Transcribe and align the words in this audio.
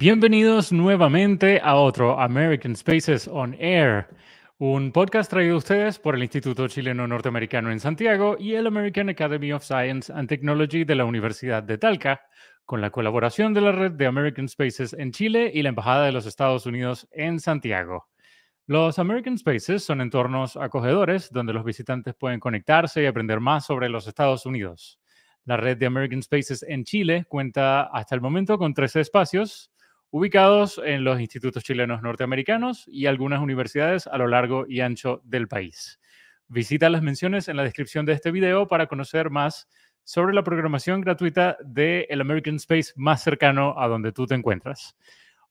Bienvenidos 0.00 0.72
nuevamente 0.72 1.60
a 1.62 1.74
otro 1.74 2.18
American 2.18 2.74
Spaces 2.74 3.28
on 3.28 3.54
Air, 3.60 4.06
un 4.56 4.92
podcast 4.92 5.28
traído 5.28 5.56
a 5.56 5.58
ustedes 5.58 5.98
por 5.98 6.14
el 6.14 6.22
Instituto 6.22 6.66
Chileno 6.68 7.06
Norteamericano 7.06 7.70
en 7.70 7.80
Santiago 7.80 8.34
y 8.40 8.54
el 8.54 8.66
American 8.66 9.10
Academy 9.10 9.52
of 9.52 9.62
Science 9.62 10.10
and 10.10 10.26
Technology 10.26 10.84
de 10.84 10.94
la 10.94 11.04
Universidad 11.04 11.62
de 11.62 11.76
Talca, 11.76 12.22
con 12.64 12.80
la 12.80 12.88
colaboración 12.88 13.52
de 13.52 13.60
la 13.60 13.72
red 13.72 13.92
de 13.92 14.06
American 14.06 14.48
Spaces 14.48 14.94
en 14.94 15.12
Chile 15.12 15.50
y 15.52 15.62
la 15.62 15.68
Embajada 15.68 16.06
de 16.06 16.12
los 16.12 16.24
Estados 16.24 16.64
Unidos 16.64 17.06
en 17.10 17.38
Santiago. 17.38 18.08
Los 18.66 18.98
American 18.98 19.36
Spaces 19.36 19.84
son 19.84 20.00
entornos 20.00 20.56
acogedores 20.56 21.30
donde 21.30 21.52
los 21.52 21.62
visitantes 21.62 22.14
pueden 22.14 22.40
conectarse 22.40 23.02
y 23.02 23.06
aprender 23.06 23.40
más 23.40 23.66
sobre 23.66 23.90
los 23.90 24.08
Estados 24.08 24.46
Unidos. 24.46 24.98
La 25.44 25.58
red 25.58 25.76
de 25.76 25.84
American 25.84 26.22
Spaces 26.22 26.62
en 26.62 26.84
Chile 26.84 27.26
cuenta 27.28 27.82
hasta 27.82 28.14
el 28.14 28.22
momento 28.22 28.56
con 28.56 28.72
13 28.72 29.00
espacios 29.00 29.70
ubicados 30.10 30.80
en 30.84 31.04
los 31.04 31.20
institutos 31.20 31.64
chilenos 31.64 32.02
norteamericanos 32.02 32.84
y 32.88 33.06
algunas 33.06 33.40
universidades 33.40 34.06
a 34.06 34.18
lo 34.18 34.26
largo 34.26 34.66
y 34.68 34.80
ancho 34.80 35.20
del 35.24 35.48
país. 35.48 36.00
Visita 36.48 36.90
las 36.90 37.02
menciones 37.02 37.48
en 37.48 37.56
la 37.56 37.62
descripción 37.62 38.06
de 38.06 38.12
este 38.14 38.32
video 38.32 38.66
para 38.66 38.86
conocer 38.86 39.30
más 39.30 39.68
sobre 40.02 40.34
la 40.34 40.42
programación 40.42 41.00
gratuita 41.00 41.56
del 41.64 42.20
American 42.20 42.56
Space 42.56 42.92
más 42.96 43.22
cercano 43.22 43.74
a 43.78 43.86
donde 43.86 44.10
tú 44.10 44.26
te 44.26 44.34
encuentras. 44.34 44.96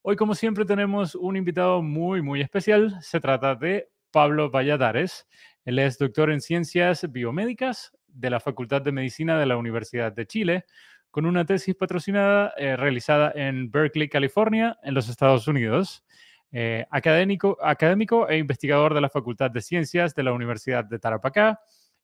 Hoy, 0.02 0.16
como 0.16 0.36
siempre, 0.36 0.66
tenemos 0.66 1.16
un 1.16 1.38
invitado 1.38 1.81
muy, 1.81 2.22
muy 2.22 2.41
especial. 2.41 2.97
Se 3.02 3.19
trata 3.19 3.56
de 3.56 3.89
Pablo 4.12 4.50
Valladares. 4.50 5.28
Él 5.64 5.80
es 5.80 5.97
doctor 5.97 6.31
en 6.31 6.41
ciencias 6.41 7.09
biomédicas 7.12 7.94
de 8.08 8.30
la 8.30 8.39
Facultad 8.39 8.81
de 8.81 8.91
Medicina 8.91 9.39
de 9.39 9.45
la 9.45 9.58
Universidad 9.58 10.12
de 10.12 10.25
Chile, 10.25 10.66
con 11.12 11.26
una 11.26 11.46
tesis 11.46 11.76
patrocinada 11.76 12.54
eh, 12.58 12.76
realizada 12.76 13.32
en 13.36 13.72
Berkeley, 13.72 14.10
California, 14.10 14.78
en 14.84 14.94
los 14.94 15.10
Estados 15.10 15.48
Unidos. 15.48 16.04
Eh, 16.52 16.86
académico, 16.90 17.58
académico 17.62 18.28
e 18.28 18.38
investigador 18.38 18.96
de 18.96 19.02
la 19.02 19.10
Facultad 19.10 19.52
de 19.52 19.62
Ciencias 19.62 20.16
de 20.16 20.24
la 20.24 20.34
Universidad 20.34 20.84
de 20.84 20.98
Tarapacá 20.98 21.60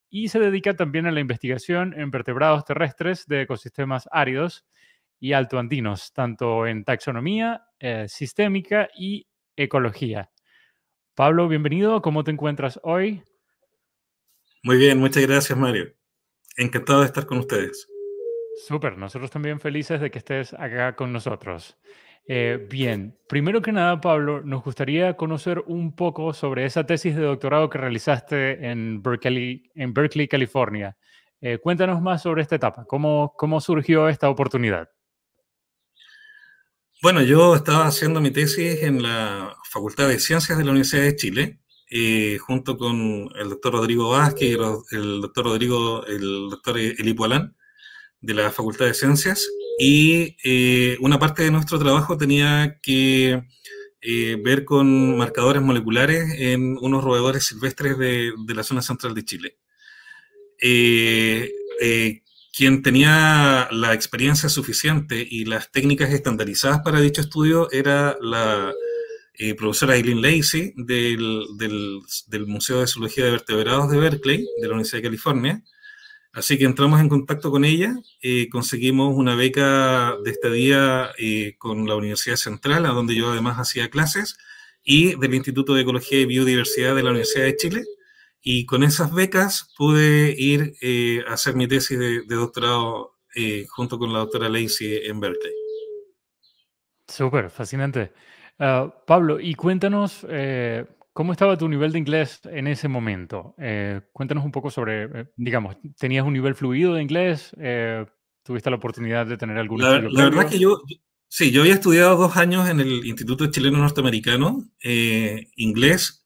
y 0.09 0.29
se 0.29 0.39
dedica 0.39 0.75
también 0.75 1.07
a 1.07 1.11
la 1.11 1.19
investigación 1.19 1.93
en 1.99 2.11
vertebrados 2.11 2.63
terrestres 2.63 3.25
de 3.27 3.41
ecosistemas 3.41 4.07
áridos 4.11 4.65
y 5.19 5.33
altoandinos, 5.33 6.13
tanto 6.13 6.67
en 6.67 6.83
taxonomía, 6.83 7.65
eh, 7.79 8.05
sistémica 8.07 8.89
y 8.95 9.27
ecología. 9.55 10.29
Pablo, 11.15 11.47
bienvenido. 11.47 12.01
¿Cómo 12.01 12.23
te 12.23 12.31
encuentras 12.31 12.79
hoy? 12.83 13.23
Muy 14.63 14.77
bien, 14.77 14.99
muchas 14.99 15.25
gracias, 15.25 15.57
Mario. 15.57 15.93
Encantado 16.57 17.01
de 17.01 17.07
estar 17.07 17.25
con 17.25 17.39
ustedes. 17.39 17.87
Súper, 18.55 18.97
nosotros 18.97 19.29
también 19.31 19.59
felices 19.59 19.99
de 19.99 20.09
que 20.09 20.19
estés 20.19 20.53
acá 20.53 20.95
con 20.95 21.11
nosotros. 21.11 21.77
Eh, 22.27 22.65
bien, 22.69 23.15
primero 23.27 23.61
que 23.61 23.71
nada, 23.71 24.01
Pablo, 24.01 24.41
nos 24.41 24.63
gustaría 24.63 25.15
conocer 25.15 25.63
un 25.67 25.95
poco 25.95 26.33
sobre 26.33 26.65
esa 26.65 26.85
tesis 26.85 27.15
de 27.15 27.21
doctorado 27.21 27.69
que 27.69 27.77
realizaste 27.77 28.67
en 28.69 29.03
Berkeley, 29.03 29.69
en 29.75 29.93
Berkeley 29.93 30.27
California. 30.27 30.97
Eh, 31.39 31.59
cuéntanos 31.59 32.01
más 32.01 32.23
sobre 32.23 32.41
esta 32.41 32.55
etapa, 32.55 32.85
cómo, 32.87 33.33
cómo 33.37 33.61
surgió 33.61 34.09
esta 34.09 34.29
oportunidad. 34.29 34.89
Bueno, 37.03 37.21
yo 37.21 37.55
estaba 37.55 37.85
haciendo 37.85 38.21
mi 38.21 38.31
tesis 38.31 38.81
en 38.81 39.03
la 39.03 39.55
Facultad 39.69 40.07
de 40.07 40.19
Ciencias 40.19 40.57
de 40.57 40.63
la 40.63 40.71
Universidad 40.71 41.03
de 41.03 41.15
Chile, 41.15 41.59
eh, 41.91 42.39
junto 42.39 42.77
con 42.77 43.29
el 43.35 43.49
doctor 43.49 43.73
Rodrigo 43.73 44.09
Vázquez 44.09 44.49
y 44.49 44.95
el 44.95 45.21
doctor 45.21 45.45
Rodrigo, 45.45 46.03
el 46.07 46.49
doctor 46.49 46.79
Elipo 46.79 47.25
Alán, 47.25 47.55
de 48.21 48.33
la 48.33 48.51
Facultad 48.51 48.85
de 48.85 48.93
Ciencias, 48.93 49.47
y 49.77 50.37
eh, 50.43 50.97
una 51.01 51.19
parte 51.19 51.43
de 51.43 51.51
nuestro 51.51 51.77
trabajo 51.79 52.17
tenía 52.17 52.79
que 52.81 53.43
eh, 54.01 54.37
ver 54.43 54.63
con 54.63 55.17
marcadores 55.17 55.61
moleculares 55.61 56.23
en 56.37 56.77
unos 56.79 57.03
roedores 57.03 57.45
silvestres 57.45 57.97
de, 57.97 58.31
de 58.45 58.53
la 58.53 58.63
zona 58.63 58.81
central 58.81 59.13
de 59.13 59.25
Chile. 59.25 59.57
quien 62.57 62.81
tenía 62.81 63.67
la 63.71 63.93
experiencia 63.93 64.47
suficiente 64.47 65.25
y 65.29 65.43
las 65.43 65.71
técnicas 65.71 66.11
estandarizadas 66.13 66.79
para 66.79 67.01
dicho 67.01 67.21
estudio 67.21 67.69
era 67.71 68.17
la 68.21 68.73
profesora 69.57 69.97
Eileen 69.97 70.21
Lacey 70.21 70.73
del, 70.77 71.43
del, 71.57 72.47
Museo 72.47 72.79
de 72.79 72.87
Zoología 72.87 73.25
de 73.25 73.31
Vertebrados 73.31 73.91
de 73.91 73.97
Berkeley, 73.97 74.47
de 74.61 74.67
la 74.67 74.73
Universidad 74.75 74.99
de 74.99 75.03
California, 75.09 75.63
Así 76.35 76.57
que 76.57 76.65
entramos 76.65 76.99
en 76.99 77.07
contacto 77.07 77.49
con 77.49 77.63
ella, 77.63 77.95
eh, 78.21 78.49
conseguimos 78.49 79.15
una 79.15 79.35
beca 79.35 80.17
de 80.21 80.31
estadía 80.31 81.11
eh, 81.17 81.55
con 81.57 81.87
la 81.87 81.95
Universidad 81.95 82.35
Central, 82.35 82.85
a 82.85 82.89
donde 82.89 83.15
yo 83.15 83.31
además 83.31 83.57
hacía 83.57 83.89
clases, 83.89 84.37
y 84.83 85.17
del 85.17 85.33
Instituto 85.33 85.73
de 85.73 85.83
Ecología 85.83 86.19
y 86.19 86.25
Biodiversidad 86.25 86.93
de 86.93 87.03
la 87.03 87.11
Universidad 87.11 87.45
de 87.45 87.55
Chile. 87.55 87.83
Y 88.41 88.65
con 88.65 88.83
esas 88.83 89.13
becas 89.13 89.73
pude 89.77 90.35
ir 90.37 90.73
eh, 90.81 91.23
a 91.25 91.35
hacer 91.35 91.55
mi 91.55 91.69
tesis 91.69 91.97
de, 91.97 92.25
doctorado 92.25 93.13
junto 93.69 93.97
con 93.97 94.11
la 94.11 94.19
doctora 94.19 94.49
Lacey 94.49 95.07
en 95.07 95.21
Berkeley. 95.21 95.53
Súper, 97.07 97.49
fascinante. 97.49 98.11
Ah, 98.59 98.93
Pablo, 99.07 99.39
y 99.39 99.55
cuéntanos 99.55 100.25
¿Cómo 101.15 101.31
estaba 101.31 101.57
tu 101.57 101.69
nivel 101.69 101.93
de 101.93 101.99
inglés 101.99 102.41
en 102.43 102.67
ese 102.67 102.89
momento? 102.89 103.55
Eh, 103.57 104.01
cuéntanos 104.11 104.43
un 104.43 104.51
poco 104.51 104.69
sobre, 104.69 105.03
eh, 105.05 105.25
digamos, 105.37 105.77
¿tenías 105.97 106.25
un 106.25 106.33
nivel 106.33 106.55
fluido 106.55 106.93
de 106.93 107.01
inglés? 107.01 107.55
Eh, 107.57 108.05
¿Tuviste 108.43 108.69
la 108.69 108.75
oportunidad 108.75 109.25
de 109.25 109.37
tener 109.37 109.57
algún... 109.57 109.81
La, 109.81 110.01
la 110.01 110.25
verdad 110.25 110.49
que 110.49 110.59
yo, 110.59 110.81
sí, 111.29 111.51
yo 111.51 111.61
había 111.61 111.75
estudiado 111.75 112.17
dos 112.17 112.35
años 112.35 112.67
en 112.67 112.81
el 112.81 113.05
Instituto 113.05 113.49
Chileno 113.49 113.77
Norteamericano, 113.77 114.61
inglés. 115.55 116.25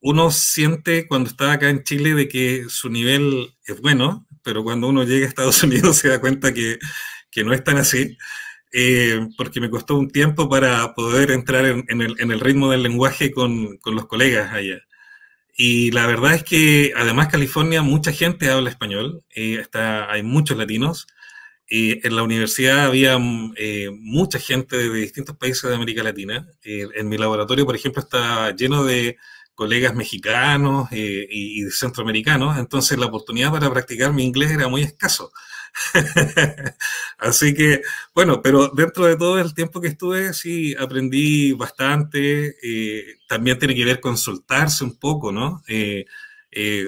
uno 0.00 0.30
siente 0.30 1.06
cuando 1.06 1.28
está 1.28 1.52
acá 1.52 1.68
en 1.68 1.82
Chile 1.82 2.14
de 2.14 2.26
que 2.26 2.64
su 2.68 2.88
nivel 2.88 3.54
es 3.66 3.82
bueno, 3.82 4.26
pero 4.42 4.64
cuando 4.64 4.88
uno 4.88 5.04
llega 5.04 5.26
a 5.26 5.28
Estados 5.28 5.62
Unidos 5.62 5.98
se 5.98 6.08
da 6.08 6.22
cuenta 6.22 6.54
que, 6.54 6.78
que 7.30 7.44
no 7.44 7.52
es 7.52 7.62
tan 7.62 7.76
así. 7.76 8.16
Eh, 8.76 9.28
porque 9.36 9.60
me 9.60 9.70
costó 9.70 9.96
un 9.96 10.10
tiempo 10.10 10.48
para 10.48 10.94
poder 10.94 11.30
entrar 11.30 11.64
en, 11.64 11.84
el, 11.88 12.40
ritmo 12.40 12.72
del 12.72 12.82
lenguaje 12.82 13.30
con, 13.30 13.78
los 13.84 14.06
colegas 14.06 14.52
allá. 14.52 14.80
Y 15.56 15.92
la 15.92 16.08
verdad 16.08 16.34
es 16.34 16.42
que 16.42 16.92
además 16.96 17.28
California 17.28 17.82
mucha 17.82 18.10
gente 18.10 18.50
habla 18.50 18.70
español, 18.70 19.22
eh, 19.32 19.58
está, 19.60 20.10
hay 20.10 20.24
muchos 20.24 20.58
latinos. 20.58 21.06
y 21.68 22.04
en 22.06 22.16
la 22.16 22.24
universidad 22.24 22.86
había 22.86 23.16
eh, 23.56 23.90
mucha 23.92 24.40
gente 24.40 24.76
de 24.76 24.90
distintos 24.92 25.36
países 25.36 25.70
de 25.70 25.76
América 25.76 26.02
Latina. 26.02 26.44
en 26.64 27.08
mi 27.08 27.16
laboratorio, 27.16 27.66
por 27.66 27.76
ejemplo, 27.76 28.02
está 28.02 28.50
lleno 28.56 28.84
de 28.84 29.18
colegas 29.54 29.94
mexicanos 29.94 30.88
y, 30.92 31.62
y 31.62 31.70
centroamericanos, 31.70 32.58
entonces 32.58 32.98
la 32.98 33.06
oportunidad 33.06 33.52
para 33.52 33.70
practicar 33.70 34.12
mi 34.12 34.24
inglés 34.24 34.50
era 34.50 34.66
muy 34.68 34.82
escaso. 34.82 35.32
Así 37.18 37.54
que, 37.54 37.82
bueno, 38.14 38.40
pero 38.42 38.68
dentro 38.68 39.06
de 39.06 39.16
todo 39.16 39.38
el 39.38 39.54
tiempo 39.54 39.80
que 39.80 39.88
estuve, 39.88 40.32
sí, 40.32 40.74
aprendí 40.78 41.52
bastante. 41.52 42.56
Eh, 42.62 43.18
también 43.28 43.58
tiene 43.58 43.74
que 43.74 43.84
ver 43.84 44.00
con 44.00 44.16
soltarse 44.16 44.84
un 44.84 44.98
poco, 44.98 45.32
¿no? 45.32 45.62
Eh, 45.68 46.04
eh, 46.50 46.86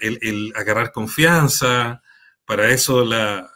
el, 0.00 0.52
agarrar 0.54 0.92
confianza, 0.92 2.02
para 2.44 2.70
eso 2.70 3.04
la, 3.04 3.50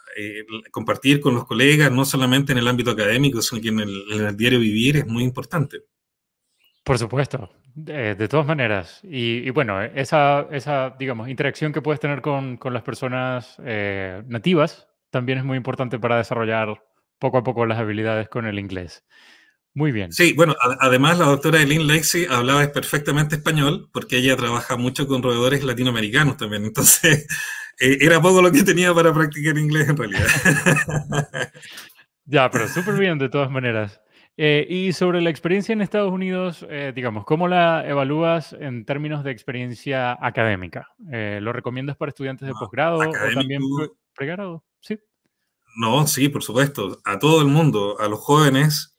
compartir 0.71 1.19
con 1.21 1.35
los 1.35 1.45
colegas, 1.45 1.91
no 1.91 2.05
solamente 2.05 2.51
en 2.51 2.59
el 2.59 2.67
ámbito 2.67 2.91
académico, 2.91 3.41
sino 3.41 3.61
que 3.61 3.69
en 3.69 3.79
el, 3.79 4.03
en 4.11 4.25
el 4.27 4.37
diario 4.37 4.59
vivir 4.59 4.97
es 4.97 5.07
muy 5.07 5.23
importante. 5.23 5.83
Por 6.83 6.97
supuesto, 6.97 7.49
de, 7.75 8.27
todas 8.27 8.45
maneras. 8.45 8.99
Y, 9.03 9.49
bueno, 9.51 9.81
esa, 9.81 10.47
esa, 10.51 10.95
digamos, 10.99 11.29
interacción 11.29 11.71
que 11.71 11.81
puedes 11.81 12.01
tener 12.01 12.21
con, 12.21 12.57
con 12.57 12.73
las 12.73 12.83
personas 12.83 13.55
eh, 13.63 14.21
nativas 14.27 14.87
también 15.09 15.37
es 15.37 15.45
muy 15.45 15.57
importante 15.57 15.99
para 15.99 16.17
desarrollar 16.17 16.83
poco 17.19 17.37
a 17.37 17.43
poco 17.43 17.65
las 17.65 17.79
habilidades 17.79 18.27
con 18.27 18.47
el 18.47 18.59
inglés. 18.59 19.05
Muy 19.75 19.91
bien. 19.91 20.11
Sí, 20.11 20.33
bueno, 20.33 20.55
además 20.79 21.17
la 21.17 21.25
doctora 21.25 21.61
Eileen 21.61 21.87
Lacey 21.87 22.27
hablaba 22.29 22.67
perfectamente 22.71 23.35
español 23.35 23.89
porque 23.93 24.17
ella 24.17 24.35
trabaja 24.35 24.75
mucho 24.75 25.07
con 25.07 25.23
roedores 25.23 25.63
latinoamericanos 25.63 26.37
también. 26.37 26.65
Entonces, 26.65 27.27
eh, 27.79 27.97
era 28.01 28.21
poco 28.21 28.41
lo 28.41 28.51
que 28.51 28.63
tenía 28.63 28.93
para 28.93 29.13
practicar 29.13 29.57
inglés 29.57 29.89
en 29.89 29.97
realidad. 29.97 30.27
ya, 32.25 32.49
pero 32.51 32.67
súper 32.67 32.95
bien 32.95 33.17
de 33.17 33.29
todas 33.29 33.49
maneras. 33.49 34.01
Eh, 34.35 34.65
y 34.67 34.93
sobre 34.93 35.21
la 35.21 35.29
experiencia 35.29 35.73
en 35.73 35.81
Estados 35.81 36.11
Unidos, 36.11 36.65
eh, 36.67 36.91
digamos, 36.95 37.23
¿cómo 37.23 37.47
la 37.47 37.87
evalúas 37.87 38.53
en 38.53 38.83
términos 38.83 39.23
de 39.23 39.31
experiencia 39.31 40.17
académica? 40.19 40.87
Eh, 41.11 41.39
¿Lo 41.39 41.53
recomiendas 41.53 41.97
para 41.97 42.09
estudiantes 42.09 42.47
de 42.47 42.53
posgrado 42.53 42.97
o 42.97 43.11
también 43.33 43.61
pregrado? 44.15 44.63
Sí. 44.79 44.97
No, 45.75 46.07
sí, 46.07 46.29
por 46.29 46.43
supuesto. 46.43 46.99
A 47.05 47.19
todo 47.19 47.41
el 47.41 47.47
mundo, 47.47 47.99
a 47.99 48.07
los 48.07 48.19
jóvenes. 48.19 48.95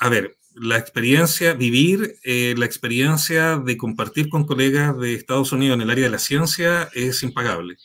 a 0.00 0.08
ver, 0.08 0.36
la 0.54 0.78
experiencia, 0.78 1.54
vivir 1.54 2.14
la 2.24 2.64
experiencia 2.64 3.58
de 3.58 3.76
compartir 3.76 4.28
con 4.28 4.44
colegas 4.44 4.96
de 4.98 5.14
Estados 5.14 5.50
Unidos 5.50 5.76
en 5.76 5.82
el 5.82 5.90
área 5.90 6.04
de 6.04 6.10
la 6.10 6.18
ciencia 6.18 6.88
es 6.94 7.24
impagable. 7.24 7.76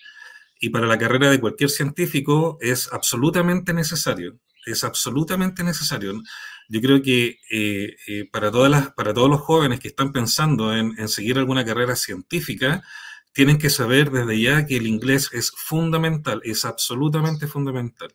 Y 0.59 0.69
para 0.69 0.85
la 0.85 0.99
carrera 0.99 1.31
de 1.31 1.39
cualquier 1.39 1.71
científico 1.71 2.59
es 2.61 2.91
absolutamente 2.93 3.73
necesario. 3.73 4.37
Es 4.65 4.83
absolutamente 4.83 5.63
necesario. 5.63 6.21
Yo 6.67 6.81
creo 6.81 7.01
que 7.01 7.39
eh, 7.51 7.95
eh, 8.07 8.29
para, 8.31 8.51
todas 8.51 8.69
las, 8.69 8.91
para 8.93 9.13
todos 9.13 9.29
los 9.29 9.41
jóvenes 9.41 9.79
que 9.79 9.87
están 9.87 10.11
pensando 10.11 10.75
en, 10.75 11.07
seguir 11.07 11.37
alguna 11.37 11.65
carrera 11.65 11.95
científica, 11.95 12.83
tienen 13.33 13.57
que 13.57 13.69
saber 13.69 14.11
desde 14.11 14.39
ya 14.39 14.65
que 14.65 14.77
el 14.77 14.87
inglés 14.87 15.29
es 15.33 15.51
fundamental, 15.51 16.41
es 16.43 16.65
absolutamente 16.65 17.47
fundamental. 17.47 18.13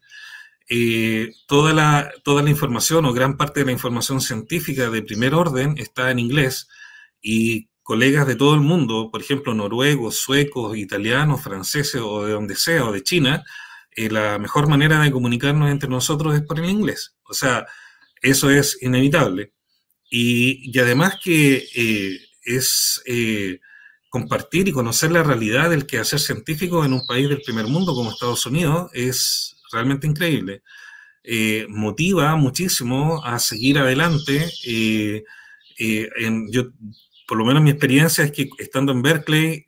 Eh, 0.69 1.33
toda, 1.47 1.73
la, 1.73 2.11
toda 2.23 2.43
la 2.43 2.51
información 2.51 3.05
o 3.05 3.13
gran 3.13 3.37
parte 3.37 3.61
de 3.61 3.67
la 3.67 3.73
información 3.73 4.21
científica 4.21 4.89
de 4.89 5.03
primer 5.03 5.35
orden 5.35 5.75
está 5.79 6.11
en 6.11 6.19
inglés 6.19 6.69
y 7.21 7.69
colegas 7.83 8.27
de 8.27 8.35
todo 8.35 8.55
el 8.55 8.61
mundo, 8.61 9.11
por 9.11 9.21
ejemplo, 9.21 9.55
noruegos, 9.55 10.17
suecos, 10.17 10.77
italianos, 10.77 11.43
franceses 11.43 12.01
o 12.01 12.25
de 12.25 12.33
donde 12.33 12.57
sea, 12.57 12.87
o 12.87 12.93
de 12.93 13.03
China, 13.03 13.45
la 13.97 14.39
mejor 14.39 14.69
manera 14.69 15.01
de 15.01 15.13
comunicarnos 15.13 15.71
entre 15.71 15.89
nosotros 15.89 16.35
es 16.35 16.43
por 16.43 16.59
el 16.59 16.69
inglés. 16.69 17.17
O 17.25 17.35
sea, 17.35 17.67
eso 18.23 18.51
es 18.51 18.79
inevitable. 18.83 19.53
Y, 20.11 20.79
además 20.79 21.19
que 21.23 21.67
eh, 21.75 22.19
es 22.45 23.03
eh, 23.07 23.61
compartir 24.09 24.69
y 24.69 24.73
conocer 24.73 25.13
la 25.13 25.23
realidad 25.23 25.71
del 25.71 25.87
quehacer 25.87 26.21
científico 26.21 26.85
en 26.85 26.93
un 26.93 27.07
país 27.07 27.29
del 27.29 27.43
primer 27.43 27.67
mundo 27.67 27.95
como 27.95 28.11
Estados 28.11 28.47
Unidos 28.47 28.91
es 28.95 29.57
realmente 29.73 30.07
increíble. 30.07 30.63
Eh, 31.23 31.67
motiva 31.69 32.37
muchísimo 32.37 33.25
a 33.25 33.39
seguir 33.39 33.79
adelante. 33.79 34.51
yo, 36.51 36.63
por 37.27 37.39
lo 37.39 37.45
menos 37.45 37.63
mi 37.63 37.71
experiencia 37.71 38.25
es 38.25 38.33
que 38.33 38.49
estando 38.59 38.93
en 38.93 39.03
Berkeley, 39.03 39.65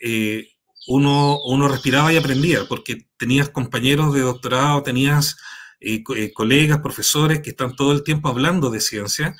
uno, 0.87 1.41
uno 1.45 1.69
respiraba 1.69 2.13
y 2.13 2.17
aprendía, 2.17 2.65
porque 2.69 3.07
tenías 3.17 3.49
compañeros 3.49 4.15
de 4.15 4.21
doctorado, 4.21 4.83
tenías 4.83 5.37
eh, 5.81 6.03
eh, 6.17 6.33
colegas, 6.33 6.81
profesores 6.81 7.41
que 7.41 7.51
están 7.51 7.77
todo 7.77 7.93
el 7.93 8.03
tiempo 8.03 8.29
hablando 8.29 8.71
de 8.71 8.81
ciencia 8.81 9.37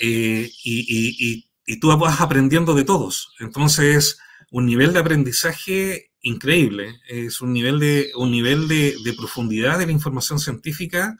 eh, 0.00 0.50
y, 0.64 1.46
tú 1.80 1.96
vas 1.98 2.20
aprendiendo 2.20 2.74
de 2.74 2.84
todos. 2.84 3.34
Entonces, 3.40 4.18
un 4.50 4.66
nivel 4.66 4.92
de 4.92 5.00
aprendizaje 5.00 6.12
increíble, 6.22 7.00
es 7.06 7.40
un 7.40 7.52
nivel 7.52 7.78
de, 7.78 8.10
un 8.16 8.30
nivel 8.30 8.68
de, 8.68 8.94
profundidad 9.16 9.78
de 9.78 9.86
la 9.86 9.92
información 9.92 10.38
científica 10.38 11.16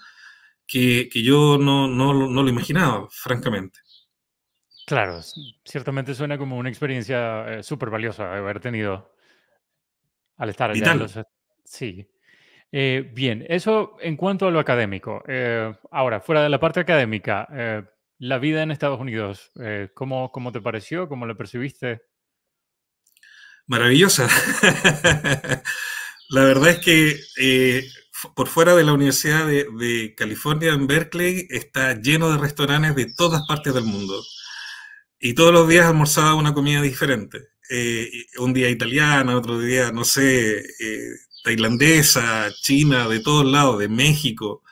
que, 0.66 1.08
yo 1.12 1.58
no, 1.58 1.86
lo 1.88 2.48
imaginaba, 2.48 3.08
francamente. 3.10 3.80
Claro, 4.86 5.20
ciertamente 5.64 6.14
suena 6.14 6.38
como 6.38 6.56
una 6.56 6.70
experiencia 6.70 7.62
súper 7.62 7.90
valiosa 7.90 8.34
haber 8.34 8.58
tenido 8.60 9.12
al 10.38 10.48
estar 10.48 10.70
allá. 10.70 11.26
Sí. 11.64 12.08
Eh, 12.70 13.10
bien, 13.14 13.44
eso 13.48 13.96
en 14.00 14.16
cuanto 14.16 14.46
a 14.46 14.50
lo 14.50 14.58
académico. 14.58 15.22
Eh, 15.26 15.74
ahora, 15.90 16.20
fuera 16.20 16.42
de 16.42 16.48
la 16.48 16.60
parte 16.60 16.80
académica, 16.80 17.48
eh, 17.52 17.82
la 18.18 18.38
vida 18.38 18.62
en 18.62 18.70
Estados 18.70 19.00
Unidos, 19.00 19.52
¿cómo, 19.94 20.32
¿cómo, 20.32 20.50
te 20.50 20.60
pareció? 20.60 21.08
¿Cómo 21.08 21.26
la 21.26 21.36
percibiste? 21.36 22.02
Maravillosa. 23.66 24.26
la 26.30 26.44
verdad 26.44 26.70
es 26.70 26.78
que 26.80 27.84
por 28.34 28.48
fuera 28.48 28.74
de 28.74 28.82
la 28.82 28.92
Universidad 28.92 29.46
de, 29.46 30.14
California 30.16 30.72
en 30.72 30.88
Berkeley 30.88 31.46
está 31.48 31.94
lleno 31.94 32.30
de 32.30 32.38
restaurantes 32.38 32.96
de 32.96 33.14
todas 33.14 33.46
partes 33.46 33.72
del 33.72 33.84
mundo. 33.84 34.20
Y 35.20 35.34
todos 35.34 35.52
los 35.52 35.68
días 35.68 35.86
almorzaba 35.86 36.34
una 36.34 36.54
comida 36.54 36.82
diferente. 36.82 37.48
Un 38.38 38.52
día 38.52 38.70
italiana, 38.70 39.36
otro 39.36 39.58
día, 39.58 39.92
no 39.92 40.04
sé, 40.04 40.62
tailandesa, 41.42 42.50
china, 42.60 43.08
de 43.08 43.20
todos 43.20 43.46
lados, 43.46 43.78
de 43.78 43.88
México. 43.88 44.62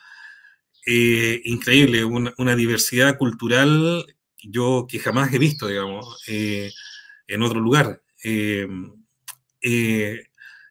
Eh, 0.85 1.41
increíble, 1.43 2.05
una, 2.05 2.55
diversidad 2.55 3.17
cultural 3.17 4.05
yo 4.41 4.85
que 4.87 4.99
jamás 4.99 5.33
he 5.33 5.39
visto, 5.39 5.67
digamos, 5.67 6.23
eh, 6.27 6.71
en 7.27 7.41
otro 7.41 7.59
lugar. 7.59 8.01
Eh, 8.23 8.67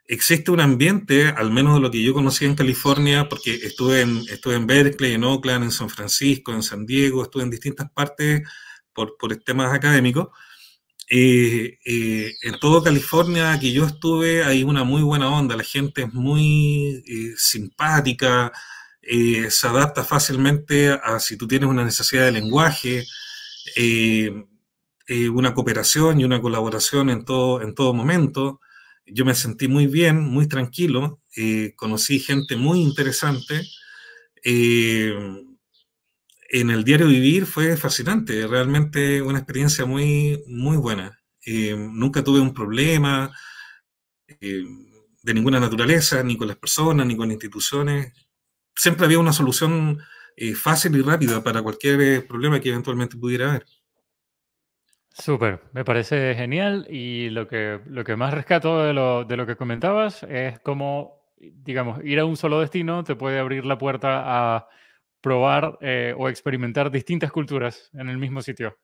existe 0.06 0.50
un 0.50 0.60
ambiente, 0.60 1.28
al 1.28 1.50
menos 1.50 1.74
de 1.74 1.80
lo 1.80 1.90
que 1.90 2.02
yo 2.02 2.14
conocí 2.14 2.46
en 2.46 2.54
California, 2.54 3.28
porque 3.28 3.54
estuve 3.54 4.00
en, 4.02 4.22
estuve 4.30 4.54
en 4.54 4.66
Berkeley, 4.66 5.12
en 5.14 5.24
Oakland, 5.24 5.64
en 5.64 5.70
San 5.70 5.90
Francisco, 5.90 6.52
en 6.52 6.62
San 6.62 6.86
Diego, 6.86 7.22
estuve 7.22 7.42
en 7.42 7.50
distintas 7.50 7.90
partes 7.90 8.42
por, 8.94 9.16
por 9.18 9.36
temas 9.36 9.74
académicos, 9.74 10.28
eh, 11.08 11.78
eh, 11.84 12.32
en 12.42 12.58
todo 12.58 12.82
California 12.82 13.56
que 13.60 13.72
yo 13.72 13.86
estuve 13.86 14.42
hay 14.42 14.64
una 14.64 14.82
muy 14.82 15.02
buena 15.02 15.28
onda, 15.30 15.56
la 15.56 15.62
gente 15.62 16.02
es 16.02 16.12
muy 16.12 17.04
eh, 17.06 17.34
simpática, 17.36 18.52
se 19.02 19.68
adapta 19.68 20.02
fácilmente 20.02 20.90
a 20.90 21.20
si 21.20 21.36
tú 21.36 21.46
tienes 21.46 21.68
una 21.68 21.84
necesidad 21.84 22.24
de 22.24 22.32
lenguaje, 22.32 23.04
una 25.32 25.54
cooperación 25.54 26.20
y 26.20 26.24
una 26.24 26.40
colaboración 26.40 27.10
en 27.10 27.24
todo, 27.24 27.62
en 27.62 27.74
todo 27.74 27.94
momento. 27.94 28.60
Yo 29.06 29.24
me 29.24 29.36
sentí 29.36 29.68
muy 29.68 29.86
bien, 29.86 30.18
muy 30.20 30.48
tranquilo, 30.48 31.20
conocí 31.76 32.18
gente 32.18 32.56
muy 32.56 32.80
interesante 32.80 33.62
en 36.48 36.70
el 36.70 36.84
diario 36.84 37.06
vivir 37.06 37.46
fue 37.46 37.76
fascinante, 37.76 38.46
realmente 38.46 39.20
una 39.22 39.38
experiencia 39.38 39.84
muy, 39.84 40.42
muy 40.46 40.76
buena. 40.76 41.18
Eh, 41.44 41.76
nunca 41.76 42.22
tuve 42.22 42.40
un 42.40 42.54
problema 42.54 43.32
eh, 44.28 44.64
de 45.22 45.34
ninguna 45.34 45.60
naturaleza, 45.60 46.22
ni 46.22 46.36
con 46.36 46.48
las 46.48 46.56
personas, 46.56 47.06
ni 47.06 47.16
con 47.16 47.30
instituciones. 47.30 48.12
Siempre 48.74 49.06
había 49.06 49.18
una 49.18 49.32
solución 49.32 49.98
eh, 50.36 50.54
fácil 50.54 50.96
y 50.96 51.02
rápida 51.02 51.42
para 51.42 51.62
cualquier 51.62 52.26
problema 52.26 52.60
que 52.60 52.68
eventualmente 52.68 53.16
pudiera 53.16 53.50
haber. 53.50 53.66
Súper, 55.10 55.62
me 55.72 55.84
parece 55.84 56.34
genial 56.34 56.86
y 56.90 57.30
lo 57.30 57.48
que, 57.48 57.80
lo 57.86 58.04
que 58.04 58.16
más 58.16 58.34
rescato 58.34 58.84
de 58.84 58.92
lo, 58.92 59.24
de 59.24 59.36
lo 59.36 59.46
que 59.46 59.56
comentabas 59.56 60.22
es 60.24 60.60
cómo, 60.60 61.32
digamos, 61.38 62.04
ir 62.04 62.20
a 62.20 62.26
un 62.26 62.36
solo 62.36 62.60
destino 62.60 63.02
te 63.02 63.16
puede 63.16 63.38
abrir 63.38 63.64
la 63.64 63.78
puerta 63.78 64.22
a 64.26 64.68
probar 65.26 65.76
eh, 65.80 66.14
o 66.16 66.28
experimentar 66.28 66.88
distintas 66.88 67.32
culturas 67.32 67.90
en 67.94 68.08
el 68.08 68.16
mismo 68.16 68.40
sitio. 68.42 68.78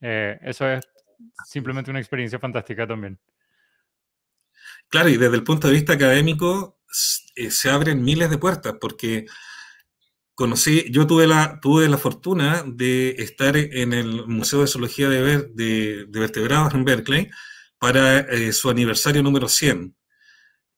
Eh, 0.00 0.38
eso 0.40 0.66
es 0.66 0.88
simplemente 1.44 1.90
una 1.90 2.00
experiencia 2.00 2.38
fantástica 2.38 2.86
también. 2.86 3.20
Claro, 4.88 5.10
y 5.10 5.18
desde 5.18 5.36
el 5.36 5.44
punto 5.44 5.68
de 5.68 5.74
vista 5.74 5.92
académico 5.92 6.80
eh, 7.36 7.50
se 7.50 7.68
abren 7.68 8.02
miles 8.02 8.30
de 8.30 8.38
puertas, 8.38 8.76
porque 8.80 9.26
conocí, 10.34 10.90
yo 10.90 11.06
tuve 11.06 11.26
la, 11.26 11.60
tuve 11.60 11.90
la 11.90 11.98
fortuna 11.98 12.64
de 12.66 13.10
estar 13.18 13.54
en 13.54 13.92
el 13.92 14.26
Museo 14.26 14.62
de 14.62 14.66
Zoología 14.66 15.10
de, 15.10 16.06
Vertebrados 16.08 16.72
en 16.72 16.86
Berkeley 16.86 17.28
para 17.78 18.26
su 18.52 18.70
aniversario 18.70 19.22
número 19.22 19.46
100 19.46 19.94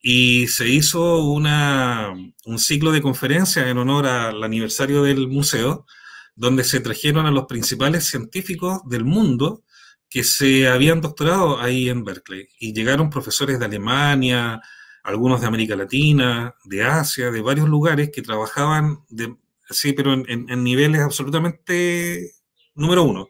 y 0.02 0.48
se 0.48 0.68
hizo 0.68 1.24
una, 1.24 2.12
un 2.44 2.58
ciclo 2.58 2.90
de 2.90 3.00
conferencias 3.00 3.68
en 3.68 3.78
honor 3.78 4.06
al 4.06 4.42
aniversario 4.42 5.04
del 5.04 5.28
museo, 5.28 5.86
donde 6.34 6.64
se 6.64 6.80
trajeron 6.80 7.24
a 7.26 7.30
los 7.30 7.46
principales 7.46 8.04
científicos 8.06 8.80
del 8.88 9.04
mundo 9.04 9.62
que 10.10 10.24
se 10.24 10.66
habían 10.66 11.00
doctorado 11.00 11.60
ahí 11.60 11.88
en 11.88 12.04
Berkeley. 12.04 12.48
Y 12.58 12.74
llegaron 12.74 13.10
profesores 13.10 13.60
de 13.60 13.64
Alemania, 13.64 14.60
algunos 15.04 15.40
de 15.40 15.46
América 15.46 15.76
Latina, 15.76 16.54
de 16.64 16.82
Asia, 16.82 17.30
de 17.30 17.40
varios 17.40 17.68
lugares 17.68 18.10
que 18.12 18.22
trabajaban, 18.22 19.04
de, 19.08 19.36
sí, 19.70 19.92
pero 19.92 20.12
en, 20.14 20.26
en 20.28 20.64
niveles 20.64 21.00
absolutamente 21.00 22.32
número 22.74 23.04
uno. 23.04 23.28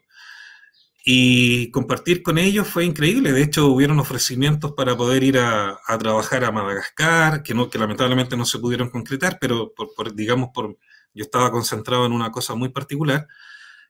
Y 1.05 1.71
compartir 1.73 2.23
con 2.23 2.39
ellos 2.39 2.69
fue 2.69 2.85
increíble. 2.85 3.33
De 3.33 3.43
hecho, 3.43 3.67
hubieron 3.67 3.99
ofrecimientos 3.99 4.73
para 4.73 4.97
poder 4.97 5.25
ir 5.25 5.39
a, 5.39 5.81
trabajar 5.99 6.45
a 6.45 6.53
Madagascar, 6.53 7.43
que, 7.43 7.55
no, 7.55 7.69
que 7.69 7.79
lamentablemente 7.79 8.37
no 8.37 8.45
se 8.45 8.61
pudieron 8.61 8.89
concretar, 8.89 9.39
pero 9.41 9.73
por, 9.75 10.15
digamos, 10.15 10.51
por, 10.55 10.79
yo 11.13 11.25
estaba 11.25 11.51
concentrado 11.51 12.07
en 12.07 12.13
una 12.13 12.31
cosa 12.31 12.55
muy 12.55 12.69
particular. 12.69 13.27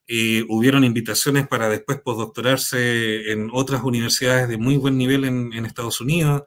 Eh, 0.08 0.44
hubieron 0.48 0.84
invitaciones 0.84 1.46
para 1.46 1.68
después 1.68 2.00
postdoctorarse 2.00 3.30
en 3.30 3.50
otras 3.52 3.82
universidades 3.82 4.48
de 4.48 4.58
muy 4.58 4.76
buen 4.76 4.96
nivel 4.96 5.24
en, 5.24 5.66
Estados 5.66 6.00
Unidos. 6.00 6.44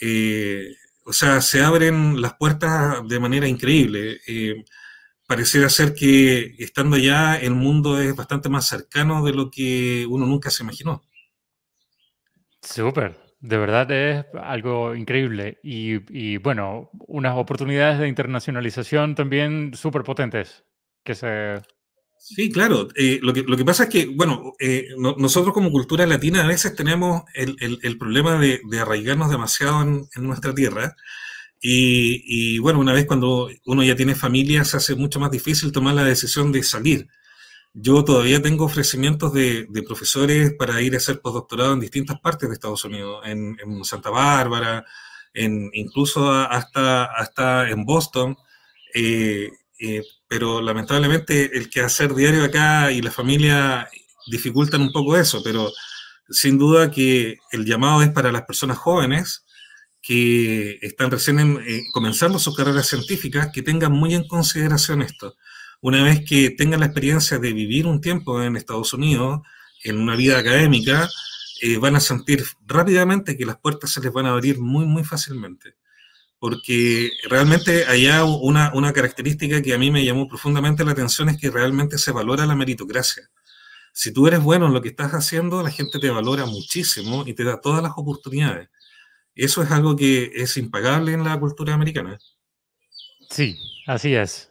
Eh, 0.00 0.74
o 1.04 1.12
sea, 1.12 1.40
se 1.40 1.62
abren 1.62 2.20
las 2.20 2.34
puertas 2.34 3.06
de 3.06 3.20
manera 3.20 3.46
increíble. 3.46 4.20
Eh, 4.26 4.64
pareciera 5.26 5.68
ser 5.68 5.94
que 5.94 6.54
estando 6.58 6.96
allá 6.96 7.36
el 7.36 7.54
mundo 7.54 8.00
es 8.00 8.14
bastante 8.14 8.48
más 8.48 8.66
cercano 8.66 9.24
de 9.24 9.32
lo 9.32 9.50
que 9.50 10.06
uno 10.08 10.26
nunca 10.26 10.50
se 10.50 10.62
imaginó. 10.62 11.02
Súper, 12.60 13.18
de 13.40 13.58
verdad 13.58 13.90
es 13.90 14.26
algo 14.42 14.94
increíble 14.94 15.58
y, 15.62 16.38
bueno, 16.38 16.90
unas 17.06 17.36
oportunidades 17.36 17.98
de 17.98 18.08
internacionalización 18.08 19.14
también 19.14 19.72
súper 19.74 20.02
potentes 20.02 20.64
que 21.04 21.14
se... 21.14 21.60
Sí, 22.16 22.50
claro. 22.50 22.88
Eh, 22.96 23.18
lo, 23.20 23.34
que, 23.34 23.42
lo, 23.42 23.54
que, 23.54 23.66
pasa 23.66 23.82
es 23.82 23.90
que, 23.90 24.06
bueno, 24.06 24.54
eh, 24.58 24.88
nosotros 24.96 25.52
como 25.52 25.70
cultura 25.70 26.06
latina 26.06 26.42
a 26.42 26.46
veces 26.46 26.74
tenemos 26.74 27.24
el, 27.34 27.56
el, 27.60 27.98
problema 27.98 28.38
de, 28.38 28.62
de, 28.70 28.80
arraigarnos 28.80 29.30
demasiado 29.30 29.82
en, 29.82 30.08
en 30.16 30.22
nuestra 30.22 30.54
tierra 30.54 30.96
Y, 31.60 32.58
bueno, 32.58 32.78
una 32.78 32.92
vez 32.92 33.06
cuando 33.06 33.48
uno 33.64 33.82
ya 33.82 33.96
tiene 33.96 34.14
familia, 34.14 34.64
se 34.64 34.76
hace 34.76 34.94
mucho 34.94 35.18
más 35.18 35.30
difícil 35.30 35.72
tomar 35.72 35.94
la 35.94 36.04
decisión 36.04 36.52
de 36.52 36.62
salir. 36.62 37.08
Yo 37.72 38.04
todavía 38.04 38.42
tengo 38.42 38.66
ofrecimientos 38.66 39.32
de, 39.32 39.66
profesores 39.86 40.52
para 40.58 40.80
ir 40.82 40.94
a 40.94 40.98
hacer 40.98 41.20
postdoctorado 41.20 41.72
en 41.72 41.80
distintas 41.80 42.20
partes 42.20 42.48
de 42.48 42.54
Estados 42.54 42.84
Unidos, 42.84 43.22
en, 43.26 43.56
Santa 43.84 44.10
Bárbara, 44.10 44.84
en, 45.32 45.70
incluso 45.72 46.30
hasta, 46.30 47.04
hasta 47.04 47.70
en 47.70 47.84
Boston. 47.84 48.36
Eh, 48.94 49.50
eh, 49.80 50.02
pero 50.28 50.60
lamentablemente 50.60 51.56
el 51.56 51.68
quehacer 51.68 52.14
diario 52.14 52.44
acá 52.44 52.92
y 52.92 53.02
la 53.02 53.10
familia 53.10 53.88
dificultan 54.26 54.82
un 54.82 54.92
poco 54.92 55.16
eso, 55.16 55.42
pero 55.42 55.70
sin 56.30 56.58
duda 56.58 56.90
que 56.90 57.38
el 57.52 57.64
llamado 57.64 58.02
es 58.02 58.10
para 58.10 58.32
las 58.32 58.42
personas 58.42 58.78
jóvenes 58.78 59.43
que 60.06 60.78
están 60.82 61.10
recién 61.10 61.38
eh, 61.66 61.84
comenzando 61.90 62.38
sus 62.38 62.54
carreras 62.54 62.88
científicas, 62.88 63.48
que 63.52 63.62
tengan 63.62 63.92
muy 63.92 64.14
en 64.14 64.28
consideración 64.28 65.00
esto. 65.00 65.34
Una 65.80 66.04
vez 66.04 66.22
que 66.28 66.50
tengan 66.50 66.80
la 66.80 66.86
experiencia 66.86 67.38
de 67.38 67.54
vivir 67.54 67.86
un 67.86 68.02
tiempo 68.02 68.42
en 68.42 68.56
Estados 68.56 68.92
Unidos, 68.92 69.40
en 69.82 69.98
una 69.98 70.14
vida 70.14 70.38
académica, 70.38 71.08
eh, 71.62 71.78
van 71.78 71.96
a 71.96 72.00
sentir 72.00 72.44
rápidamente 72.66 73.38
que 73.38 73.46
las 73.46 73.56
puertas 73.56 73.92
se 73.92 74.02
les 74.02 74.12
van 74.12 74.26
a 74.26 74.32
abrir 74.32 74.58
muy, 74.58 74.84
muy 74.84 75.04
fácilmente. 75.04 75.76
Porque 76.38 77.10
realmente 77.30 77.86
allá 77.86 78.24
una, 78.24 78.72
una 78.74 78.92
característica 78.92 79.62
que 79.62 79.72
a 79.72 79.78
mí 79.78 79.90
me 79.90 80.04
llamó 80.04 80.28
profundamente 80.28 80.84
la 80.84 80.92
atención 80.92 81.30
es 81.30 81.38
que 81.38 81.50
realmente 81.50 81.96
se 81.96 82.12
valora 82.12 82.44
la 82.44 82.54
meritocracia. 82.54 83.30
Si 83.94 84.12
tú 84.12 84.26
eres 84.26 84.42
bueno 84.42 84.66
en 84.66 84.74
lo 84.74 84.82
que 84.82 84.88
estás 84.88 85.12
haciendo, 85.12 85.62
la 85.62 85.70
gente 85.70 85.98
te 85.98 86.10
valora 86.10 86.44
muchísimo 86.44 87.24
y 87.26 87.32
te 87.32 87.44
da 87.44 87.58
todas 87.58 87.82
las 87.82 87.92
oportunidades. 87.96 88.68
Eso 89.34 89.62
es 89.62 89.70
algo 89.70 89.96
que 89.96 90.30
es 90.34 90.56
impagable 90.56 91.12
en 91.12 91.24
la 91.24 91.38
cultura 91.38 91.74
americana. 91.74 92.18
Sí, 93.30 93.58
así 93.86 94.14
es. 94.14 94.50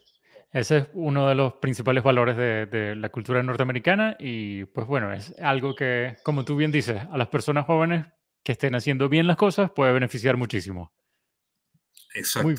Ese 0.52 0.78
es 0.78 0.88
uno 0.94 1.28
de 1.28 1.36
los 1.36 1.54
principales 1.54 2.04
valores 2.04 2.38
de, 2.38 2.96
la 2.96 3.10
cultura 3.10 3.42
norteamericana 3.42 4.16
y 4.20 4.66
pues 4.66 4.86
bueno, 4.86 5.12
es 5.12 5.34
algo 5.40 5.74
que, 5.74 6.18
como 6.24 6.46
tú 6.46 6.56
bien 6.56 6.72
dices, 6.72 7.02
a 7.12 7.18
las 7.18 7.30
personas 7.30 7.66
jóvenes 7.66 8.06
que 8.44 8.52
estén 8.52 8.76
haciendo 8.76 9.10
bien 9.10 9.26
las 9.26 9.38
cosas 9.38 9.72
puede 9.72 9.94
beneficiar 9.94 10.38
muchísimo. 10.38 10.94
Exacto. 12.14 12.48
Muy 12.48 12.56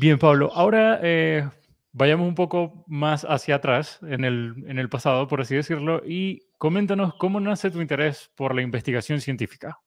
bien. 0.00 0.18
Pablo. 0.18 0.50
Ahora 0.52 1.00
eh, 1.02 1.48
vayamos 1.92 2.28
un 2.28 2.34
poco 2.34 2.84
más 2.86 3.24
hacia 3.24 3.54
atrás, 3.54 3.98
en 4.02 4.24
el, 4.24 4.54
en 4.66 4.78
el 4.78 4.90
pasado, 4.90 5.28
por 5.28 5.40
así 5.40 5.54
decirlo, 5.54 6.02
y 6.04 6.42
coméntanos 6.58 7.14
cómo 7.14 7.40
nace 7.40 7.70
tu 7.70 7.80
interés 7.80 8.30
por 8.34 8.54
la 8.54 8.60
investigación 8.60 9.22
científica. 9.22 9.80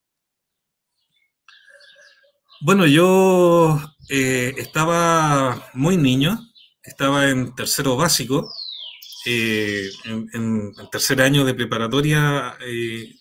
Bueno, 2.63 2.87
yo 2.87 3.77
eh, 4.07 4.53
estaba 4.57 5.69
muy 5.73 5.97
niño, 5.97 6.39
estaba 6.81 7.29
en 7.29 7.53
tercero 7.55 7.97
básico, 7.97 8.49
eh, 9.25 9.89
en, 10.05 10.73
el 10.77 10.89
tercer 10.89 11.21
año 11.21 11.43
de 11.43 11.55
preparatoria, 11.55 12.55
eh, 12.65 13.15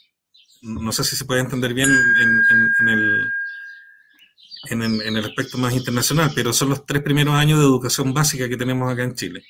no 0.63 0.93
sé 0.93 1.03
si 1.03 1.17
se 1.17 1.25
puede 1.25 1.41
entender 1.41 1.75
bien 1.75 1.91
en, 1.91 2.89
el, 2.89 3.29
en, 4.71 5.17
el, 5.17 5.25
aspecto 5.25 5.59
más 5.59 5.75
internacional, 5.75 6.31
pero 6.37 6.53
son 6.53 6.69
los 6.69 6.87
tres 6.87 7.03
primeros 7.03 7.35
años 7.35 7.59
de 7.59 7.65
educación 7.65 8.15
básica 8.15 8.49
que 8.49 8.57
tenemos 8.57 8.93
acá 8.93 9.03
en 9.03 9.17
Chile. 9.17 9.43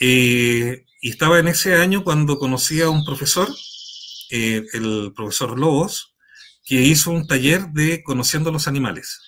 y 0.00 1.08
estaba 1.08 1.38
en 1.38 1.46
ese 1.46 1.76
año 1.76 2.02
cuando 2.02 2.36
conocí 2.36 2.82
a 2.82 2.90
un 2.90 3.04
profesor, 3.04 3.48
el 4.30 5.12
profesor 5.14 5.56
Lobos, 5.56 6.13
que 6.64 6.76
hizo 6.76 7.10
un 7.10 7.26
taller 7.26 7.68
de 7.68 8.02
conociendo 8.02 8.50
los 8.50 8.66
animales. 8.66 9.20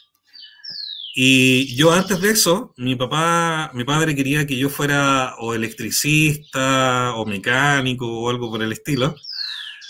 Y 1.14 1.74
yo 1.76 1.92
antes 1.92 2.20
de 2.20 2.30
eso, 2.30 2.74
mi 2.76 2.94
papá, 2.94 3.70
mi 3.74 3.84
padre 3.84 4.14
quería 4.14 4.46
que 4.46 4.56
yo 4.56 4.68
fuera 4.68 5.34
o 5.38 5.54
electricista 5.54 7.14
o 7.14 7.24
mecánico 7.24 8.06
o 8.06 8.28
algo 8.28 8.50
por 8.50 8.62
el 8.62 8.72
estilo, 8.72 9.16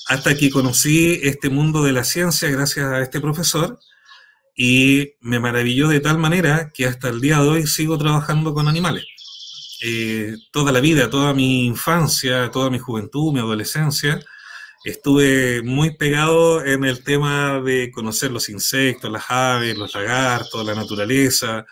hasta 0.08 0.36
que 0.36 0.50
conocí 0.50 1.18
este 1.22 1.48
mundo 1.48 1.82
de 1.82 1.92
la 1.92 2.04
ciencia 2.04 2.48
gracias 2.50 2.86
a 2.86 3.00
este 3.00 3.20
profesor 3.20 3.78
y 4.56 5.14
me 5.20 5.40
maravilló 5.40 5.88
de 5.88 6.00
tal 6.00 6.18
manera 6.18 6.70
que 6.72 6.86
hasta 6.86 7.08
el 7.08 7.20
día 7.20 7.40
de 7.40 7.48
hoy 7.48 7.66
sigo 7.66 7.98
trabajando 7.98 8.54
con 8.54 8.68
animales. 8.68 9.04
Eh, 9.82 10.36
toda 10.52 10.72
la 10.72 10.80
vida, 10.80 11.10
toda 11.10 11.34
mi 11.34 11.66
infancia, 11.66 12.50
toda 12.50 12.70
mi 12.70 12.78
juventud, 12.78 13.32
mi 13.32 13.40
adolescencia, 13.40 14.18
estuve 14.90 15.62
muy 15.62 15.96
pegado 15.96 16.64
en 16.64 16.84
el 16.84 17.02
tema 17.02 17.60
de 17.60 17.90
conocer 17.90 18.30
los 18.30 18.48
insectos, 18.48 19.10
las 19.10 19.24
aves, 19.28 19.76
los 19.76 19.94
lagartos, 19.94 20.64
la 20.64 20.76
naturaleza, 20.76 21.66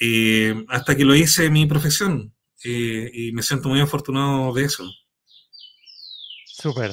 eh, 0.00 0.54
hasta 0.68 0.96
que 0.96 1.04
lo 1.04 1.14
hice 1.14 1.50
mi 1.50 1.66
profesión 1.66 2.34
eh, 2.64 3.10
y 3.12 3.32
me 3.32 3.42
siento 3.42 3.68
muy 3.68 3.80
afortunado 3.80 4.54
de 4.54 4.64
eso. 4.64 4.90
Súper. 6.46 6.92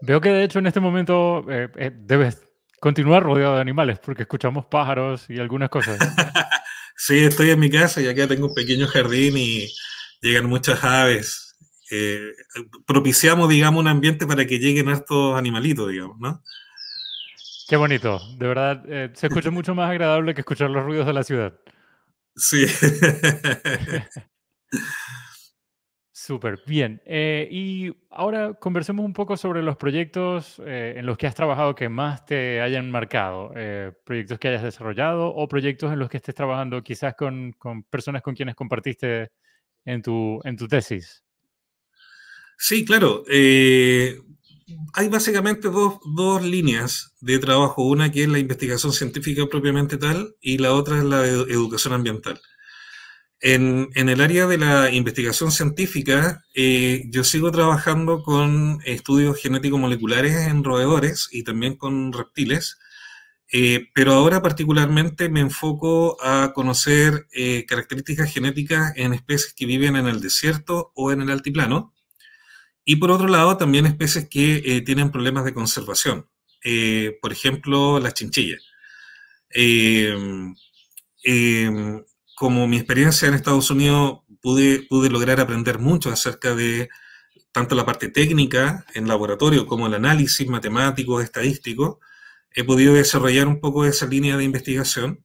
Veo 0.00 0.22
que 0.22 0.30
de 0.30 0.44
hecho 0.44 0.58
en 0.58 0.66
este 0.66 0.80
momento 0.80 1.44
eh, 1.50 1.92
debes 1.94 2.42
continuar 2.80 3.22
rodeado 3.22 3.56
de 3.56 3.60
animales 3.60 3.98
porque 3.98 4.22
escuchamos 4.22 4.64
pájaros 4.66 5.26
y 5.28 5.38
algunas 5.38 5.68
cosas. 5.68 5.98
sí, 6.96 7.18
estoy 7.18 7.50
en 7.50 7.60
mi 7.60 7.70
casa 7.70 8.00
y 8.00 8.08
acá 8.08 8.26
tengo 8.26 8.46
un 8.46 8.54
pequeño 8.54 8.86
jardín 8.86 9.36
y 9.36 9.68
llegan 10.22 10.46
muchas 10.46 10.82
aves 10.82 11.41
eh, 11.94 12.32
propiciamos, 12.86 13.50
digamos, 13.50 13.80
un 13.80 13.88
ambiente 13.88 14.26
para 14.26 14.46
que 14.46 14.58
lleguen 14.58 14.88
estos 14.88 15.36
animalitos, 15.36 15.90
digamos, 15.90 16.18
¿no? 16.18 16.42
Qué 17.68 17.76
bonito, 17.76 18.18
de 18.38 18.48
verdad, 18.48 18.82
eh, 18.88 19.10
se 19.12 19.26
escucha 19.26 19.50
mucho 19.52 19.74
más 19.74 19.90
agradable 19.90 20.32
que 20.32 20.40
escuchar 20.40 20.70
los 20.70 20.84
ruidos 20.84 21.06
de 21.06 21.12
la 21.12 21.22
ciudad. 21.22 21.60
Sí. 22.34 22.64
Súper, 26.12 26.60
bien. 26.66 27.02
Eh, 27.04 27.46
y 27.50 27.94
ahora 28.08 28.54
conversemos 28.54 29.04
un 29.04 29.12
poco 29.12 29.36
sobre 29.36 29.60
los 29.62 29.76
proyectos 29.76 30.62
en 30.64 31.04
los 31.04 31.18
que 31.18 31.26
has 31.26 31.34
trabajado 31.34 31.74
que 31.74 31.90
más 31.90 32.24
te 32.24 32.62
hayan 32.62 32.90
marcado, 32.90 33.52
proyectos 34.04 34.38
que 34.38 34.48
hayas 34.48 34.62
desarrollado 34.62 35.26
o 35.26 35.46
proyectos 35.46 35.92
en 35.92 35.98
los 35.98 36.08
que 36.08 36.16
estés 36.18 36.34
trabajando 36.34 36.82
quizás 36.82 37.14
con, 37.16 37.52
con 37.58 37.82
personas 37.82 38.22
con 38.22 38.34
quienes 38.34 38.54
compartiste 38.54 39.30
en 39.84 40.00
tu, 40.00 40.40
en 40.44 40.56
tu 40.56 40.68
tesis. 40.68 41.21
Sí, 42.64 42.84
claro. 42.84 43.24
Eh, 43.28 44.20
hay 44.94 45.08
básicamente 45.08 45.68
dos, 45.68 46.42
líneas 46.44 47.12
de 47.20 47.40
trabajo. 47.40 47.82
Una 47.82 48.12
que 48.12 48.22
es 48.22 48.28
la 48.28 48.38
investigación 48.38 48.92
científica 48.92 49.46
propiamente 49.50 49.96
tal 49.98 50.36
y 50.40 50.58
la 50.58 50.72
otra 50.72 50.98
es 50.98 51.04
la 51.04 51.26
educación 51.26 51.92
ambiental. 51.94 52.40
En, 53.40 53.90
el 53.96 54.20
área 54.20 54.46
de 54.46 54.58
la 54.58 54.92
investigación 54.92 55.50
científica, 55.50 56.44
eh, 56.54 57.02
yo 57.10 57.24
sigo 57.24 57.50
trabajando 57.50 58.22
con 58.22 58.78
estudios 58.84 59.38
genético-moleculares 59.42 60.46
en 60.46 60.62
roedores 60.62 61.28
y 61.32 61.42
también 61.42 61.76
con 61.76 62.12
reptiles, 62.12 62.78
eh, 63.52 63.88
pero 63.92 64.12
ahora 64.12 64.40
particularmente 64.40 65.28
me 65.28 65.40
enfoco 65.40 66.16
a 66.22 66.52
conocer 66.54 67.26
características 67.66 68.32
genéticas 68.32 68.92
en 68.96 69.14
especies 69.14 69.52
que 69.52 69.66
viven 69.66 69.96
en 69.96 70.06
el 70.06 70.20
desierto 70.20 70.92
o 70.94 71.10
en 71.10 71.22
el 71.22 71.30
altiplano 71.30 71.92
y 72.84 72.96
por 72.96 73.10
otro 73.10 73.28
lado, 73.28 73.56
también 73.56 73.86
especies 73.86 74.28
que 74.28 74.56
eh, 74.64 74.80
tienen 74.82 75.10
problemas 75.12 75.44
de 75.44 75.54
conservación. 75.54 76.28
Eh, 76.64 77.18
por 77.20 77.32
ejemplo, 77.32 78.00
las 78.00 78.14
chinchillas. 78.14 78.62
Em, 79.50 80.54
em, 81.24 82.02
como 82.34 82.66
mi 82.66 82.76
experiencia 82.76 83.28
en 83.28 83.34
Estados 83.34 83.70
Unidos, 83.70 84.20
pude, 84.40 84.82
pude 84.88 85.10
lograr 85.10 85.40
aprender 85.40 85.78
mucho 85.78 86.10
acerca 86.10 86.54
de 86.54 86.88
tanto 87.52 87.74
la 87.74 87.86
parte 87.86 88.08
técnica 88.08 88.84
en 88.94 89.06
laboratorio 89.06 89.66
como 89.66 89.86
el 89.86 89.94
análisis 89.94 90.48
matemático, 90.48 91.20
estadístico. 91.20 92.00
He 92.52 92.64
podido 92.64 92.94
desarrollar 92.94 93.46
un 93.46 93.60
poco 93.60 93.84
esa 93.84 94.06
línea 94.06 94.36
de 94.36 94.44
investigación. 94.44 95.24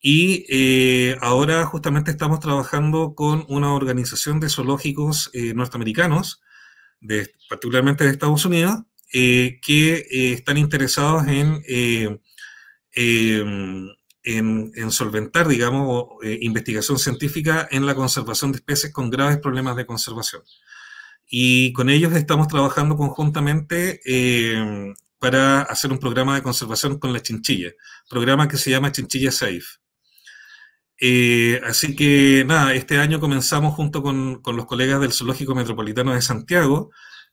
Y 0.00 0.46
eh, 0.48 1.18
ahora 1.20 1.64
justamente 1.66 2.10
estamos 2.12 2.40
trabajando 2.40 3.14
con 3.14 3.44
una 3.48 3.74
organización 3.74 4.40
de 4.40 4.48
zoológicos 4.48 5.30
norteamericanos 5.54 6.40
particularmente 7.48 8.04
de 8.04 8.10
Estados 8.10 8.44
Unidos, 8.44 8.82
eh, 9.12 9.58
que 9.62 9.94
eh, 10.10 10.32
están 10.34 10.58
interesados 10.58 11.26
en, 11.28 11.62
eh, 11.66 12.18
em, 12.92 13.88
en, 14.22 14.90
solventar, 14.90 15.48
digamos, 15.48 16.06
investigación 16.22 16.98
científica 16.98 17.66
en 17.70 17.86
la 17.86 17.94
conservación 17.94 18.52
de 18.52 18.58
especies 18.58 18.92
con 18.92 19.08
graves 19.08 19.38
problemas 19.38 19.76
de 19.76 19.86
conservación. 19.86 20.42
Y 21.30 21.72
con 21.72 21.88
ellos 21.88 22.12
estamos 22.14 22.48
trabajando 22.48 22.96
conjuntamente 22.96 24.00
em, 24.04 24.94
para 25.18 25.62
hacer 25.62 25.90
un 25.92 25.98
programa 25.98 26.34
de 26.34 26.42
conservación 26.42 26.98
con 26.98 27.12
la 27.12 27.22
chinchilla, 27.22 27.72
programa 28.10 28.48
que 28.48 28.58
se 28.58 28.70
llama 28.70 28.92
Chinchilla 28.92 29.32
Safe. 29.32 29.64
Eh, 31.00 31.60
así 31.64 31.94
que 31.94 32.44
nada, 32.46 32.74
este 32.74 32.98
año 32.98 33.20
comenzamos 33.20 33.74
junto 33.74 34.02
con, 34.02 34.42
los 34.44 34.66
colegas 34.66 35.00
del 35.00 35.12
Zoológico 35.12 35.54
Metropolitano 35.54 36.12
de 36.12 36.22
Santiago, 36.22 36.90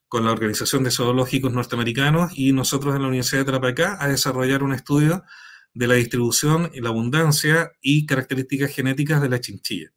con 0.07 0.23
la 0.25 0.31
Organización 0.31 0.83
de 0.83 0.91
Zoológicos 0.91 1.51
Norteamericanos 1.51 2.31
y 2.37 2.51
nosotros 2.53 2.95
en 2.95 3.01
la 3.01 3.07
Universidad 3.07 3.41
de 3.41 3.45
Tarapacá 3.45 3.97
a 3.99 4.07
desarrollar 4.07 4.61
un 4.63 4.73
estudio 4.73 5.23
de 5.73 5.87
la 5.87 5.95
distribución 5.95 6.71
la 6.75 6.89
abundancia 6.89 7.71
y 7.81 8.05
características 8.05 8.71
genéticas 8.71 9.21
de 9.21 9.29
la 9.29 9.41
chinchilla. 9.41 9.91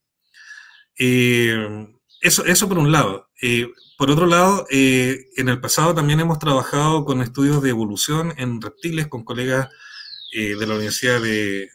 Eh, 0.99 1.87
eso, 2.21 2.45
eso 2.47 2.69
por 2.69 2.79
un 2.79 2.91
lado. 2.91 3.29
Eh, 3.43 3.69
por 3.99 4.11
otro 4.11 4.27
lado, 4.27 4.67
en 4.71 5.49
el 5.49 5.61
pasado 5.61 5.95
también 5.95 6.21
hemos 6.21 6.39
trabajado 6.39 7.05
con 7.05 7.21
estudios 7.21 7.63
de 7.63 7.71
evolución 7.71 8.33
en 8.39 8.61
reptiles 8.61 9.09
con 9.09 9.25
colegas 9.25 9.69
de 10.33 10.67
la 10.67 10.75
Universidad 10.75 11.21
de, 11.21 11.69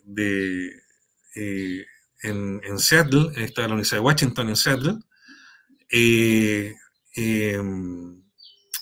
en, 1.36 2.62
en, 2.64 2.80
Seattle, 2.80 3.32
está 3.36 3.62
la 3.62 3.70
Universidad 3.70 3.98
de 3.98 4.06
Washington 4.06 4.50
en 4.50 4.56
Seattle. 4.56 4.94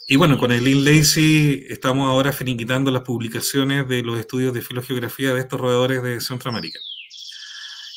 y 0.08 0.16
bueno, 0.16 0.38
con 0.38 0.52
el 0.52 0.64
Lynn 0.64 0.86
Lacey 0.86 1.66
estamos 1.70 2.08
ahora 2.08 2.32
finiquitando 2.34 2.92
las 2.92 3.04
publicaciones 3.04 3.88
de 3.88 4.04
los 4.04 4.20
estudios 4.20 4.54
de 4.54 4.62
filogeografía 4.62 5.34
de 5.34 5.42
estos 5.42 5.60
roedores 5.60 6.04
de 6.04 6.22
Centroamérica. 6.22 6.80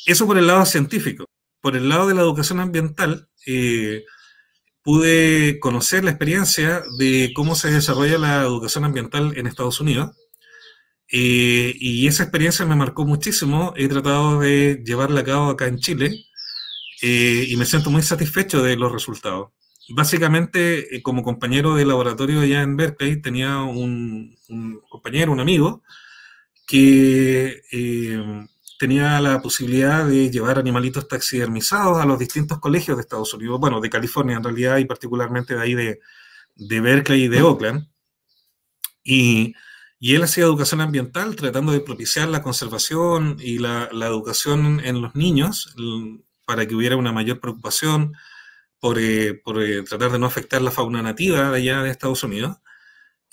Eso 0.05 0.25
por 0.25 0.37
el 0.37 0.47
lado 0.47 0.65
científico 0.65 1.25
por 1.65 1.75
el 1.75 1.89
lado 1.89 2.07
de 2.07 2.13
la 2.13 2.21
educación 2.21 2.59
ambiental, 2.59 3.27
eh, 3.47 4.05
pude 4.83 5.59
conocer 5.59 6.03
la 6.03 6.11
experiencia 6.11 6.83
de 6.99 7.31
cómo 7.35 7.55
se 7.55 7.71
desarrolla 7.71 8.19
la 8.19 8.43
educación 8.43 8.85
ambiental 8.85 9.35
en 9.35 9.47
Estados 9.47 9.81
Unidos. 9.81 10.15
Eh, 11.11 11.73
y 11.79 12.07
esa 12.07 12.23
experiencia 12.23 12.65
me 12.65 12.75
marcó 12.75 13.05
muchísimo. 13.05 13.73
He 13.75 13.87
tratado 13.87 14.39
de 14.39 14.81
llevarla 14.85 15.21
a 15.21 15.23
cabo 15.23 15.49
acá 15.49 15.67
en 15.67 15.79
Chile 15.79 16.25
eh, 17.01 17.45
y 17.47 17.55
me 17.57 17.65
siento 17.65 17.89
muy 17.89 18.01
satisfecho 18.01 18.63
de 18.63 18.75
los 18.75 18.91
resultados. 18.91 19.49
Básicamente, 19.89 21.01
como 21.03 21.23
compañero 21.23 21.75
de 21.75 21.85
laboratorio 21.85 22.41
allá 22.41 22.63
en 22.63 22.75
Berkeley, 22.75 23.21
tenía 23.21 23.61
un, 23.61 24.35
un 24.49 24.81
compañero, 24.89 25.31
un 25.31 25.39
amigo, 25.39 25.83
que 26.67 27.61
tenía 28.79 29.19
la 29.21 29.41
posibilidad 29.41 30.05
de 30.05 30.29
llevar 30.29 30.59
animalitos 30.59 31.07
taxidermizados 31.07 32.01
a 32.01 32.05
los 32.05 32.19
distintos 32.19 32.59
colegios 32.59 32.97
de 32.97 33.01
Estados 33.01 33.33
Unidos, 33.33 33.59
bueno, 33.59 33.79
de 33.79 33.89
California 33.89 34.37
en 34.37 34.43
realidad 34.43 34.77
y 34.77 34.85
particularmente 34.85 35.55
de 35.55 35.61
ahí 35.61 35.75
de, 35.75 35.99
de 36.55 36.81
Berkeley 36.81 37.23
y 37.23 37.27
de 37.27 37.41
Oakland. 37.41 37.87
Y, 39.03 39.53
y, 39.99 40.15
él 40.15 40.23
hacía 40.23 40.43
educación 40.43 40.81
ambiental 40.81 41.35
tratando 41.35 41.71
de 41.71 41.79
propiciar 41.79 42.27
la 42.29 42.41
conservación 42.41 43.37
y 43.39 43.59
la, 43.59 43.89
educación 43.91 44.81
en 44.83 45.01
los 45.01 45.15
niños 45.15 45.75
para 46.45 46.65
que 46.67 46.75
hubiera 46.75 46.95
una 46.95 47.11
mayor 47.11 47.39
preocupación 47.39 48.13
por, 48.79 48.99
eh, 48.99 49.33
por 49.33 49.61
eh, 49.63 49.83
tratar 49.83 50.11
de 50.11 50.19
no 50.19 50.27
afectar 50.27 50.61
la 50.61 50.71
fauna 50.71 51.01
nativa 51.01 51.49
de 51.49 51.57
allá 51.57 51.81
de 51.81 51.89
Estados 51.89 52.23
Unidos. 52.23 52.57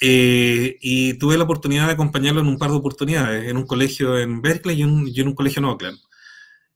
Eh, 0.01 0.79
y 0.81 1.15
tuve 1.15 1.37
la 1.37 1.45
oportunidad 1.45 1.87
de 1.87 1.93
acompañarlo 1.93 2.41
en 2.41 2.49
un 2.49 2.59
par 2.59 2.71
de 2.71 2.77
oportunidades, 2.77 3.49
en 3.49 3.57
un 3.57 3.67
colegio 3.67 4.19
en 4.19 4.43
Berkeley 4.43 4.81
y, 4.81 4.83
en 4.83 5.29
un 5.29 5.35
colegio 5.35 5.61
en 5.61 5.67
Oakland. 5.67 5.99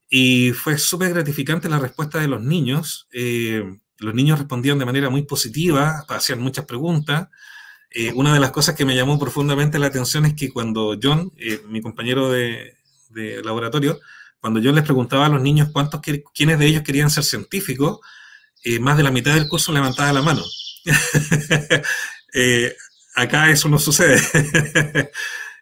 Y 0.09 0.53
fue 0.53 0.79
súper 0.79 1.15
gratificante 1.15 1.69
la 1.69 1.79
respuesta 1.79 2.21
de 2.21 2.29
los 2.29 2.43
niños. 2.43 3.09
Los 3.99 4.15
niños 4.15 4.39
respondían 4.39 4.79
de 4.79 4.85
manera 4.85 5.11
muy 5.11 5.23
positiva, 5.23 6.05
hacían 6.09 6.41
muchas 6.41 6.67
preguntas. 6.67 7.29
Eh, 7.91 8.13
una 8.15 8.35
de 8.35 8.41
las 8.41 8.51
cosas 8.51 8.75
que 8.75 8.85
me 8.85 8.95
llamó 8.95 9.19
profundamente 9.19 9.79
la 9.79 9.87
atención 9.87 10.27
es 10.27 10.35
que 10.35 10.53
cuando 10.53 10.99
John, 11.03 11.33
mi 11.69 11.81
compañero 11.81 12.31
de, 12.31 12.75
laboratorio, 13.43 13.99
cuando 14.41 14.61
yo 14.61 14.73
les 14.73 14.85
preguntaba 14.85 15.27
a 15.27 15.31
los 15.31 15.41
niños 15.41 15.71
cuántos, 15.73 16.01
quiénes 16.35 16.59
de 16.59 16.67
ellos 16.67 16.83
querían 16.83 17.11
ser 17.11 17.25
científicos, 17.25 18.01
más 18.81 18.97
de 18.97 19.03
la 19.03 19.11
mitad 19.11 19.35
del 19.35 19.49
curso 19.49 19.73
levantaba 19.73 20.13
la 20.13 20.23
mano. 20.23 20.43
acá 23.15 23.51
eso 23.51 23.69
no 23.69 23.79
sucede. 23.79 24.21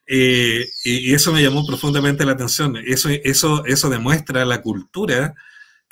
y, 0.06 1.14
eso 1.14 1.32
me 1.32 1.42
llamó 1.42 1.66
profundamente 1.66 2.24
la 2.24 2.32
atención. 2.32 2.76
Eso, 2.84 3.08
eso, 3.08 3.64
eso 3.64 3.88
demuestra 3.88 4.44
la 4.44 4.60
cultura 4.60 5.34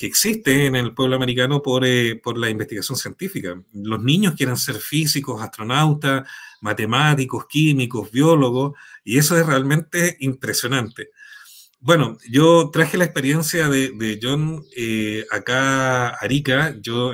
que 0.03 0.09
existe 0.09 0.67
en 0.67 0.75
el 0.75 0.95
pueblo 0.95 1.15
americano 1.15 1.63
por, 1.63 1.87
eh, 1.87 2.17
por 2.17 2.37
la 2.37 2.51
investigación 2.51 2.99
científica. 2.99 3.63
Los 3.73 4.03
niños 4.03 4.35
quieren 4.37 4.57
ser 4.57 4.75
físicos, 4.75 5.41
astronautas, 5.41 6.29
matemáticos, 6.61 7.47
químicos, 7.47 8.11
biólogos, 8.11 8.73
y 9.05 9.19
eso 9.19 9.39
es 9.39 9.47
realmente 9.47 10.17
impresionante. 10.19 11.11
Bueno, 11.79 12.19
yo 12.29 12.71
traje 12.73 12.99
la 12.99 13.05
experiencia 13.05 13.69
de, 13.69 14.19
John 14.21 14.65
eh, 14.77 15.25
acá 15.31 16.09
a 16.09 16.17
Arica. 16.17 16.75
Yo, 16.81 17.13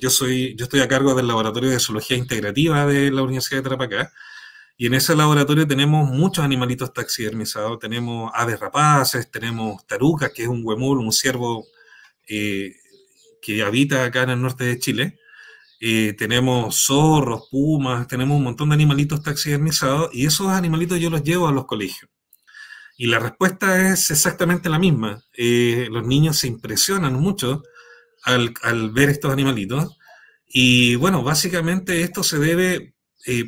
yo, 0.00 0.08
soy, 0.08 0.54
yo 0.56 0.64
estoy 0.64 0.80
a 0.80 0.88
cargo 0.88 1.14
del 1.14 1.28
Laboratorio 1.28 1.68
de 1.68 1.78
Zoología 1.78 2.16
Integrativa 2.16 2.86
de 2.86 3.10
la 3.10 3.20
Universidad 3.20 3.58
de 3.58 3.64
Tarapacá. 3.64 4.12
Y 4.78 4.86
en 4.86 4.94
ese 4.94 5.14
laboratorio 5.14 5.66
tenemos 5.66 6.08
muchos 6.08 6.42
animalitos 6.42 6.90
taxidermizados. 6.94 7.78
Tenemos 7.78 8.32
aves 8.34 8.58
rapaces, 8.58 9.30
tenemos 9.30 9.86
tarucas, 9.86 10.32
que 10.32 10.44
es 10.44 10.48
un 10.48 10.62
huemul, 10.64 11.00
un 11.00 11.12
ciervo 11.12 11.66
eh, 12.28 12.74
que 13.42 13.62
habita 13.62 14.04
acá 14.04 14.22
en 14.22 14.30
el 14.30 14.42
norte 14.42 14.64
de 14.64 14.78
Chile. 14.78 15.18
Eh, 15.80 16.14
tenemos 16.18 16.84
zorros, 16.84 17.48
pumas, 17.50 18.06
tenemos 18.06 18.36
un 18.36 18.44
montón 18.44 18.68
de 18.68 18.74
animalitos 18.74 19.22
taxidermizados 19.22 20.10
y 20.12 20.26
esos 20.26 20.48
animalitos 20.48 21.00
yo 21.00 21.10
los 21.10 21.22
llevo 21.22 21.48
a 21.48 21.52
los 21.52 21.66
colegios. 21.66 22.10
Y 22.96 23.06
la 23.06 23.18
respuesta 23.18 23.90
es 23.90 24.10
exactamente 24.10 24.68
la 24.68 24.78
misma. 24.78 25.22
Eh, 25.32 25.88
los 25.90 26.06
niños 26.06 26.38
se 26.38 26.48
impresionan 26.48 27.14
mucho 27.14 27.62
al, 28.24 28.52
ver 28.92 29.08
estos 29.08 29.32
animalitos. 29.32 29.96
Y 30.46 30.96
bueno, 30.96 31.22
básicamente 31.22 32.02
esto 32.02 32.22
se 32.22 32.38
debe 32.38 32.94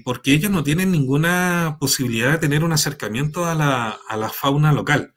porque 0.05 0.33
ellos 0.35 0.51
no 0.51 0.63
tienen 0.63 0.93
ninguna 0.93 1.77
posibilidad 1.81 2.33
de 2.33 2.39
tener 2.39 2.63
un 2.63 2.73
acercamiento 2.73 3.47
a 3.47 3.55
la, 3.55 4.31
fauna 4.31 4.73
local. 4.73 5.15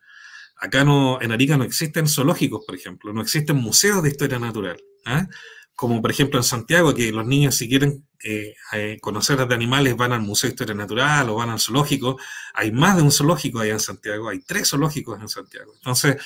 Acá 0.66 0.84
no, 0.84 1.22
en 1.22 1.32
Arica 1.32 1.58
no 1.58 1.64
existen 1.64 2.08
zoológicos, 2.08 2.64
por 2.66 2.76
ejemplo, 2.76 3.14
no 3.14 3.22
existen 3.22 3.58
museos 3.58 4.04
de 4.04 4.10
historia 4.10 4.40
natural. 4.40 4.78
¿ah? 5.06 5.28
como 5.76 6.02
por 6.02 6.10
ejemplo 6.10 6.40
en 6.40 6.44
Santiago, 6.44 6.94
que 6.94 7.12
los 7.12 7.26
niños 7.26 7.56
si 7.56 7.68
quieren 7.68 8.08
eh, 8.24 8.56
eh, 8.74 8.98
conocer 9.02 9.46
de 9.46 9.54
animales 9.54 9.96
van 9.96 10.14
al 10.14 10.22
Museo 10.22 10.48
de 10.48 10.54
Historia 10.54 10.74
Natural 10.74 11.30
o 11.30 11.36
van 11.36 11.50
al 11.50 11.60
zoológico. 11.60 12.18
Hay 12.54 12.72
más 12.72 12.96
de 12.96 13.04
un 13.04 13.12
zoológico 13.12 13.60
allá 13.60 13.74
en 13.74 13.80
Santiago, 13.80 14.30
hay 14.30 14.40
tres 14.40 14.70
zoológicos 14.70 15.20
en 15.22 15.28
Santiago. 15.28 15.74
Entonces, 15.76 16.18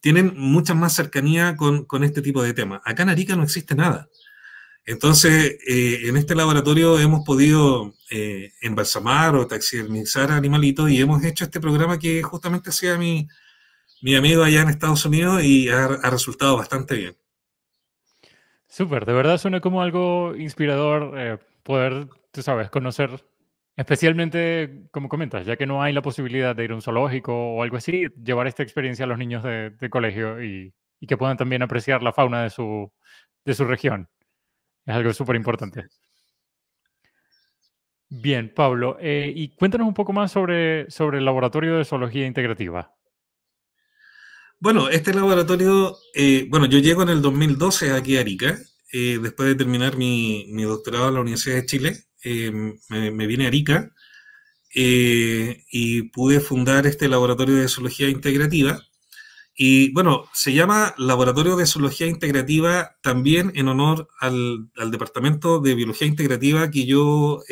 tienen 0.00 0.34
mucha 0.36 0.74
más 0.74 0.94
cercanía 0.94 1.56
con, 1.56 1.86
este 2.04 2.20
tipo 2.20 2.42
de 2.42 2.52
temas. 2.52 2.82
Acá 2.84 3.04
en 3.04 3.10
Arica 3.10 3.36
no 3.36 3.44
existe 3.44 3.74
nada. 3.74 4.08
Entonces, 4.84 5.56
eh, 5.66 6.00
en 6.04 6.16
este 6.16 6.34
laboratorio 6.34 6.98
hemos 6.98 7.24
podido 7.24 7.94
embalsamar 8.60 9.34
o 9.34 9.46
taxidermizar 9.48 10.30
animalitos 10.30 10.90
y 10.90 11.00
hemos 11.00 11.24
hecho 11.24 11.44
este 11.44 11.60
programa 11.60 11.98
que 11.98 12.22
justamente 12.22 12.70
sea 12.70 12.96
mi, 12.96 13.26
mi 14.02 14.14
amigo 14.14 14.42
allá 14.42 14.62
en 14.62 14.68
Estados 14.68 15.04
Unidos 15.04 15.42
y 15.42 15.68
ha 15.68 16.10
resultado 16.10 16.56
bastante 16.56 16.96
bien. 16.96 17.16
Súper, 18.76 19.06
de 19.06 19.14
verdad 19.14 19.38
suena 19.38 19.60
como 19.60 19.80
algo 19.80 20.34
inspirador 20.36 21.14
eh, 21.18 21.38
poder, 21.62 22.08
tú 22.30 22.42
sabes, 22.42 22.68
conocer, 22.68 23.24
especialmente, 23.74 24.88
como 24.90 25.08
comentas, 25.08 25.46
ya 25.46 25.56
que 25.56 25.64
no 25.64 25.82
hay 25.82 25.94
la 25.94 26.02
posibilidad 26.02 26.54
de 26.54 26.64
ir 26.64 26.72
a 26.72 26.74
un 26.74 26.82
zoológico 26.82 27.32
o 27.54 27.62
algo 27.62 27.78
así, 27.78 28.06
llevar 28.22 28.46
esta 28.46 28.62
experiencia 28.62 29.06
a 29.06 29.08
los 29.08 29.16
niños 29.16 29.42
de, 29.44 29.88
colegio 29.90 30.42
y, 30.42 30.74
que 31.08 31.16
puedan 31.16 31.38
también 31.38 31.62
apreciar 31.62 32.02
la 32.02 32.12
fauna 32.12 32.42
de 32.42 32.50
su, 32.50 32.92
de 33.46 33.54
su 33.54 33.64
región. 33.64 34.10
Es 34.84 34.94
algo 34.94 35.12
súper 35.14 35.36
importante. 35.36 35.86
Bien, 38.08 38.52
Pablo, 38.54 38.98
eh, 39.00 39.32
y 39.34 39.48
cuéntanos 39.56 39.88
un 39.88 39.94
poco 39.94 40.12
más 40.12 40.32
sobre, 40.32 40.90
sobre 40.90 41.16
el 41.16 41.24
Laboratorio 41.24 41.78
de 41.78 41.84
Zoología 41.86 42.26
Integrativa. 42.26 42.94
Bueno, 44.58 44.88
este 44.88 45.12
laboratorio, 45.12 45.98
eh, 46.14 46.46
bueno, 46.48 46.64
yo 46.66 46.78
llego 46.78 47.02
en 47.02 47.10
el 47.10 47.20
2012 47.20 47.92
aquí 47.92 48.16
a 48.16 48.20
Arica, 48.20 48.58
eh, 48.90 49.18
después 49.22 49.50
de 49.50 49.54
terminar 49.54 49.98
mi, 49.98 50.46
doctorado 50.62 51.08
en 51.08 51.14
la 51.14 51.20
Universidad 51.20 51.56
de 51.56 51.66
Chile, 51.66 52.04
eh, 52.24 52.50
me, 52.88 53.26
vine 53.26 53.44
a 53.44 53.48
Arica 53.48 53.92
y 54.74 56.02
pude 56.10 56.40
fundar 56.40 56.86
este 56.86 57.08
laboratorio 57.08 57.56
de 57.56 57.68
zoología 57.68 58.08
integrativa. 58.08 58.82
Y 59.54 59.92
bueno, 59.92 60.28
se 60.32 60.52
llama 60.54 60.94
Laboratorio 60.98 61.56
de 61.56 61.66
Zoología 61.66 62.06
Integrativa 62.06 62.96
también 63.02 63.52
en 63.56 63.68
honor 63.68 64.08
al, 64.20 64.70
Departamento 64.90 65.60
de 65.60 65.74
Biología 65.74 66.06
Integrativa 66.06 66.70
que 66.70 66.86
yo, 66.86 67.42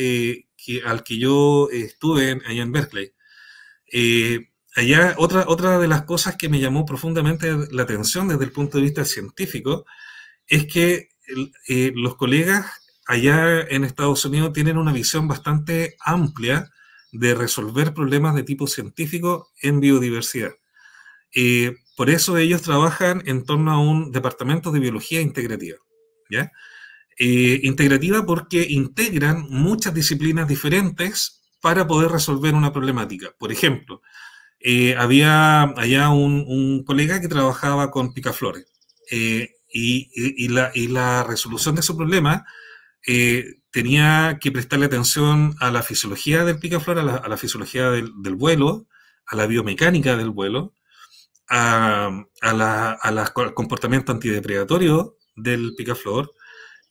al 0.87 1.05
que 1.05 1.19
yo 1.19 1.69
estuve 1.71 2.40
allá 2.47 2.62
en 2.62 2.73
Berkeley 2.73 3.12
allá 4.75 5.15
otra, 5.19 5.45
otra 5.47 5.79
de 5.79 5.89
las 5.89 6.03
cosas 6.03 6.37
que 6.37 6.49
me 6.49 6.61
llamó 6.61 6.85
profundamente 6.85 7.53
la 7.71 7.83
atención 7.83 8.29
desde 8.29 8.45
el 8.45 8.53
punto 8.53 8.79
de 8.79 8.85
vista 8.85 9.05
científico 9.05 9.87
es 10.47 10.67
que 10.67 11.11
eh, 11.69 11.93
los 11.95 12.17
colegas 12.17 12.67
allá 13.07 13.61
en 13.61 13.85
Estados 13.85 14.25
Unidos 14.25 14.53
tienen 14.53 14.79
una 14.79 14.93
visión 14.93 15.29
bastante 15.29 15.97
amplia 16.01 16.71
de 17.13 17.35
resolver 17.35 17.95
problemas 17.95 18.35
de 18.35 18.43
tipo 18.43 18.67
científico 18.67 19.53
en 19.63 19.81
biodiversidad. 19.81 20.53
Eh, 21.35 21.77
por 21.97 22.11
eso 22.11 22.37
ellos 22.37 22.63
trabajan 22.63 23.23
en 23.27 23.45
torno 23.45 23.73
a 23.73 23.79
un 23.79 24.11
departamento 24.11 24.73
de 24.73 24.81
biología 24.81 25.21
integrativa. 25.21 25.79
¿ya? 26.31 26.51
Eh, 27.19 27.61
integrativa 27.63 28.27
porque 28.27 28.67
integran 28.69 29.47
muchas 29.49 29.95
disciplinas 29.95 30.49
diferentes 30.49 31.43
para 31.61 31.87
poder 31.87 32.11
resolver 32.11 32.55
una 32.55 32.73
problemática. 32.73 33.33
Por 33.39 33.53
ejemplo, 33.53 34.03
eh, 34.64 34.96
había 34.96 35.62
allá 35.62 36.09
un, 36.09 36.83
colega 36.85 37.20
que 37.20 37.29
trabajaba 37.29 37.90
con 37.90 38.14
picaflores. 38.14 38.66
Eh, 39.11 39.50
y, 39.68 40.48
la, 40.48 41.24
resolución 41.24 41.74
de 41.74 41.83
su 41.83 41.96
problema 41.96 42.46
tenía 43.70 44.38
que 44.40 44.50
prestarle 44.50 44.87
atención 44.87 45.55
a 45.61 45.70
la 45.70 45.83
fisiología 45.83 46.44
del 46.44 46.59
picaflor, 46.59 46.98
a 46.98 47.29
la, 47.29 47.37
fisiología 47.37 47.90
del, 47.90 48.35
vuelo, 48.37 48.87
a 49.27 49.37
la 49.37 49.46
biomecánica 49.46 50.16
del 50.16 50.31
vuelo, 50.31 50.72
a, 51.50 52.24
al 52.40 53.33
comportamiento 53.55 54.12
antidepredatorio 54.12 55.18
del 55.37 55.74
picaflor, 55.77 56.33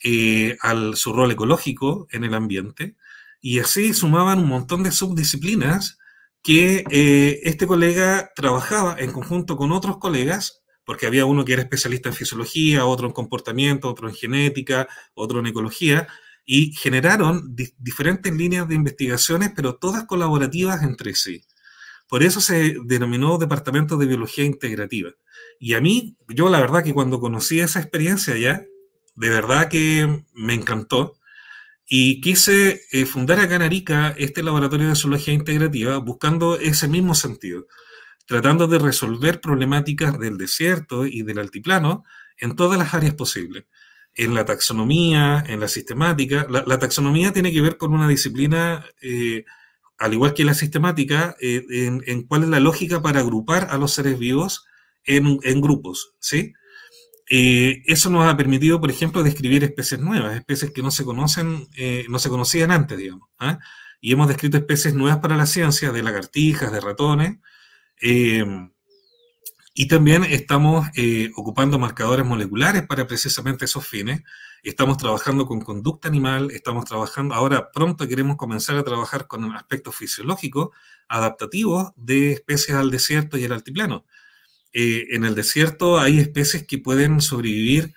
eh, 0.04 0.58
al 0.62 0.96
su 0.96 1.14
rol 1.14 1.32
ecológico 1.32 2.08
en 2.12 2.24
el 2.24 2.34
ambiente, 2.34 2.98
y 3.42 3.60
así 3.60 3.94
sumaban 3.94 4.40
un 4.40 4.50
montón 4.50 4.84
de 4.84 4.92
subdisciplinas 4.92 5.98
que 6.44 6.84
eh, 6.92 7.40
este 7.44 7.66
colega 7.66 8.32
trabajaba 8.36 8.96
en 9.00 9.12
conjunto 9.12 9.56
con 9.56 9.72
otros 9.72 9.98
colegas, 9.98 10.64
porque 10.86 11.08
había 11.08 11.26
uno 11.26 11.46
que 11.46 11.54
era 11.54 11.62
especialista 11.62 12.10
en 12.10 12.16
fisiología, 12.16 12.86
otro 12.86 13.08
en 13.08 13.14
comportamiento, 13.14 13.90
otro 13.90 14.10
en 14.10 14.16
genética, 14.16 14.88
otro 15.14 15.40
en 15.40 15.48
ecología, 15.48 16.08
y 16.46 16.74
generaron 16.74 17.56
diferentes 17.78 18.34
líneas 18.34 18.68
de 18.68 18.76
investigaciones, 18.76 19.52
pero 19.56 19.76
todas 19.76 20.04
colaborativas 20.04 20.84
entre 20.84 21.16
sí. 21.16 21.46
Por 22.10 22.22
eso 22.22 22.42
se 22.42 22.76
denominó 22.84 23.38
Departamento 23.38 23.98
de 23.98 24.06
Biología 24.06 24.44
Integrativa. 24.44 25.12
Y 25.60 25.74
a 25.74 25.82
mí, 25.82 26.18
yo 26.28 26.50
la 26.50 26.60
verdad 26.60 26.84
que 26.84 26.94
cuando 26.94 27.22
conocí 27.22 27.62
esa 27.62 27.80
experiencia 27.80 28.38
ya, 28.38 28.66
de 29.16 29.30
verdad 29.30 29.70
que 29.70 30.26
me 30.34 30.54
encantó. 30.54 31.16
Y 31.86 32.22
quise 32.22 32.82
eh, 32.92 33.06
fundar 33.06 33.40
acá 33.40 33.56
en 33.56 33.62
Arica 33.62 34.16
este 34.18 34.42
laboratorio 34.42 34.88
de 34.88 34.96
zoología 34.96 35.34
integrativa 35.34 35.98
buscando 35.98 36.58
ese 36.58 36.88
mismo 36.88 37.14
sentido, 37.14 37.68
tratando 38.26 38.68
de 38.68 38.80
resolver 38.80 39.42
problemáticas 39.42 40.18
del 40.18 40.38
desierto 40.38 41.06
y 41.06 41.24
del 41.24 41.40
altiplano 41.40 42.06
en 42.38 42.56
todas 42.56 42.80
las 42.80 42.94
áreas 42.94 43.14
posibles. 43.16 43.66
En 44.16 44.34
la 44.34 44.46
taxonomía, 44.46 45.44
en 45.48 45.60
la 45.60 45.68
sistemática. 45.68 46.48
La, 46.50 46.80
taxonomía 46.80 47.34
tiene 47.34 47.52
que 47.52 47.62
ver 47.62 47.78
con 47.78 47.94
una 47.94 48.08
disciplina, 48.08 48.86
eh, 49.02 49.44
al 49.98 50.14
igual 50.14 50.34
que 50.34 50.46
la 50.46 50.54
sistemática, 50.54 51.36
eh, 51.42 51.66
en, 51.70 52.24
cuál 52.24 52.44
es 52.44 52.50
la 52.50 52.60
lógica 52.60 53.02
para 53.02 53.22
agrupar 53.22 53.68
a 53.72 53.78
los 53.78 53.94
seres 53.94 54.20
vivos 54.20 54.66
en, 55.04 55.40
en 55.44 55.62
grupos, 55.62 56.14
¿sí? 56.20 56.54
Eh, 57.30 57.84
eso 57.86 58.10
nos 58.10 58.28
ha 58.28 58.36
permitido, 58.36 58.80
por 58.82 58.92
ejemplo, 58.92 59.24
describir 59.24 59.64
especies 59.64 60.00
nuevas, 60.02 60.36
especies 60.36 60.72
que 60.72 60.82
no 60.82 60.92
se 60.92 61.06
conocen, 61.06 61.68
eh, 61.76 62.06
no 62.10 62.20
se 62.20 62.30
conocían 62.30 62.72
antes, 62.72 62.98
digamos. 62.98 63.30
¿ah? 63.40 63.60
Y 64.02 64.12
hemos 64.12 64.28
descrito 64.28 64.58
especies 64.58 64.94
nuevas 64.94 65.20
para 65.20 65.38
la 65.38 65.46
ciencia, 65.46 65.92
de 65.92 66.04
lagartijas, 66.04 66.72
de 66.72 66.82
ratones. 66.82 67.40
Eh, 68.02 68.46
y 69.76 69.88
también 69.88 70.24
estamos 70.24 70.88
ocupando 71.36 71.80
marcadores 71.80 72.24
moleculares 72.24 72.86
para 72.86 73.08
precisamente 73.08 73.66
esos 73.66 73.88
fines. 73.88 74.22
Estamos 74.62 74.98
trabajando 74.98 75.48
con 75.48 75.62
conducta 75.62 76.08
animal, 76.08 76.52
estamos 76.52 76.86
trabajando, 76.86 77.34
ahora 77.34 77.72
pronto 77.72 78.08
queremos 78.08 78.38
comenzar 78.38 78.78
a 78.78 78.84
trabajar 78.84 79.26
con 79.26 79.52
aspectos 79.56 79.96
fisiológicos 79.96 80.70
adaptativos 81.08 81.92
de 81.96 82.34
especies 82.34 82.78
al 82.78 82.92
desierto 82.92 83.36
y 83.38 83.46
al 83.46 83.54
altiplano. 83.54 84.06
Eh, 84.74 85.08
en 85.12 85.24
el 85.24 85.36
desierto 85.36 86.00
hay 86.00 86.20
especies 86.20 86.66
que 86.66 86.80
pueden 86.80 87.22
sobrevivir 87.22 87.94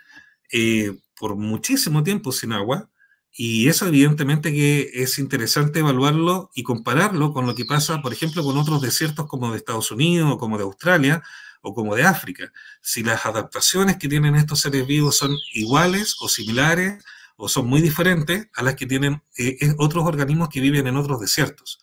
eh, 0.52 0.94
por 1.18 1.36
muchísimo 1.36 2.02
tiempo 2.02 2.32
sin 2.32 2.52
agua 2.52 2.90
y 3.32 3.68
eso 3.68 3.86
evidentemente 3.86 4.52
que 4.52 4.90
es 4.94 5.18
interesante 5.18 5.80
evaluarlo 5.80 6.50
y 6.54 6.62
compararlo 6.62 7.32
con 7.32 7.46
lo 7.46 7.54
que 7.54 7.64
pasa, 7.64 8.00
por 8.00 8.12
ejemplo, 8.12 8.42
con 8.42 8.56
otros 8.56 8.80
desiertos 8.80 9.26
como 9.26 9.50
de 9.50 9.58
Estados 9.58 9.90
Unidos 9.90 10.30
o 10.32 10.38
como 10.38 10.56
de 10.58 10.64
Australia 10.64 11.22
o 11.62 11.74
como 11.74 11.94
de 11.94 12.04
África. 12.04 12.52
Si 12.80 13.02
las 13.02 13.26
adaptaciones 13.26 13.96
que 13.96 14.08
tienen 14.08 14.36
estos 14.36 14.60
seres 14.60 14.86
vivos 14.86 15.16
son 15.16 15.34
iguales 15.52 16.16
o 16.20 16.28
similares 16.28 17.04
o 17.36 17.48
son 17.48 17.66
muy 17.66 17.82
diferentes 17.82 18.48
a 18.54 18.62
las 18.62 18.76
que 18.76 18.86
tienen 18.86 19.22
eh, 19.36 19.74
otros 19.78 20.04
organismos 20.04 20.48
que 20.48 20.60
viven 20.60 20.86
en 20.86 20.96
otros 20.96 21.20
desiertos. 21.20 21.80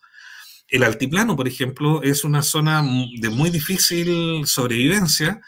El 0.74 0.82
altiplano, 0.82 1.36
por 1.36 1.48
ejemplo, 1.48 2.02
es 2.02 2.24
una 2.24 2.42
zona 2.42 2.84
de 3.20 3.30
muy 3.30 3.52
difícil 3.52 4.48
sobrevivencia 4.48 5.40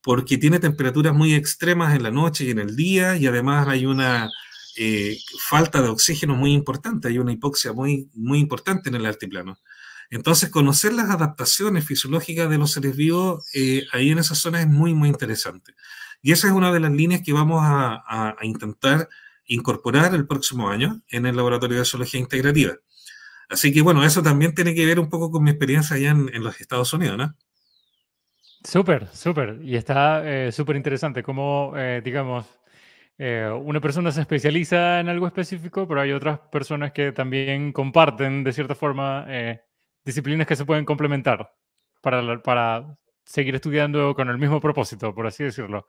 porque 0.00 0.38
tiene 0.38 0.58
temperaturas 0.58 1.14
muy 1.14 1.34
extremas 1.34 1.94
en 1.94 2.02
la 2.02 2.10
noche 2.10 2.46
y 2.46 2.50
en 2.50 2.60
el 2.60 2.74
día 2.76 3.14
y 3.18 3.26
además 3.26 3.68
hay 3.68 3.84
una 3.84 4.30
eh, 4.78 5.18
falta 5.50 5.82
de 5.82 5.90
oxígeno 5.90 6.34
muy 6.34 6.54
importante, 6.54 7.08
hay 7.08 7.18
una 7.18 7.30
hipoxia 7.30 7.74
muy, 7.74 8.08
muy 8.14 8.38
importante 8.38 8.88
en 8.88 8.94
el 8.94 9.04
altiplano. 9.04 9.58
Entonces, 10.08 10.48
conocer 10.48 10.94
las 10.94 11.10
adaptaciones 11.10 11.84
fisiológicas 11.84 12.48
de 12.48 12.56
los 12.56 12.72
seres 12.72 12.96
vivos 12.96 13.50
eh, 13.52 13.84
ahí 13.92 14.10
en 14.10 14.18
esa 14.18 14.34
zona 14.34 14.62
es 14.62 14.66
muy, 14.66 14.94
muy 14.94 15.10
interesante. 15.10 15.74
Y 16.22 16.32
esa 16.32 16.46
es 16.46 16.54
una 16.54 16.72
de 16.72 16.80
las 16.80 16.92
líneas 16.92 17.20
que 17.22 17.34
vamos 17.34 17.60
a, 17.62 18.02
a 18.08 18.46
intentar 18.46 19.10
incorporar 19.44 20.14
el 20.14 20.26
próximo 20.26 20.70
año 20.70 21.02
en 21.10 21.26
el 21.26 21.36
Laboratorio 21.36 21.80
de 21.80 21.84
Zoología 21.84 22.18
Integrativa. 22.18 22.78
Así 23.50 23.72
que 23.72 23.82
bueno, 23.82 24.04
eso 24.04 24.22
también 24.22 24.54
tiene 24.54 24.74
que 24.74 24.86
ver 24.86 25.00
un 25.00 25.08
poco 25.08 25.30
con 25.30 25.42
mi 25.42 25.50
experiencia 25.50 25.96
allá 25.96 26.10
en, 26.10 26.44
los 26.44 26.60
Estados 26.60 26.92
Unidos, 26.92 27.18
¿no? 27.18 27.34
Súper, 28.62 29.08
súper. 29.08 29.58
Y 29.62 29.74
está 29.74 30.22
eh, 30.24 30.52
súper 30.52 30.76
interesante 30.76 31.22
cómo, 31.24 31.72
eh, 31.76 32.00
digamos, 32.04 32.46
eh, 33.18 33.50
una 33.64 33.80
persona 33.80 34.12
se 34.12 34.20
especializa 34.20 35.00
en 35.00 35.08
algo 35.08 35.26
específico, 35.26 35.88
pero 35.88 36.00
hay 36.00 36.12
otras 36.12 36.38
personas 36.52 36.92
que 36.92 37.10
también 37.10 37.72
comparten, 37.72 38.44
de 38.44 38.52
cierta 38.52 38.76
forma, 38.76 39.26
disciplinas 40.04 40.46
que 40.46 40.56
se 40.56 40.64
pueden 40.64 40.84
complementar 40.84 41.52
para, 42.00 42.40
para 42.42 42.96
seguir 43.24 43.56
estudiando 43.56 44.14
con 44.14 44.28
el 44.28 44.38
mismo 44.38 44.60
propósito, 44.60 45.12
por 45.12 45.26
así 45.26 45.44
decirlo. 45.44 45.86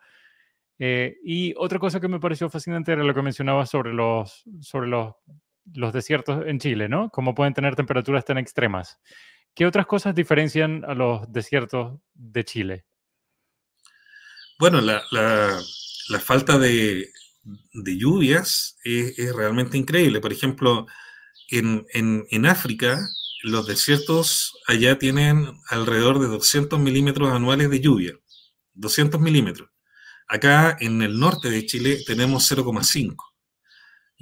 y 0.79 1.53
otra 1.57 1.79
cosa 1.79 1.99
que 1.99 2.07
me 2.07 2.19
pareció 2.19 2.49
fascinante 2.49 2.91
era 2.93 3.03
lo 3.03 3.13
que 3.13 3.21
mencionabas 3.21 3.69
sobre 3.69 3.93
los, 3.93 4.43
sobre 4.61 4.87
los 4.87 5.13
los 5.73 5.93
desiertos 5.93 6.45
en 6.45 6.59
Chile, 6.59 6.89
¿no? 6.89 7.09
Cómo 7.09 7.35
pueden 7.35 7.53
tener 7.53 7.75
temperaturas 7.75 8.25
tan 8.25 8.37
extremas. 8.37 8.99
¿Qué 9.53 9.65
otras 9.65 9.85
cosas 9.85 10.15
diferencian 10.15 10.85
a 10.85 10.93
los 10.93 11.31
desiertos 11.31 11.99
de 12.13 12.45
Chile? 12.45 12.85
Bueno, 14.57 14.79
la, 14.79 15.01
falta 16.19 16.57
de, 16.57 17.09
lluvias 17.73 18.77
es, 18.83 19.35
realmente 19.35 19.77
increíble. 19.77 20.21
Por 20.21 20.31
ejemplo, 20.31 20.85
en, 21.49 22.45
África, 22.45 22.99
los 23.43 23.67
desiertos 23.67 24.53
allá 24.67 24.97
tienen 24.99 25.47
alrededor 25.67 26.19
de 26.19 26.27
200 26.27 26.79
milímetros 26.79 27.33
anuales 27.33 27.69
de 27.69 27.79
lluvia. 27.79 28.13
200 28.75 29.19
milímetros. 29.19 29.69
Acá 30.27 30.77
en 30.79 31.01
el 31.01 31.19
norte 31.19 31.49
de 31.49 31.65
Chile 31.65 31.97
tenemos 32.05 32.49
0,5. 32.49 33.30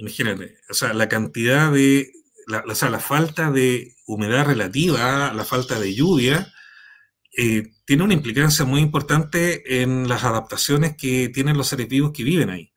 Imagínate, 0.00 0.56
o 0.70 0.72
sea, 0.72 0.94
la 0.94 1.10
cantidad 1.10 1.70
de, 1.70 2.10
la, 2.46 2.64
o 2.66 2.74
sea, 2.74 2.88
la 2.88 3.00
falta 3.00 3.50
de 3.50 3.96
humedad 4.06 4.46
relativa, 4.46 5.30
la 5.34 5.44
falta 5.44 5.78
de 5.78 5.94
lluvia, 5.94 6.50
eh, 7.36 7.72
tiene 7.84 8.04
una 8.04 8.14
implicancia 8.14 8.64
muy 8.64 8.80
importante 8.80 9.82
en 9.82 10.08
las 10.08 10.24
adaptaciones 10.24 10.96
que 10.96 11.28
tienen 11.28 11.58
los 11.58 11.68
seres 11.68 11.86
vivos 11.88 12.12
que 12.14 12.24
viven 12.24 12.48
ahí. 12.48 12.72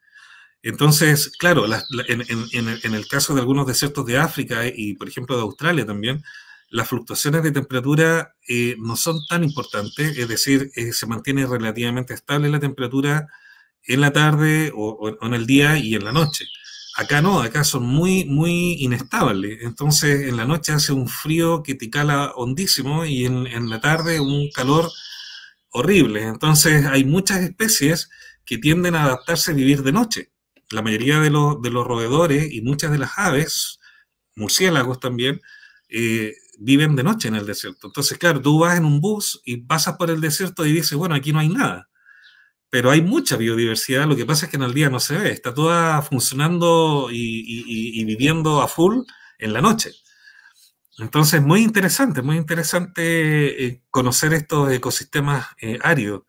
Entonces, 0.63 1.31
claro, 1.37 1.65
en, 1.65 2.93
el 2.93 3.07
caso 3.07 3.33
de 3.33 3.39
algunos 3.39 3.67
desiertos 3.67 4.05
de 4.05 4.17
África 4.17 4.63
y, 4.67 4.95
por 4.95 5.07
ejemplo, 5.07 5.37
de 5.37 5.43
Australia 5.43 5.85
también, 5.85 6.23
las 6.71 6.89
fluctuaciones 6.89 7.41
de 7.43 7.51
temperatura 7.53 8.35
eh, 8.49 8.75
no 8.79 8.97
son 8.97 9.19
tan 9.29 9.45
importantes, 9.45 10.17
es 10.17 10.27
decir, 10.27 10.71
eh, 10.75 10.91
se 10.91 11.07
mantiene 11.07 11.45
relativamente 11.47 12.13
estable 12.13 12.49
la 12.49 12.59
temperatura 12.59 13.27
en 13.85 14.01
la 14.01 14.11
tarde 14.11 14.73
o 14.75 15.17
en 15.25 15.33
el 15.33 15.45
día 15.45 15.77
y 15.77 15.95
en 15.95 16.03
la 16.03 16.11
noche. 16.11 16.45
Acá 16.95 17.21
no, 17.23 17.41
acá 17.41 17.63
son 17.63 17.83
muy, 17.83 18.25
muy 18.25 18.73
inestables. 18.83 19.59
Entonces 19.63 20.27
en 20.27 20.37
la 20.37 20.45
noche 20.45 20.73
hace 20.73 20.93
un 20.93 21.07
frío 21.07 21.63
que 21.63 21.73
te 21.75 21.89
cala 21.89 22.31
hondísimo 22.35 23.03
y 23.05 23.25
en, 23.25 23.69
la 23.69 23.81
tarde 23.81 24.19
un 24.19 24.49
calor 24.51 24.91
horrible. 25.69 26.23
Entonces 26.23 26.85
hay 26.85 27.03
muchas 27.03 27.41
especies 27.41 28.09
que 28.45 28.59
tienden 28.59 28.95
a 28.95 29.05
adaptarse 29.05 29.51
a 29.51 29.55
vivir 29.55 29.81
de 29.81 29.91
noche. 29.91 30.31
La 30.69 30.81
mayoría 30.83 31.19
de 31.19 31.31
los, 31.31 31.61
de 31.61 31.71
los 31.71 31.85
roedores 31.85 32.51
y 32.51 32.61
muchas 32.61 32.91
de 32.91 32.99
las 32.99 33.11
aves, 33.17 33.79
murciélagos 34.35 34.99
también, 34.99 35.41
eh, 35.89 36.35
viven 36.59 36.95
de 36.95 37.03
noche 37.03 37.27
en 37.27 37.35
el 37.35 37.45
desierto. 37.45 37.87
Entonces, 37.87 38.17
claro, 38.19 38.41
tú 38.41 38.59
vas 38.59 38.77
en 38.77 38.85
un 38.85 39.01
bus 39.01 39.41
y 39.45 39.57
pasas 39.57 39.97
por 39.97 40.11
el 40.11 40.21
desierto 40.21 40.65
y 40.65 40.73
dices, 40.73 40.97
bueno, 40.97 41.15
aquí 41.15 41.33
no 41.33 41.39
hay 41.39 41.49
nada 41.49 41.89
pero 42.73 42.89
hay 42.89 43.03
mucha 43.03 43.37
biodiversidad, 43.37 44.07
lo 44.07 44.15
que 44.15 44.25
pasa 44.25 44.45
es 44.45 44.49
que 44.49 44.57
en 44.57 44.63
el 44.63 44.73
día 44.73 44.89
no 44.89 44.99
se 44.99 45.15
ve, 45.15 45.29
está 45.29 45.53
toda 45.53 46.01
funcionando 46.01 47.07
y, 47.11 48.03
viviendo 48.03 48.63
a 48.63 48.67
full 48.67 49.03
en 49.37 49.53
la 49.53 49.61
noche. 49.61 49.91
Entonces, 50.97 51.39
muy 51.43 51.61
interesante, 51.61 52.23
muy 52.23 52.35
interesante 52.35 53.63
eh, 53.63 53.83
conocer 53.91 54.33
estos 54.33 54.71
ecosistemas 54.71 55.45
eh, 55.61 55.77
áridos. 55.83 56.23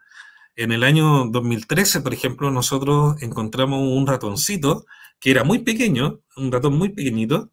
En 0.55 0.71
el 0.73 0.85
año 0.85 1.25
2013, 1.31 2.03
por 2.03 2.13
ejemplo, 2.13 2.51
nosotros 2.51 3.23
encontramos 3.23 3.81
un 3.81 4.07
ratoncito 4.07 4.85
que 5.19 5.31
era 5.31 5.45
muy 5.45 5.61
pequeño, 5.61 6.21
un 6.37 6.53
ratón 6.53 6.77
muy 6.77 6.91
pequeñito, 6.91 7.53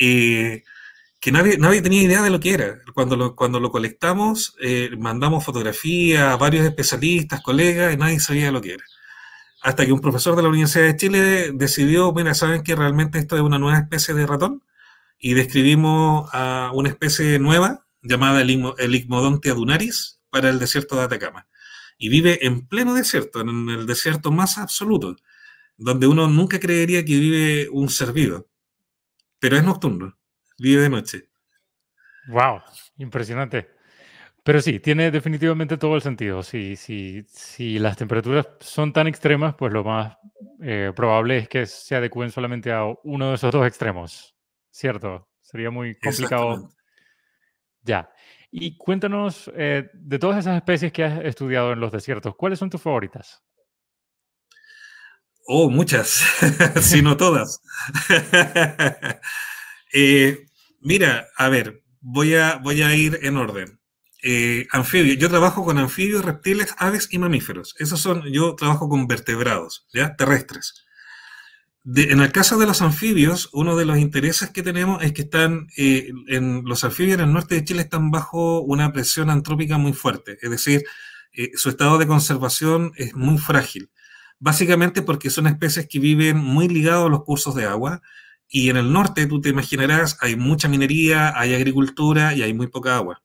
eh, 0.00 0.64
que 1.24 1.32
nadie, 1.32 1.56
nadie 1.56 1.80
tenía 1.80 2.02
idea 2.02 2.20
de 2.20 2.28
lo 2.28 2.38
que 2.38 2.52
era. 2.52 2.82
Cuando 2.92 3.16
lo, 3.16 3.34
cuando 3.34 3.58
lo 3.58 3.70
colectamos, 3.70 4.54
eh, 4.60 4.90
mandamos 4.98 5.42
fotografías 5.42 6.20
a 6.20 6.36
varios 6.36 6.66
especialistas, 6.66 7.40
colegas, 7.40 7.94
y 7.94 7.96
nadie 7.96 8.20
sabía 8.20 8.52
lo 8.52 8.60
que 8.60 8.74
era. 8.74 8.84
Hasta 9.62 9.86
que 9.86 9.92
un 9.94 10.02
profesor 10.02 10.36
de 10.36 10.42
la 10.42 10.50
Universidad 10.50 10.84
de 10.84 10.96
Chile 10.96 11.52
decidió, 11.54 12.12
mira, 12.12 12.34
¿saben 12.34 12.62
que 12.62 12.76
realmente 12.76 13.18
esto 13.18 13.36
es 13.36 13.40
una 13.40 13.58
nueva 13.58 13.78
especie 13.78 14.12
de 14.12 14.26
ratón? 14.26 14.64
Y 15.18 15.32
describimos 15.32 16.28
a 16.34 16.70
una 16.74 16.90
especie 16.90 17.38
nueva 17.38 17.86
llamada 18.02 18.42
el, 18.42 18.94
Igmodonte 18.94 19.48
adunaris 19.48 20.20
para 20.28 20.50
el 20.50 20.58
desierto 20.58 20.94
de 20.96 21.04
Atacama. 21.04 21.46
Y 21.96 22.10
vive 22.10 22.44
en 22.44 22.66
pleno 22.68 22.92
desierto, 22.92 23.40
en 23.40 23.70
el 23.70 23.86
desierto 23.86 24.30
más 24.30 24.58
absoluto, 24.58 25.16
donde 25.78 26.06
uno 26.06 26.28
nunca 26.28 26.60
creería 26.60 27.02
que 27.02 27.18
vive 27.18 27.68
un 27.72 27.88
ser 27.88 28.12
vivo. 28.12 28.46
Pero 29.38 29.56
es 29.56 29.64
nocturno, 29.64 30.18
vive 30.64 30.82
de 30.82 30.88
noche. 30.88 31.28
Wow, 32.28 32.62
impresionante. 32.96 33.68
Pero 34.42 34.60
sí, 34.60 34.80
tiene 34.80 35.10
definitivamente 35.10 35.76
todo 35.76 35.94
el 35.94 36.02
sentido. 36.02 36.42
Si, 36.42 36.76
si, 36.76 37.24
si 37.28 37.78
las 37.78 37.96
temperaturas 37.96 38.46
son 38.60 38.92
tan 38.92 39.06
extremas, 39.06 39.54
pues 39.54 39.72
lo 39.72 39.84
más 39.84 40.16
eh, 40.62 40.92
probable 40.94 41.38
es 41.38 41.48
que 41.48 41.66
se 41.66 41.94
adecúen 41.96 42.30
solamente 42.30 42.72
a 42.72 42.84
uno 43.04 43.30
de 43.30 43.34
esos 43.36 43.52
dos 43.52 43.66
extremos. 43.66 44.34
¿Cierto? 44.70 45.28
Sería 45.40 45.70
muy 45.70 45.94
complicado. 45.96 46.70
Ya. 47.82 48.10
Y 48.50 48.76
cuéntanos, 48.76 49.50
eh, 49.54 49.88
de 49.92 50.18
todas 50.18 50.38
esas 50.38 50.56
especies 50.56 50.92
que 50.92 51.04
has 51.04 51.24
estudiado 51.24 51.72
en 51.72 51.80
los 51.80 51.92
desiertos, 51.92 52.34
¿cuáles 52.36 52.58
son 52.58 52.70
tus 52.70 52.80
favoritas? 52.80 53.42
Oh, 55.46 55.68
muchas, 55.68 56.24
si 56.80 57.02
no 57.02 57.16
todas. 57.16 57.60
Eh, 59.96 60.48
mira, 60.84 61.26
a 61.36 61.48
ver, 61.48 61.82
voy 62.00 62.36
a, 62.36 62.56
voy 62.56 62.82
a 62.82 62.94
ir 62.94 63.18
en 63.22 63.36
orden. 63.36 63.80
Eh, 64.22 64.66
anfibios, 64.70 65.18
yo 65.18 65.28
trabajo 65.28 65.64
con 65.64 65.78
anfibios, 65.78 66.24
reptiles, 66.24 66.74
aves 66.78 67.08
y 67.10 67.18
mamíferos. 67.18 67.74
Esos 67.78 68.00
son, 68.00 68.22
yo 68.32 68.54
trabajo 68.54 68.88
con 68.88 69.06
vertebrados, 69.08 69.86
¿ya? 69.92 70.14
Terrestres 70.14 70.84
en 71.84 72.20
el 72.20 72.32
caso 72.32 72.58
de 72.58 72.66
los 72.66 72.80
anfibios, 72.80 73.50
uno 73.52 73.76
de 73.76 73.84
los 73.84 73.98
intereses 73.98 74.50
que 74.50 74.62
tenemos 74.62 75.02
es 75.02 75.12
que 75.12 75.22
están, 75.22 75.66
eh, 75.76 76.10
en, 76.28 76.62
los 76.64 76.82
anfibios 76.82 77.18
en 77.18 77.24
el 77.26 77.32
norte 77.32 77.56
de 77.56 77.64
Chile 77.64 77.82
están 77.82 78.10
bajo 78.10 78.60
una 78.62 78.90
presión 78.92 79.28
antrópica 79.28 79.76
muy 79.76 79.92
fuerte, 79.92 80.38
es 80.40 80.50
decir, 80.50 80.84
eh, 81.32 81.50
su 81.56 81.68
estado 81.68 81.98
de 81.98 82.06
conservación 82.06 82.92
es 82.96 83.14
muy 83.14 83.36
frágil, 83.36 83.90
básicamente 84.38 85.02
porque 85.02 85.28
son 85.28 85.46
especies 85.46 85.86
que 85.86 85.98
viven 85.98 86.38
muy 86.38 86.68
ligados 86.68 87.06
a 87.06 87.10
los 87.10 87.24
cursos 87.24 87.54
de 87.54 87.66
agua 87.66 88.00
y 88.48 88.70
en 88.70 88.76
el 88.76 88.92
norte, 88.92 89.26
tú 89.26 89.40
te 89.40 89.48
imaginarás, 89.48 90.16
hay 90.20 90.36
mucha 90.36 90.68
minería, 90.68 91.38
hay 91.38 91.54
agricultura 91.54 92.34
y 92.34 92.42
hay 92.42 92.54
muy 92.54 92.68
poca 92.68 92.96
agua. 92.96 93.22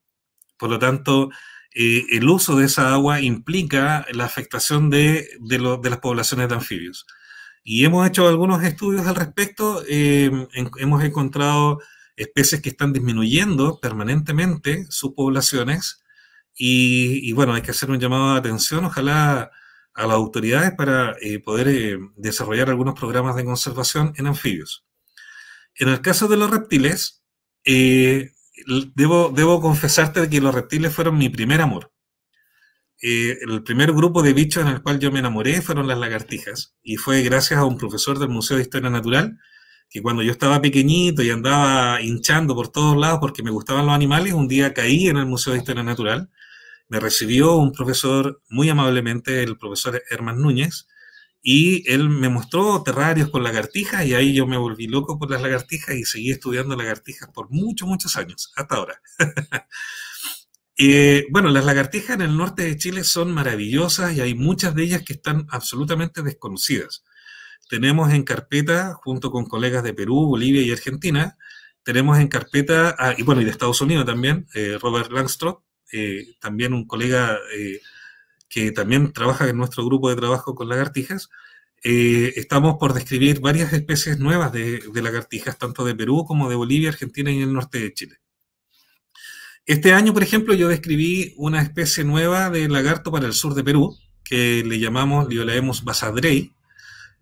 Por 0.57 0.69
lo 0.69 0.79
tanto, 0.79 1.29
eh, 1.73 2.05
el 2.11 2.27
uso 2.27 2.55
de 2.55 2.65
esa 2.65 2.93
agua 2.93 3.21
implica 3.21 4.05
la 4.11 4.25
afectación 4.25 4.89
de, 4.89 5.29
de 5.39 5.89
las 5.89 5.99
poblaciones 5.99 6.49
de 6.49 6.55
anfibios. 6.55 7.05
Y 7.63 7.85
hemos 7.85 8.07
hecho 8.07 8.27
algunos 8.27 8.63
estudios 8.63 9.05
al 9.05 9.15
respecto. 9.15 9.83
Eh, 9.87 10.31
hemos 10.77 11.03
encontrado 11.03 11.79
especies 12.15 12.61
que 12.61 12.69
están 12.69 12.93
disminuyendo 12.93 13.79
permanentemente 13.79 14.85
sus 14.89 15.13
poblaciones. 15.13 16.03
Y, 16.57 17.31
bueno, 17.33 17.53
hay 17.53 17.61
que 17.61 17.71
hacer 17.71 17.89
un 17.89 17.99
llamado 17.99 18.33
de 18.33 18.39
atención, 18.39 18.85
ojalá 18.85 19.51
a 19.93 20.07
las 20.07 20.15
autoridades 20.15 20.71
para 20.71 21.15
eh, 21.21 21.39
poder 21.39 21.67
eh, 21.69 21.99
desarrollar 22.17 22.69
algunos 22.69 22.99
programas 22.99 23.35
de 23.35 23.45
conservación 23.45 24.13
en 24.17 24.27
anfibios. 24.27 24.85
En 25.79 25.87
el 25.89 26.01
caso 26.01 26.27
de 26.27 26.37
los 26.37 26.51
reptiles, 26.51 27.23
debo, 27.65 29.29
debo 29.29 29.61
confesarte 29.61 30.29
que 30.29 30.41
los 30.41 30.53
reptiles 30.53 30.93
fueron 30.93 31.17
mi 31.17 31.29
primer 31.29 31.61
amor. 31.61 31.91
Eh, 33.01 33.37
el 33.49 33.63
primer 33.63 33.93
grupo 33.93 34.21
de 34.21 34.33
bichos 34.33 34.63
en 34.63 34.69
el 34.73 34.81
cual 34.81 34.99
yo 34.99 35.09
me 35.09 35.19
enamoré 35.19 35.61
fueron 35.61 35.87
las 35.87 35.97
lagartijas. 35.97 36.75
Y 36.83 36.97
fue 36.97 37.21
gracias 37.23 37.59
a 37.59 37.65
un 37.65 37.77
profesor 37.77 38.19
del 38.19 38.27
Museo 38.27 38.57
de 38.57 38.63
Historia 38.63 38.89
Natural, 38.89 39.39
que 39.89 40.01
cuando 40.01 40.21
yo 40.21 40.31
estaba 40.31 40.61
pequeñito 40.61 41.23
y 41.23 41.29
andaba 41.29 42.01
hinchando 42.01 42.55
por 42.55 42.67
todos 42.67 42.97
lados 42.97 43.19
porque 43.21 43.41
me 43.41 43.51
gustaban 43.51 43.85
los 43.85 43.95
animales, 43.95 44.33
un 44.33 44.49
día 44.49 44.73
caí 44.73 45.07
en 45.07 45.15
el 45.15 45.25
Museo 45.25 45.53
de 45.53 45.59
Historia 45.59 45.83
Natural. 45.83 46.29
Me 46.89 46.99
recibió 46.99 47.55
un 47.55 47.71
profesor 47.71 48.41
muy 48.49 48.67
amablemente, 48.67 49.43
el 49.43 49.57
profesor 49.57 50.03
Herman 50.09 50.41
Núñez, 50.41 50.88
y 51.41 51.89
él 51.91 52.09
me 52.09 52.29
mostró 52.29 52.83
terrarios 52.83 53.29
con 53.29 53.43
lagartijas 53.43 54.05
y 54.05 54.13
ahí 54.13 54.33
yo 54.33 54.45
me 54.45 54.57
volví 54.57 54.87
loco 54.87 55.17
por 55.17 55.31
las 55.31 55.41
lagartijas 55.41 55.95
y 55.95 56.03
seguí 56.03 56.31
estudiando 56.31 56.75
lagartijas 56.75 57.29
por 57.33 57.49
muchos, 57.49 57.87
muchos 57.87 58.15
años, 58.17 58.51
hasta 58.55 58.75
ahora. 58.75 59.01
Eh, 60.81 61.25
bueno, 61.29 61.49
las 61.49 61.65
lagartijas 61.65 62.15
en 62.15 62.21
el 62.21 62.37
norte 62.37 62.63
de 62.63 62.77
Chile 62.77 63.03
son 63.03 63.33
maravillosas 63.33 64.15
y 64.15 64.21
hay 64.21 64.33
muchas 64.33 64.73
de 64.73 64.83
ellas 64.83 65.03
que 65.03 65.11
están 65.11 65.45
absolutamente 65.49 66.21
desconocidas. 66.21 67.03
Tenemos 67.67 68.13
en 68.13 68.23
carpeta, 68.23 68.93
junto 68.93 69.29
con 69.29 69.45
colegas 69.45 69.83
de 69.83 69.93
Perú, 69.93 70.27
Bolivia 70.27 70.61
y 70.61 70.71
Argentina, 70.71 71.37
tenemos 71.83 72.17
en 72.17 72.29
carpeta, 72.29 72.95
ah, 72.97 73.13
y 73.17 73.23
bueno, 73.23 73.41
y 73.41 73.43
de 73.43 73.51
Estados 73.51 73.81
Unidos 73.81 74.05
también, 74.05 74.47
eh, 74.53 74.77
Robert 74.81 75.11
Langstroth, 75.11 75.61
eh, 75.91 76.35
también 76.39 76.73
un 76.73 76.87
colega 76.87 77.37
que 78.49 78.71
también 78.71 79.13
trabaja 79.13 79.47
en 79.47 79.57
nuestro 79.57 79.85
grupo 79.85 80.09
de 80.09 80.15
trabajo 80.15 80.55
con 80.55 80.67
lagartijas. 80.67 81.29
estamos 81.81 82.75
por 82.77 82.93
describir 82.93 83.39
varias 83.39 83.71
especies 83.71 84.19
nuevas 84.19 84.51
de, 84.51 84.81
lagartijas, 85.01 85.57
tanto 85.57 85.85
de 85.85 85.95
Perú 85.95 86.25
como 86.25 86.49
de 86.49 86.55
Bolivia, 86.55 86.89
Argentina 86.89 87.31
y 87.31 87.41
el 87.41 87.53
norte 87.53 87.79
de 87.79 87.93
Chile. 87.93 88.17
Este 89.65 89.93
año, 89.93 90.13
por 90.13 90.23
ejemplo, 90.23 90.53
yo 90.55 90.67
describí 90.67 91.35
una 91.37 91.61
especie 91.61 92.03
nueva 92.03 92.49
de 92.49 92.67
lagarto 92.67 93.11
para 93.11 93.27
el 93.27 93.33
sur 93.33 93.53
de 93.53 93.63
Perú, 93.63 93.95
que 94.23 94.63
le 94.65 94.79
llamamos 94.79 95.29
Liolaemus 95.29 95.83
basadrei. 95.83 96.51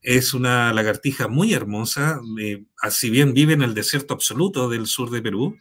Es 0.02 0.34
una 0.34 0.74
lagartija 0.74 1.28
muy 1.28 1.54
hermosa, 1.54 2.22
así 2.82 3.10
bien 3.10 3.34
vive 3.34 3.54
en 3.54 3.64
el 3.64 3.74
desierto 3.74 4.14
absoluto 4.14 4.70
del 4.70 4.88
sur 4.88 5.10
de 5.10 5.22
Perú. 5.22 5.58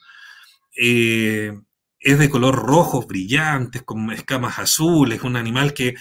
Eh, 0.76 1.58
es 2.00 2.18
de 2.18 2.30
color 2.30 2.54
rojo, 2.54 3.06
brillante, 3.06 3.84
con 3.84 4.10
escamas 4.12 4.58
azules, 4.58 5.22
un 5.22 5.36
animal 5.36 5.72
que 5.74 5.94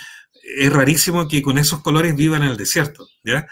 es 0.58 0.72
rarísimo 0.72 1.28
que 1.28 1.42
con 1.42 1.58
esos 1.58 1.82
colores 1.82 2.16
viva 2.16 2.38
en 2.38 2.44
el 2.44 2.58
desierto, 2.58 3.08
¿ya? 3.24 3.48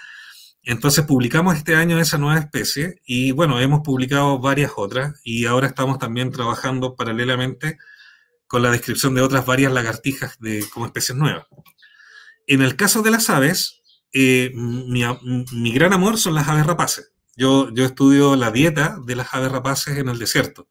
Entonces 0.64 1.06
publicamos 1.06 1.58
este 1.58 1.76
año 1.76 2.00
esa 2.00 2.18
nueva 2.18 2.40
especie 2.40 3.02
y 3.06 3.32
bueno, 3.32 3.60
hemos 3.60 3.82
publicado 3.82 4.40
varias 4.40 4.72
otras 4.78 5.20
y 5.24 5.46
ahora 5.46 5.68
estamos 5.68 6.00
también 6.00 6.32
trabajando 6.32 6.96
paralelamente 6.96 7.78
con 8.48 8.62
la 8.62 8.72
descripción 8.72 9.14
de 9.14 9.22
otras 9.22 9.46
varias 9.46 9.74
lagartijas 9.74 10.38
como 10.72 10.86
especies 10.86 11.18
nuevas. 11.18 11.48
En 12.48 12.62
el 12.62 12.78
caso 12.78 13.02
de 13.02 13.12
las 13.12 13.30
aves, 13.30 13.82
eh, 14.14 14.52
mi, 14.54 15.74
gran 15.74 15.92
amor 15.92 16.18
son 16.18 16.36
las 16.36 16.48
aves 16.48 16.66
rapaces. 16.66 17.12
Yo, 17.36 17.74
yo 17.74 17.84
estudio 17.84 18.36
la 18.36 18.52
dieta 18.52 18.98
de 19.06 19.16
las 19.16 19.34
aves 19.34 19.52
rapaces 19.52 19.98
en 19.98 20.08
el 20.08 20.20
desierto, 20.20 20.70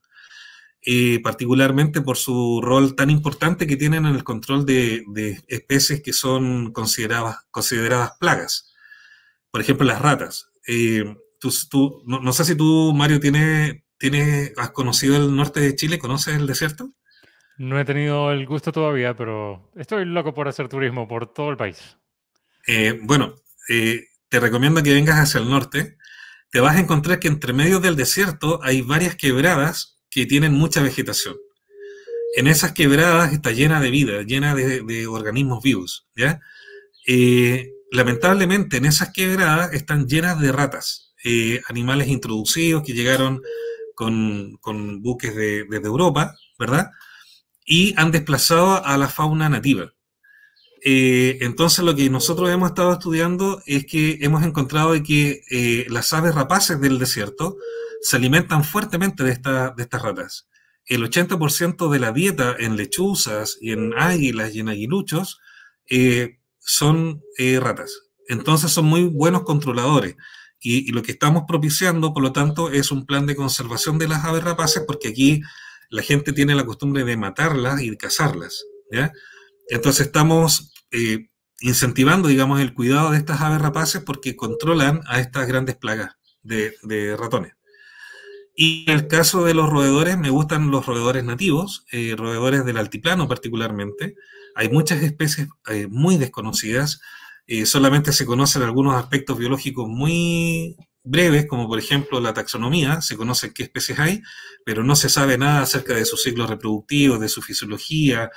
eh, 0.85 1.21
particularmente 1.21 2.01
por 2.01 2.17
su 2.17 2.61
rol 2.63 2.95
tan 2.97 3.11
importante 3.11 3.67
que 3.67 3.77
tienen 3.77 4.07
en 4.07 4.15
el 4.15 4.25
control 4.25 4.67
de, 4.67 5.05
de 5.09 5.43
especies 5.49 6.03
que 6.03 6.13
son 6.13 6.73
consideradas, 6.73 7.39
consideradas 7.51 8.13
plagas 8.19 8.73
por 9.53 9.61
ejemplo, 9.61 9.87
las 9.87 10.03
ratas. 10.03 10.51
Eh, 10.67 11.05
tú, 11.39 12.03
no, 12.07 12.33
sé 12.33 12.45
si 12.45 12.57
tú, 12.57 12.93
Mario, 12.95 13.21
tienes, 13.21 13.83
tienes, 13.99 14.53
has 14.57 14.71
conocido 14.71 15.17
el 15.17 15.37
norte 15.37 15.61
de 15.61 15.77
Chile, 15.77 15.99
¿conoces 15.99 16.35
el 16.37 16.47
desierto? 16.47 16.91
No 17.59 17.79
he 17.79 17.85
tenido 17.85 18.33
el 18.33 18.47
gusto 18.47 18.73
todavía, 18.73 19.15
pero 19.15 19.71
estoy 19.77 20.07
loco 20.07 20.33
por 20.33 20.49
hacer 20.49 20.69
turismo 20.69 21.07
por 21.07 21.33
todo 21.33 21.51
el 21.51 21.59
país. 21.59 21.99
Eh, 22.67 22.99
bueno, 23.03 23.35
eh, 23.69 24.07
te 24.31 24.41
recomiendo 24.41 24.83
que 24.83 24.95
vengas 24.95 25.21
hacia 25.21 25.41
el 25.41 25.51
norte. 25.51 25.99
Te 26.51 26.61
vas 26.61 26.77
a 26.77 26.81
encontrar 26.81 27.21
que 27.21 27.29
entre 27.29 27.53
medio 27.53 27.79
del 27.79 27.95
desierto 27.95 28.59
hay 28.63 28.81
varias 28.81 29.17
quebradas 29.17 29.92
que 30.13 30.27
tienen 30.27 30.53
mucha 30.53 30.83
vegetación. 30.83 31.37
En 32.37 32.47
esas 32.47 32.73
quebradas 32.73 33.33
está 33.33 33.51
llena 33.51 33.81
de 33.81 33.91
vida, 33.91 34.23
llena 34.23 34.55
de, 34.55 35.07
organismos 35.07 35.63
vivos, 35.63 36.07
¿ya? 36.15 36.41
lamentablemente 37.91 38.77
en 38.77 38.87
esas 38.87 39.13
quebradas 39.13 39.73
están 39.75 40.07
llenas 40.07 40.41
de 40.41 40.53
ratas, 40.53 41.15
eh, 41.25 41.61
animales 41.69 42.09
introducidos 42.09 42.83
que 42.83 42.95
llegaron 42.95 43.43
con, 43.95 45.03
buques 45.03 45.35
de, 45.35 45.65
desde 45.69 45.87
Europa, 45.87 46.35
¿verdad? 46.59 46.91
Y 47.65 47.95
han 47.97 48.11
desplazado 48.11 48.85
a 48.85 48.97
la 48.99 49.09
fauna 49.09 49.49
nativa. 49.49 49.95
Eh, 50.85 51.39
entonces 51.43 51.85
lo 51.85 51.95
que 51.95 52.11
nosotros 52.11 52.51
hemos 52.51 52.71
estado 52.71 52.93
estudiando 52.93 53.63
es 53.67 53.87
que 53.87 54.19
hemos 54.21 54.43
encontrado 54.43 55.01
que 55.03 55.43
eh, 55.51 55.87
las 55.89 56.13
aves 56.13 56.35
rapaces 56.35 56.81
del 56.81 56.99
desierto 56.99 57.57
se 58.03 58.17
alimentan 58.17 58.65
fuertemente 58.65 59.25
de, 59.25 59.31
estas 59.33 60.03
ratas. 60.03 60.49
El 60.87 61.03
80% 61.05 61.89
de 61.91 61.99
la 61.99 62.13
dieta 62.13 62.57
en 62.59 62.77
lechuzas 62.77 63.57
y 63.61 63.73
en 63.73 63.95
águilas 63.97 64.55
y 64.55 64.61
en 64.61 64.69
aguiluchos 64.69 65.41
son 66.59 67.23
eh, 67.39 67.61
ratas. 67.61 68.03
Entonces 68.29 68.71
son 68.71 68.87
muy 68.87 69.05
buenos 69.05 69.43
controladores. 69.43 70.17
Y, 70.61 70.93
lo 70.93 71.03
que 71.03 71.13
estamos 71.13 71.45
propiciando, 71.49 72.15
por 72.15 72.23
lo 72.23 72.33
tanto, 72.33 72.71
es 72.71 72.93
un 72.93 73.05
plan 73.05 73.27
de 73.27 73.35
conservación 73.35 73.99
de 73.99 74.07
las 74.07 74.25
aves 74.25 74.45
rapaces, 74.45 74.85
porque 74.87 75.09
aquí 75.09 75.43
la 75.91 76.03
gente 76.03 76.33
tiene 76.33 76.55
la 76.55 76.65
costumbre 76.65 77.05
de 77.05 77.17
matarlas 77.17 77.83
y 77.83 77.91
de 77.91 77.97
cazarlas. 77.97 78.65
Entonces 79.69 80.07
estamos 80.07 80.73
eh, 80.91 81.31
incentivando, 81.61 82.29
digamos, 82.29 82.61
el 82.61 82.75
cuidado 82.75 83.11
de 83.11 83.19
estas 83.19 83.41
aves 83.41 83.61
rapaces 83.61 84.03
porque 84.03 84.37
controlan 84.37 85.01
a 85.07 85.21
estas 85.21 85.47
grandes 85.47 85.77
plagas 85.77 86.17
de, 86.43 87.17
ratones. 87.19 87.55
Y 88.55 88.85
en 88.89 88.97
el 88.97 89.09
caso 89.09 89.45
de 89.45 89.55
los 89.55 89.71
roedores, 89.71 90.19
me 90.19 90.31
gustan 90.31 90.71
los 90.71 90.87
roedores 90.87 91.25
nativos, 91.25 91.87
eh, 91.91 92.15
roedores 92.17 92.65
del 92.65 92.77
altiplano 92.77 93.29
particularmente. 93.29 94.15
Hay 94.55 94.69
muchas 94.69 95.03
especies 95.03 95.49
eh, 95.69 95.87
muy 95.89 96.19
desconocidas, 96.19 97.01
eh, 97.47 97.67
solamente 97.67 98.13
se 98.13 98.27
conocen 98.27 98.63
algunos 98.63 98.95
aspectos 98.95 99.39
biológicos 99.39 99.89
muy 99.89 100.77
breves, 101.03 101.47
como 101.47 101.67
por 101.67 101.79
ejemplo 101.79 102.21
la 102.21 102.35
taxonomía, 102.35 103.01
se 103.01 103.17
conoce 103.17 103.53
qué 103.53 103.65
especies 103.65 103.99
hay, 103.99 104.23
pero 104.65 104.85
no 104.85 104.95
se 104.95 105.09
sabe 105.09 105.39
nada 105.39 105.63
acerca 105.63 105.95
de 105.95 106.05
su 106.05 106.17
ciclo 106.17 106.47
reproductivo, 106.47 107.19
de 107.19 107.29
su 107.29 107.43
fisiología, 107.43 108.31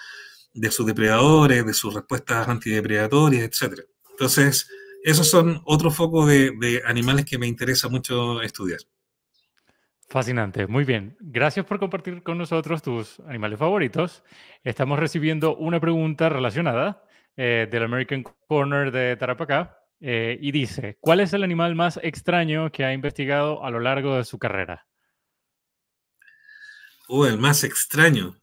de 0.53 0.71
sus 0.71 0.85
depredadores, 0.85 1.65
de 1.65 1.73
sus 1.73 1.93
respuestas 1.93 2.47
antidepredatorias, 2.47 3.43
etc. 3.43 3.81
Entonces, 4.11 4.67
esos 5.03 5.29
son 5.29 5.61
otro 5.65 5.91
foco 5.91 6.25
de, 6.25 6.81
animales 6.85 7.25
que 7.25 7.37
me 7.37 7.45
interesa 7.45 7.89
mucho 7.89 8.41
estudiar. 8.41 8.79
Fascinante, 10.07 10.67
muy 10.67 10.83
bien. 10.83 11.17
Gracias 11.19 11.65
por 11.65 11.79
compartir 11.79 12.21
con 12.21 12.37
nosotros 12.37 12.83
tus 12.83 13.19
animales 13.21 13.57
favoritos. 13.57 14.23
Estamos 14.63 14.99
recibiendo 14.99 15.55
una 15.57 15.79
pregunta 15.79 16.29
relacionada 16.29 17.03
eh, 17.35 17.67
del 17.69 17.83
American 17.83 18.23
Corner 18.47 18.91
de 18.91 19.17
Tarapacá 19.17 19.79
eh, 19.99 20.37
y 20.39 20.51
dice, 20.51 20.97
¿cuál 21.01 21.21
es 21.21 21.33
el 21.33 21.43
animal 21.43 21.73
más 21.73 21.99
extraño 22.03 22.71
que 22.71 22.85
ha 22.85 22.93
investigado 22.93 23.63
a 23.65 23.71
lo 23.71 23.79
largo 23.79 24.15
de 24.15 24.25
su 24.25 24.37
carrera? 24.37 24.87
Oh, 27.07 27.25
el 27.25 27.39
más 27.39 27.63
extraño. 27.63 28.35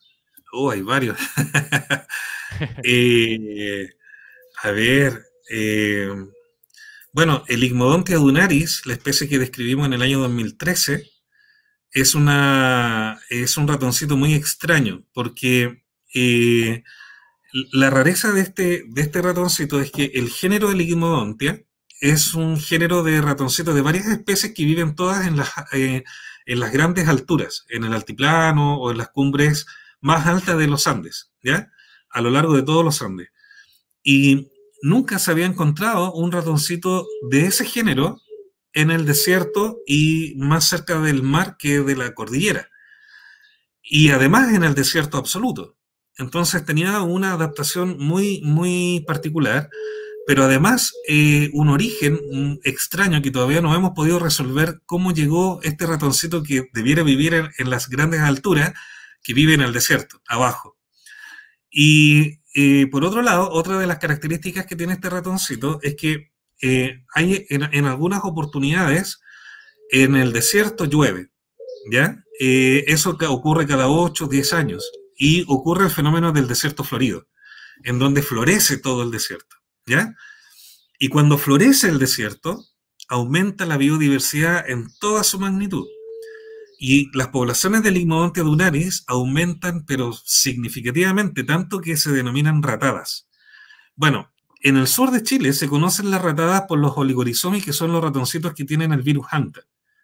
Oh, 0.53 0.70
hay 0.70 0.83
varios. 0.83 1.18
Eh, 2.85 3.88
a 4.62 4.70
ver, 4.70 5.25
bueno, 7.12 7.42
el 7.48 7.64
Igmodontia 7.64 8.18
dunaris, 8.18 8.87
la 8.87 8.92
especie 8.92 9.29
que 9.29 9.38
describimos 9.38 9.87
en 9.87 9.94
el 9.94 10.03
año 10.03 10.20
2013, 10.20 11.03
es, 11.93 12.15
una, 12.15 13.21
es 13.31 13.57
un 13.57 13.69
ratoncito 13.69 14.17
muy 14.17 14.35
extraño, 14.35 15.05
porque 15.13 15.85
eh, 16.15 16.83
la 17.73 17.91
rareza 17.91 18.33
de 18.33 18.41
este, 18.41 18.85
de 18.89 19.03
este 19.03 19.23
ratoncito 19.23 19.81
es 19.81 19.91
que 19.91 20.11
el 20.15 20.31
género 20.31 20.69
del 20.69 20.81
Igmodontia 20.81 21.63
es 22.01 22.35
un 22.35 22.59
género 22.59 23.03
de 23.03 23.21
ratoncitos 23.21 23.75
de 23.75 23.83
varias 23.83 24.07
especies 24.07 24.55
que 24.55 24.65
viven 24.65 24.97
todas 24.97 25.27
en 25.27 25.37
las, 25.37 25.51
en 25.73 26.05
las 26.47 26.73
grandes 26.73 27.09
alturas, 27.09 27.65
en 27.69 27.85
el 27.85 27.93
altiplano 27.93 28.77
o 28.79 28.91
en 28.91 28.99
las 28.99 29.11
cumbres 29.11 29.67
más 30.01 30.27
alta 30.27 30.57
de 30.57 30.67
los 30.67 30.87
Andes, 30.87 31.31
¿ya? 31.43 31.71
A 32.11 32.21
lo 32.21 32.31
largo 32.31 32.55
de 32.55 32.63
todos 32.63 32.85
los 32.85 33.01
Andes. 33.03 33.29
Y 34.03 34.51
nunca 34.83 35.19
se 35.19 35.31
había 35.31 35.47
encontrado 35.47 36.13
un 36.13 36.33
ratoncito 36.33 37.07
de 37.31 37.47
ese 37.47 37.65
género 37.65 38.21
en 38.73 38.91
el 38.91 39.07
desierto 39.07 39.81
y 39.87 40.35
más 40.37 40.65
cerca 40.65 40.99
del 41.01 41.23
mar 41.23 41.57
que 41.59 41.81
de 41.81 41.97
la 41.97 42.15
cordillera. 42.15 42.69
Y 43.83 44.11
además 44.11 44.55
en 44.55 44.65
el 44.65 44.75
desierto 44.75 45.19
absoluto. 45.19 45.77
Entonces 46.17 46.65
tenía 46.65 47.03
una 47.03 47.33
adaptación 47.33 47.97
muy, 47.99 48.41
muy 48.43 49.05
particular, 49.07 49.69
pero 50.27 50.45
además 50.45 50.93
eh, 51.09 51.51
un 51.53 51.69
origen 51.69 52.21
extraño 52.65 53.23
que 53.23 53.31
todavía 53.31 53.61
no 53.61 53.75
hemos 53.75 53.93
podido 53.93 54.19
resolver 54.19 54.81
cómo 54.87 55.13
llegó 55.13 55.61
este 55.63 55.87
ratoncito 55.87 56.43
que 56.43 56.69
debiera 56.73 57.03
vivir 57.03 57.51
en 57.59 57.71
las 57.71 57.89
grandes 57.89 58.21
alturas 58.21 58.73
que 59.23 59.35
vive 59.35 59.55
en 59.55 59.63
el 59.63 59.73
desierto, 59.73 60.21
abajo. 60.27 60.77
Y 61.71 62.41
eh, 62.55 62.87
por 62.89 63.05
otro 63.05 63.23
lado, 63.23 63.51
otra 63.51 63.79
de 63.79 63.87
las 63.87 63.99
características 63.99 64.67
que 64.67 64.77
tiene 64.77 64.93
este 64.93 65.09
ratoncito 65.09 65.79
es 65.83 65.97
que 65.97 66.32
eh, 66.62 67.05
hay 67.14 67.44
en, 67.51 67.85
algunas 67.85 68.20
oportunidades 68.22 69.20
en 69.90 70.14
el 70.14 70.33
desierto 70.33 70.85
llueve, 70.85 71.31
¿ya? 71.90 72.25
Eh, 72.40 72.85
eso 72.87 73.18
ocurre 73.29 73.66
cada 73.66 73.88
8 73.88 74.25
o 74.25 74.29
10 74.29 74.53
años 74.53 74.90
y 75.16 75.44
ocurre 75.48 75.85
el 75.85 75.90
fenómeno 75.90 76.33
del 76.33 76.48
desierto 76.48 76.85
florido, 76.85 77.29
en 77.83 77.98
donde 77.98 78.22
florece 78.22 78.79
todo 78.79 79.03
el 79.03 79.11
desierto, 79.11 79.57
¿ya? 79.87 80.14
Y 80.98 81.09
cuando 81.09 81.37
florece 81.37 81.88
el 81.88 81.98
desierto, 81.98 82.64
aumenta 83.09 83.66
la 83.66 83.77
biodiversidad 83.77 84.68
en 84.70 84.87
toda 85.01 85.25
su 85.25 85.40
magnitud. 85.40 85.87
Y 86.79 87.16
las 87.16 87.29
poblaciones 87.29 87.83
del 87.83 87.96
Igmodontia 87.96 88.42
dunaris 88.42 89.05
aumentan, 89.07 89.85
pero 89.85 90.12
significativamente, 90.12 91.44
tanto 91.44 91.81
que 91.81 91.96
se 91.96 92.12
denominan 92.12 92.62
ratadas. 92.62 93.29
Bueno, 93.94 94.32
en 94.62 94.77
el 94.77 94.87
sur 94.87 95.11
de 95.11 95.22
Chile 95.22 95.53
se 95.53 95.68
conocen 95.68 96.11
las 96.11 96.22
ratadas 96.22 96.62
por 96.68 96.79
los 96.79 96.92
oligorizomis, 96.96 97.64
que 97.64 97.72
son 97.72 97.92
los 97.92 98.03
ratoncitos 98.03 98.55
que 98.55 98.64
tienen 98.64 98.92
el 98.92 99.03
virus 99.03 99.27
Hanta, 99.31 99.62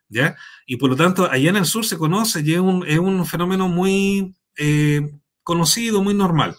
¿ya? 0.09 0.37
Y 0.67 0.77
por 0.77 0.91
lo 0.91 0.97
tanto, 0.97 1.31
allá 1.31 1.51
en 1.51 1.57
el 1.57 1.65
sur 1.65 1.85
se 1.87 1.97
conoce 1.97 2.43
y 2.45 2.55
es 2.55 2.61
un, 2.61 3.27
fenómeno 3.27 3.69
muy 3.69 4.35
eh, 4.57 5.13
conocido, 5.45 6.03
muy 6.03 6.15
normal. 6.15 6.57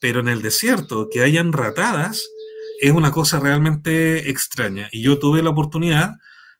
Pero 0.00 0.20
en 0.20 0.28
el 0.28 0.42
desierto, 0.42 1.08
que 1.10 1.22
hayan 1.22 1.52
ratadas, 1.52 2.28
es 2.80 2.90
una 2.90 3.12
cosa 3.12 3.38
realmente 3.38 4.28
extraña. 4.28 4.88
Y 4.90 5.02
yo 5.02 5.18
tuve 5.18 5.42
la 5.42 5.50
oportunidad 5.50 6.16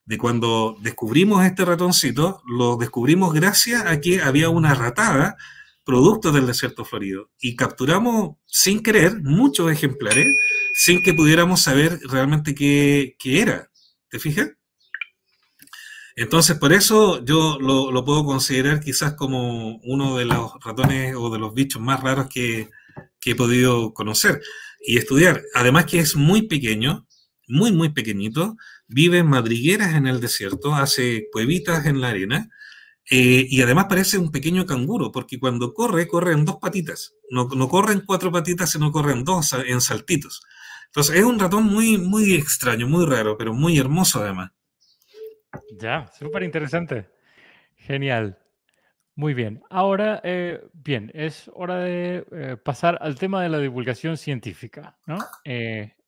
de 0.07 0.19
cuando 0.19 0.77
descubrimos 0.81 1.45
este 1.45 1.65
ratoncito, 1.65 2.43
lo 2.47 2.77
descubrimos 2.77 3.35
gracias 3.35 3.85
a 3.87 4.01
que 4.01 4.23
había 4.23 4.51
una 4.51 4.75
ratada 4.75 5.37
producto 5.85 6.33
del 6.33 6.47
desierto 6.47 6.85
florido 6.85 7.31
y 7.39 7.57
capturamos 7.57 8.37
sin 8.47 8.83
querer 8.83 9.21
muchos 9.23 9.71
ejemplares 9.71 10.27
sin 10.75 11.03
que 11.03 11.15
pudiéramos 11.15 11.61
saber 11.63 12.01
realmente 12.05 12.55
qué, 12.55 13.17
era. 13.23 13.71
¿Te 14.09 14.19
fijas? 14.19 14.51
Entonces, 16.17 16.57
por 16.59 16.73
eso 16.73 17.25
yo 17.25 17.59
lo, 17.61 18.05
puedo 18.05 18.25
considerar 18.25 18.81
quizás 18.81 19.15
como 19.15 19.77
uno 19.79 20.17
de 20.17 20.25
los 20.25 20.53
ratones 20.65 21.15
o 21.17 21.31
de 21.31 21.39
los 21.39 21.55
bichos 21.55 21.83
más 21.83 22.01
raros 22.01 22.29
que 22.29 22.71
he 23.25 23.35
podido 23.35 23.93
conocer 23.93 24.41
y 24.85 24.99
estudiar. 24.99 25.43
Además 25.55 25.87
que 25.87 25.99
es 25.99 26.15
muy 26.15 26.43
pequeño, 26.43 27.07
muy, 27.49 27.73
muy 27.73 27.91
pequeñito, 27.91 28.57
vive 28.87 29.19
en 29.19 29.27
madrigueras 29.27 29.95
en 29.95 30.07
el 30.07 30.21
desierto, 30.21 30.75
hace 30.75 31.29
cuevitas 31.33 31.87
en 31.87 32.01
la 32.01 32.09
arena, 32.09 32.49
eh, 33.11 33.47
y 33.49 33.61
además 33.63 33.87
parece 33.89 34.19
un 34.19 34.31
pequeño 34.31 34.65
canguro, 34.65 35.13
porque 35.13 35.39
cuando 35.39 35.75
corre, 35.75 36.09
corre 36.09 36.33
en 36.33 36.45
dos 36.45 36.57
patitas. 36.57 37.15
No, 37.31 37.49
no 37.49 37.69
corre 37.69 37.93
en 37.93 38.01
cuatro 38.01 38.33
patitas, 38.33 38.71
sino 38.71 38.91
corre 38.93 39.13
en 39.13 39.25
dos, 39.25 39.53
en 39.53 39.81
saltitos. 39.81 40.43
Entonces 40.87 41.17
es 41.17 41.25
un 41.25 41.39
ratón 41.39 41.65
muy, 41.65 41.99
muy 41.99 42.35
extraño, 42.35 42.87
muy 42.87 43.05
raro, 43.05 43.37
pero 43.37 43.53
muy 43.53 43.79
hermoso 43.79 44.23
además. 44.23 44.53
Ya, 45.79 46.11
súper 46.19 46.43
interesante. 46.43 47.09
Genial. 47.77 48.39
Muy 49.17 49.35
bien. 49.35 49.63
Ahora, 49.71 50.21
eh, 50.25 50.61
bien, 50.73 51.11
es 51.15 51.51
hora 51.55 51.79
de 51.79 52.27
eh, 52.33 52.57
pasar 52.57 52.99
al 53.01 53.17
tema 53.17 53.43
de 53.43 53.49
la 53.49 53.59
divulgación 53.59 54.17
científica, 54.17 54.97
¿no? 55.07 55.19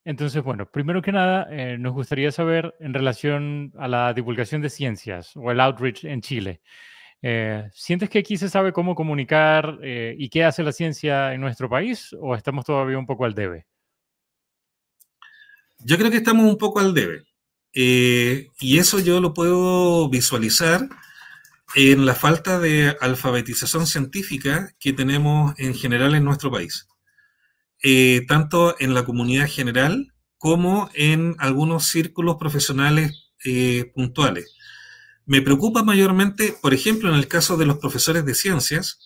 Entonces, 0.07 0.40
bueno, 0.45 0.71
primero 0.71 1.03
que 1.03 1.11
nada, 1.11 1.49
eh, 1.51 1.78
nos 1.78 1.93
gustaría 1.93 2.30
saber 2.30 2.76
en 2.78 2.95
relación 2.95 3.72
a 3.76 3.89
la 3.89 4.14
divulgación 4.14 4.62
de 4.62 4.70
ciencias 4.70 5.33
o 5.35 5.51
el 5.51 5.59
outreach 5.59 6.05
en 6.05 6.20
Chile. 6.20 6.61
Eh, 7.22 7.68
¿Sientes 7.72 8.09
que 8.09 8.20
aquí 8.20 8.37
se 8.37 8.49
sabe 8.49 8.72
cómo 8.72 8.95
comunicar 8.95 9.80
eh, 9.83 10.14
y 10.16 10.28
qué 10.28 10.45
hace 10.45 10.62
la 10.62 10.70
ciencia 10.70 11.35
en 11.35 11.41
nuestro 11.41 11.68
país 11.68 12.14
o 12.20 12.37
estamos 12.37 12.64
todavía 12.64 12.97
un 12.97 13.05
poco 13.05 13.24
al 13.24 13.35
debe? 13.35 13.66
Yo 15.80 15.99
creo 15.99 16.12
que 16.12 16.18
estamos 16.18 16.47
un 16.47 16.57
poco 16.57 16.78
al 16.78 16.95
debe. 16.95 17.24
y 17.72 18.78
eso 18.78 19.01
yo 19.01 19.20
lo 19.20 19.35
puedo 19.35 20.09
visualizar 20.09 20.89
en 21.74 22.07
la 22.07 22.14
falta 22.14 22.61
de 22.61 22.97
alfabetización 23.01 23.89
científica 23.89 24.70
que 24.78 24.93
tenemos 24.93 25.59
en 25.59 25.74
general 25.74 26.14
en 26.14 26.22
nuestro 26.22 26.53
país. 26.53 26.87
Eh, 27.83 28.22
tanto 28.27 28.74
en 28.81 28.95
la 28.95 29.05
comunidad 29.05 29.49
general 29.49 30.14
como 30.39 30.91
en 30.95 31.37
algunos 31.39 31.87
círculos 31.87 32.37
profesionales 32.37 33.31
eh, 33.45 33.91
puntuales. 33.95 34.55
Me 35.27 35.43
preocupa 35.43 35.83
mayormente, 35.83 36.55
por 36.62 36.72
ejemplo, 36.72 37.11
en 37.11 37.16
el 37.16 37.29
caso 37.29 37.57
de 37.57 37.66
los 37.66 37.79
profesores 37.79 38.24
de 38.24 38.35
ciencias, 38.35 39.01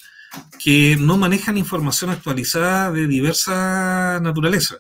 que 0.63 0.97
no 1.01 1.17
manejan 1.17 1.59
información 1.59 2.11
actualizada 2.11 2.93
de 2.93 3.07
diversa 3.07 4.21
naturaleza. 4.21 4.79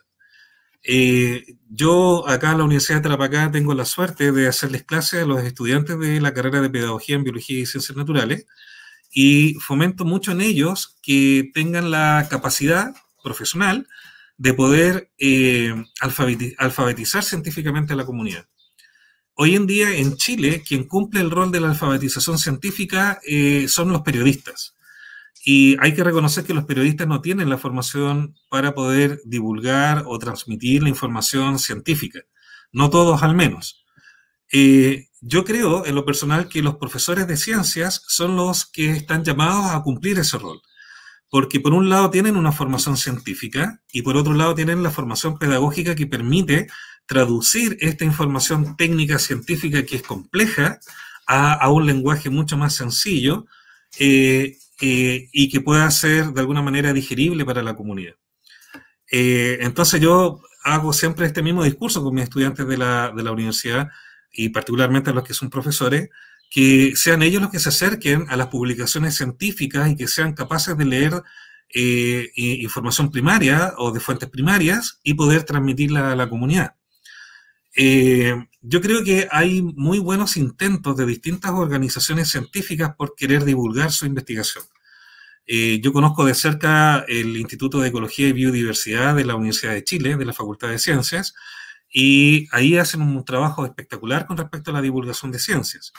Eh, 0.83 1.45
yo 1.69 2.27
acá 2.29 2.53
en 2.53 2.59
la 2.59 2.65
Universidad 2.65 2.99
de 2.99 3.03
Tarapacá 3.03 3.51
tengo 3.51 3.75
la 3.75 3.85
suerte 3.85 4.33
de 4.33 4.49
hacerles 4.49 4.85
clases 4.85 5.23
a 5.23 5.27
los 5.27 5.43
estudiantes 5.43 5.99
de 5.99 6.21
la 6.21 6.33
carrera 6.33 6.61
de 6.61 6.71
Pedagogía 6.71 7.17
en 7.17 7.25
Biología 7.25 7.59
y 7.59 7.67
Ciencias 7.67 7.97
Naturales 7.97 8.47
y 9.13 9.55
fomento 9.55 10.05
mucho 10.05 10.33
en 10.33 10.41
ellos 10.41 10.97
que 11.03 11.51
tengan 11.53 11.91
la 11.91 12.29
capacidad 12.31 12.95
profesional 13.23 13.87
de 14.37 14.55
poder 14.55 15.11
eh, 15.19 15.75
alfabetizar 16.01 17.23
científicamente 17.23 17.93
a 17.93 17.97
la 17.97 18.07
comunidad. 18.07 18.47
hoy 19.35 19.55
en 19.57 19.67
día 19.67 19.97
en 19.97 20.17
Chile 20.17 20.63
quien 20.67 20.85
cumple 20.85 21.21
el 21.21 21.31
rol 21.31 21.51
de 21.51 21.61
la 21.61 21.69
alfabetización 21.69 22.39
científica 22.39 23.21
eh, 23.27 23.67
son 23.69 23.91
los 23.91 24.03
periodistas. 24.03 24.75
Y 25.43 25.77
hay 25.81 25.95
que 25.95 26.05
reconocer 26.05 26.45
que 26.45 26.53
los 26.53 26.65
periodistas 26.67 27.09
no 27.09 27.23
tienen 27.23 27.49
la 27.49 27.57
formación 27.57 28.35
para 28.51 28.75
poder 28.75 29.21
divulgar 29.25 30.05
o 30.07 30.19
transmitir 30.19 30.83
la 30.83 30.91
información 30.91 31.59
científica. 31.59 32.21
No 32.73 32.91
todos 32.91 33.23
al 33.23 33.35
menos. 33.35 33.85
Eh, 34.53 35.09
yo 35.21 35.45
creo, 35.45 35.87
en 35.87 35.95
lo 35.95 36.05
personal, 36.05 36.49
que 36.49 36.63
los 36.63 36.77
profesores 36.77 37.27
de 37.27 37.37
ciencias 37.37 38.03
son 38.09 38.37
los 38.37 38.67
que 38.67 38.91
están 38.91 39.25
llamados 39.25 39.73
a 39.73 39.83
cumplir 39.83 40.19
ese 40.19 40.39
rol. 40.39 40.61
Porque 41.31 41.61
por 41.61 41.73
un 41.73 41.89
lado 41.89 42.11
tienen 42.11 42.37
una 42.37 42.53
formación 42.53 42.97
científica 42.97 43.81
y 43.93 44.03
por 44.03 44.17
otro 44.17 44.35
lado 44.35 44.55
tienen 44.55 44.83
la 44.83 44.91
formación 44.91 45.39
pedagógica 45.39 45.95
que 45.95 46.07
permite 46.07 46.67
traducir 47.07 47.77
esta 47.81 48.05
información 48.05 48.77
técnica 48.77 49.19
científica 49.19 49.85
que 49.85 49.97
es 49.97 50.03
compleja 50.03 50.81
a, 51.27 51.71
un 51.71 51.87
lenguaje 51.87 52.29
mucho 52.29 52.57
más 52.57 52.75
sencillo 52.75 53.47
eh, 53.99 54.59
eh, 54.81 55.29
y 55.33 55.49
que 55.49 55.61
pueda 55.61 55.89
ser 55.91 56.27
de 56.33 56.41
alguna 56.41 56.63
manera 56.63 56.93
digerible 56.93 57.45
para 57.45 57.63
la 57.63 57.77
comunidad. 57.77 58.15
Eh, 59.11 59.59
entonces 59.61 60.01
yo 60.01 60.41
hago 60.65 60.93
siempre 60.93 61.27
este 61.27 61.43
mismo 61.43 61.65
discurso 61.65 62.03
con 62.03 62.15
mis 62.15 62.25
estudiantes 62.25 62.67
de 62.67 62.79
la, 62.79 63.13
de 63.15 63.23
la 63.23 63.33
universidad 63.33 63.89
y 64.33 64.49
particularmente 64.51 65.13
los 65.13 65.25
que 65.25 65.35
son 65.35 65.51
profesores, 65.51 66.09
que 66.51 66.93
sean 66.97 67.23
ellos 67.23 67.41
los 67.41 67.51
que 67.51 67.61
se 67.61 67.71
acerquen 67.71 68.27
a 68.29 68.37
las 68.37 68.49
publicaciones 68.49 69.17
científicas 69.17 69.91
y 69.91 69.97
que 69.97 70.09
sean 70.09 70.35
capaces 70.35 70.77
de 70.77 70.85
leer 70.85 71.23
eh, 71.73 72.31
información 72.35 73.11
primaria 73.11 73.75
o 73.79 73.93
de 73.93 74.01
fuentes 74.01 74.29
primarias 74.29 74.99
y 75.05 75.15
poder 75.15 75.45
transmitirla 75.45 76.13
a 76.13 76.17
la 76.17 76.29
comunidad. 76.29 76.75
yo 78.63 78.81
creo 78.81 79.05
que 79.05 79.29
hay 79.31 79.63
muy 79.63 79.99
buenos 80.01 80.37
intentos 80.37 80.97
de 80.97 81.07
distintas 81.07 81.53
organizaciones 81.53 82.29
científicas 82.29 82.95
por 82.97 83.15
querer 83.15 83.45
divulgar 83.45 83.93
su 83.93 84.05
investigación. 84.07 84.65
Eh, 85.53 85.81
yo 85.83 85.93
conozco 85.93 86.25
de 86.25 86.35
cerca 86.35 87.05
el 87.09 87.37
Instituto 87.37 87.81
de 87.81 87.89
Ecología 87.89 88.29
y 88.29 88.33
Biodiversidad 88.33 89.17
de 89.17 89.25
la 89.25 89.35
Universidad 89.35 89.73
de 89.73 89.83
Chile, 89.83 90.17
de 90.17 90.25
la 90.25 90.33
Facultad 90.33 90.69
de 90.69 90.79
Ciencias, 90.79 91.35
y 91.93 92.47
ahí 92.53 92.77
hacen 92.77 93.03
un 93.03 93.25
trabajo 93.25 93.67
espectacular 93.67 94.27
con 94.29 94.37
respecto 94.37 94.71
a 94.71 94.75
la 94.75 94.81
divulgación 94.81 95.33
de 95.33 95.41
ciencias. 95.41 95.93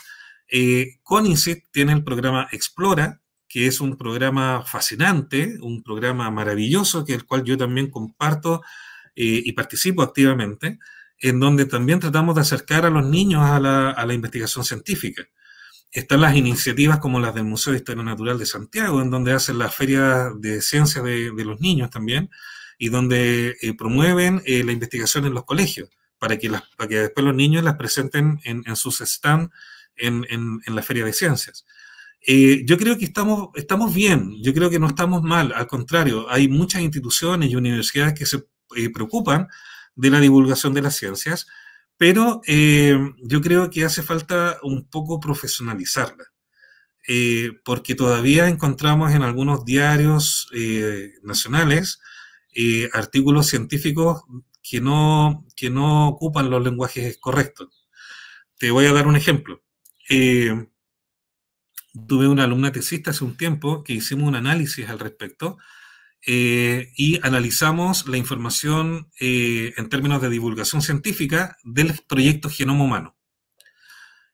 Eh, 0.51 0.99
CONICET 1.01 1.65
tiene 1.71 1.93
el 1.93 2.03
programa 2.03 2.47
Explora, 2.51 3.21
que 3.47 3.65
es 3.65 3.81
un 3.81 3.97
programa 3.97 4.63
fascinante, 4.63 5.57
un 5.61 5.81
programa 5.81 6.29
maravilloso, 6.29 7.03
que 7.03 7.13
el 7.13 7.25
cual 7.25 7.43
yo 7.43 7.57
también 7.57 7.89
comparto 7.89 8.61
eh, 9.15 9.41
y 9.43 9.51
participo 9.53 10.03
activamente, 10.03 10.77
en 11.17 11.39
donde 11.39 11.65
también 11.65 11.99
tratamos 11.99 12.35
de 12.35 12.41
acercar 12.41 12.85
a 12.85 12.89
los 12.89 13.05
niños 13.05 13.41
a 13.43 13.59
la 13.59 14.13
investigación 14.13 14.63
científica. 14.63 15.23
Están 15.91 16.21
las 16.21 16.37
iniciativas 16.37 16.99
como 16.99 17.19
las 17.19 17.35
del 17.35 17.43
Museo 17.43 17.73
de 17.73 17.79
Historia 17.79 18.01
Natural 18.01 18.39
de 18.39 18.45
Santiago, 18.45 19.01
en 19.01 19.11
donde 19.11 19.33
hacen 19.33 19.59
la 19.59 19.69
feria 19.69 20.31
de 20.39 20.61
ciencias 20.61 21.03
de, 21.03 21.33
los 21.43 21.59
niños 21.59 21.89
también, 21.89 22.29
y 22.77 22.87
donde 22.87 23.57
eh, 23.61 23.73
promueven 23.77 24.41
eh, 24.45 24.63
la 24.63 24.71
investigación 24.71 25.25
en 25.25 25.33
los 25.33 25.43
colegios, 25.43 25.89
para 26.17 26.37
que, 26.37 26.49
las, 26.49 26.63
después 26.87 27.25
los 27.25 27.35
niños 27.35 27.65
las 27.65 27.75
presenten 27.75 28.39
en, 28.45 28.75
sus 28.77 28.99
stands 28.99 29.51
en, 30.01 30.25
en, 30.29 30.75
la 30.75 30.81
feria 30.81 31.05
de 31.05 31.13
ciencias. 31.13 31.65
Eh, 32.25 32.63
yo 32.65 32.77
creo 32.77 32.97
que 32.97 33.05
estamos, 33.05 33.49
estamos 33.55 33.93
bien, 33.93 34.41
yo 34.43 34.53
creo 34.53 34.69
que 34.69 34.79
no 34.79 34.87
estamos 34.87 35.23
mal, 35.23 35.53
al 35.53 35.67
contrario, 35.67 36.29
hay 36.29 36.47
muchas 36.47 36.81
instituciones 36.81 37.49
y 37.49 37.55
universidades 37.55 38.13
que 38.13 38.25
se 38.25 38.43
preocupan 38.93 39.47
de 39.95 40.09
la 40.09 40.19
divulgación 40.19 40.73
de 40.73 40.81
las 40.81 40.95
ciencias 40.95 41.47
pero 42.01 42.41
eh, 42.47 42.97
yo 43.21 43.41
creo 43.41 43.69
que 43.69 43.85
hace 43.85 44.01
falta 44.01 44.57
un 44.63 44.89
poco 44.89 45.19
profesionalizarla, 45.19 46.23
eh, 47.07 47.51
porque 47.63 47.93
todavía 47.93 48.47
encontramos 48.47 49.13
en 49.13 49.21
algunos 49.21 49.65
diarios 49.65 50.49
eh, 50.55 51.11
nacionales 51.21 51.99
artículos 52.93 53.45
científicos 53.45 54.23
que 54.63 54.81
no, 54.81 55.45
que 55.55 55.69
no 55.69 56.07
ocupan 56.07 56.49
los 56.49 56.63
lenguajes 56.63 57.19
correctos. 57.19 57.87
Te 58.57 58.71
voy 58.71 58.87
a 58.87 58.93
dar 58.93 59.05
un 59.05 59.15
ejemplo. 59.15 59.61
Tuve 62.07 62.27
una 62.27 62.43
alumna 62.43 62.71
tesista 62.71 63.11
hace 63.11 63.23
un 63.23 63.37
tiempo 63.37 63.83
que 63.83 63.93
hicimos 63.93 64.27
un 64.27 64.35
análisis 64.35 64.87
al 64.89 64.99
respecto 64.99 65.57
eh, 66.25 66.91
y 66.95 67.19
analizamos 67.23 68.07
la 68.07 68.17
información 68.17 69.09
eh, 69.19 69.73
en 69.77 69.89
términos 69.89 70.21
de 70.21 70.29
divulgación 70.29 70.81
científica 70.81 71.57
del 71.63 71.99
proyecto 72.07 72.49
Genoma 72.49 72.83
Humano. 72.83 73.17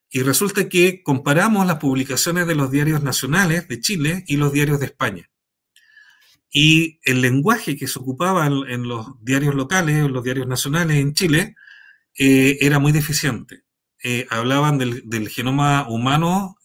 Y 0.09 0.21
resulta 0.21 0.69
que 0.69 1.01
comparamos 1.03 1.65
las 1.65 1.77
publicaciones 1.77 2.47
de 2.47 2.55
los 2.55 2.71
diarios 2.71 3.03
nacionales 3.03 3.67
de 3.67 3.79
Chile 3.79 4.23
y 4.27 4.37
los 4.37 4.51
diarios 4.51 4.79
de 4.79 4.87
España. 4.87 5.29
Y 6.49 6.99
el 7.03 7.21
lenguaje 7.21 7.75
que 7.75 7.87
se 7.87 7.99
ocupaba 7.99 8.47
en, 8.47 8.83
los 8.83 9.07
diarios 9.21 9.53
locales, 9.53 9.97
en 9.97 10.13
los 10.13 10.23
diarios 10.23 10.47
nacionales 10.47 10.97
en 10.97 11.13
Chile, 11.13 11.55
eh, 12.17 12.57
era 12.61 12.79
muy 12.79 12.91
deficiente. 12.93 13.63
Hablaban 14.29 14.77
del, 14.77 15.29
genoma 15.29 15.87
humano 15.89 16.55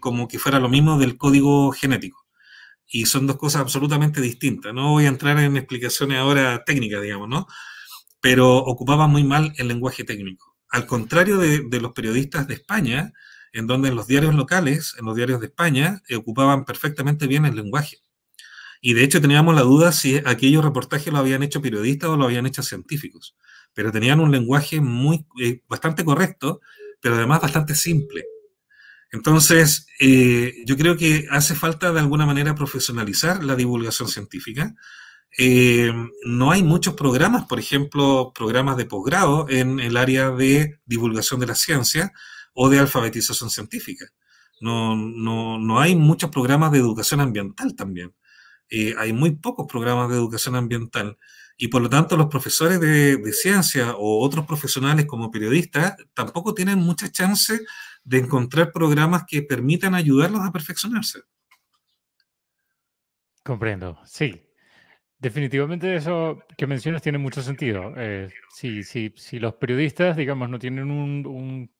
como 0.00 0.28
que 0.28 0.38
fuera 0.38 0.60
lo 0.60 0.68
mismo 0.68 0.98
del 0.98 1.16
código 1.16 1.72
genético 1.72 2.22
y 2.92 3.06
son 3.06 3.26
dos 3.26 3.36
cosas 3.36 3.62
absolutamente 3.62 4.20
distintas. 4.20 4.74
No 4.74 4.90
voy 4.90 5.06
a 5.06 5.08
entrar 5.08 5.38
en 5.38 5.56
explicaciones 5.56 6.18
ahora 6.18 6.62
técnicas, 6.64 7.02
digamos, 7.02 7.28
¿no? 7.28 7.46
Pero 8.20 8.58
ocupaba 8.58 9.06
muy 9.06 9.24
mal 9.24 9.54
el 9.56 9.68
lenguaje 9.68 10.04
técnico. 10.04 10.54
Al 10.68 10.86
contrario 10.86 11.38
de, 11.38 11.80
los 11.80 11.92
periodistas 11.92 12.46
de 12.46 12.54
España, 12.54 13.12
en 13.52 13.66
donde 13.66 13.88
en 13.88 13.96
los 13.96 14.06
diarios 14.06 14.34
locales, 14.34 14.94
en 14.98 15.06
los 15.06 15.16
diarios 15.16 15.40
de 15.40 15.46
España, 15.46 16.02
eh, 16.06 16.16
ocupaban 16.16 16.66
perfectamente 16.66 17.26
bien 17.26 17.46
el 17.46 17.56
lenguaje. 17.56 17.98
Y 18.82 18.92
de 18.92 19.04
hecho 19.04 19.20
teníamos 19.20 19.54
la 19.54 19.62
duda 19.62 19.92
si 19.92 20.16
aquellos 20.26 20.62
reportajes 20.62 21.12
lo 21.12 21.18
habían 21.18 21.42
hecho 21.42 21.62
periodistas 21.62 22.10
o 22.10 22.16
lo 22.16 22.24
habían 22.24 22.46
hecho 22.46 22.62
científicos. 22.62 23.36
Pero 23.74 23.92
tenían 23.92 24.20
un 24.20 24.30
lenguaje 24.30 24.80
muy, 24.80 25.26
eh, 25.40 25.62
bastante 25.68 26.04
correcto, 26.04 26.60
pero 27.00 27.16
además 27.16 27.40
bastante 27.40 27.74
simple. 27.74 28.24
Entonces, 29.10 29.86
eh, 30.00 30.54
yo 30.64 30.76
creo 30.76 30.96
que 30.96 31.26
hace 31.30 31.54
falta 31.54 31.92
de 31.92 32.00
alguna 32.00 32.26
manera 32.26 32.54
profesionalizar 32.54 33.44
la 33.44 33.56
divulgación 33.56 34.08
científica. 34.08 34.74
Eh, 35.38 35.92
no 36.24 36.50
hay 36.50 36.62
muchos 36.62 36.94
programas, 36.94 37.44
por 37.46 37.58
ejemplo, 37.58 38.32
programas 38.34 38.76
de 38.76 38.86
posgrado 38.86 39.46
en 39.48 39.80
el 39.80 39.96
área 39.96 40.30
de 40.30 40.78
divulgación 40.84 41.40
de 41.40 41.46
la 41.46 41.54
ciencia 41.54 42.12
o 42.54 42.68
de 42.68 42.78
alfabetización 42.78 43.50
científica. 43.50 44.06
No, 44.60 44.94
no, 44.96 45.58
no 45.58 45.80
hay 45.80 45.96
muchos 45.96 46.30
programas 46.30 46.72
de 46.72 46.78
educación 46.78 47.20
ambiental 47.20 47.74
también. 47.74 48.14
Hay 48.98 49.12
muy 49.12 49.32
pocos 49.32 49.66
programas 49.70 50.08
de 50.08 50.16
educación 50.16 50.56
ambiental 50.56 51.18
y 51.62 51.68
por 51.68 51.80
lo 51.80 51.88
tanto 51.88 52.16
los 52.16 52.26
profesores 52.26 52.80
de, 52.80 53.18
de 53.18 53.32
ciencia 53.32 53.94
o 53.94 54.18
otros 54.18 54.44
profesionales 54.46 55.06
como 55.06 55.30
periodistas 55.30 55.94
tampoco 56.12 56.54
tienen 56.54 56.80
mucha 56.80 57.08
chance 57.08 57.60
de 58.02 58.18
encontrar 58.18 58.72
programas 58.72 59.22
que 59.28 59.42
permitan 59.42 59.94
ayudarlos 59.94 60.40
a 60.40 60.50
perfeccionarse. 60.50 61.20
Comprendo, 63.44 63.96
sí. 64.04 64.44
Definitivamente 65.20 65.94
eso 65.94 66.42
que 66.58 66.66
mencionas 66.66 67.00
tiene 67.00 67.18
mucho 67.18 67.42
sentido. 67.42 67.94
Eh, 67.96 68.28
si, 68.52 68.82
si, 68.82 69.38
los 69.38 69.54
periodistas, 69.54 70.16
digamos, 70.16 70.50
no 70.50 70.58
tienen 70.58 70.90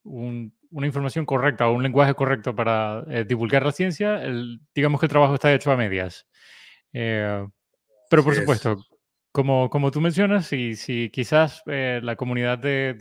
una 0.05 0.87
información 0.87 1.26
correcta 1.26 1.66
o 1.66 1.72
un 1.72 1.83
lenguaje 1.83 2.14
correcto 2.14 2.55
para 2.55 3.03
eh, 3.09 3.24
divulgar 3.24 3.66
la 3.66 3.72
ciencia, 3.72 4.20
digamos 4.72 5.01
que 5.01 5.07
el 5.07 5.11
trabajo 5.11 5.35
está 5.35 5.53
hecho 5.53 5.72
a 5.72 5.76
medias. 5.76 6.28
Eh, 6.93 7.45
pero 8.09 8.22
por 8.22 8.37
supuesto, 8.37 8.76
como, 9.33 9.70
como 9.70 9.91
tú 9.91 10.01
mencionas, 10.01 10.47
si, 10.47 10.76
si 10.76 11.11
quizás 11.11 11.62
la 11.66 12.16
comunidad 12.16 12.59
de 12.59 12.95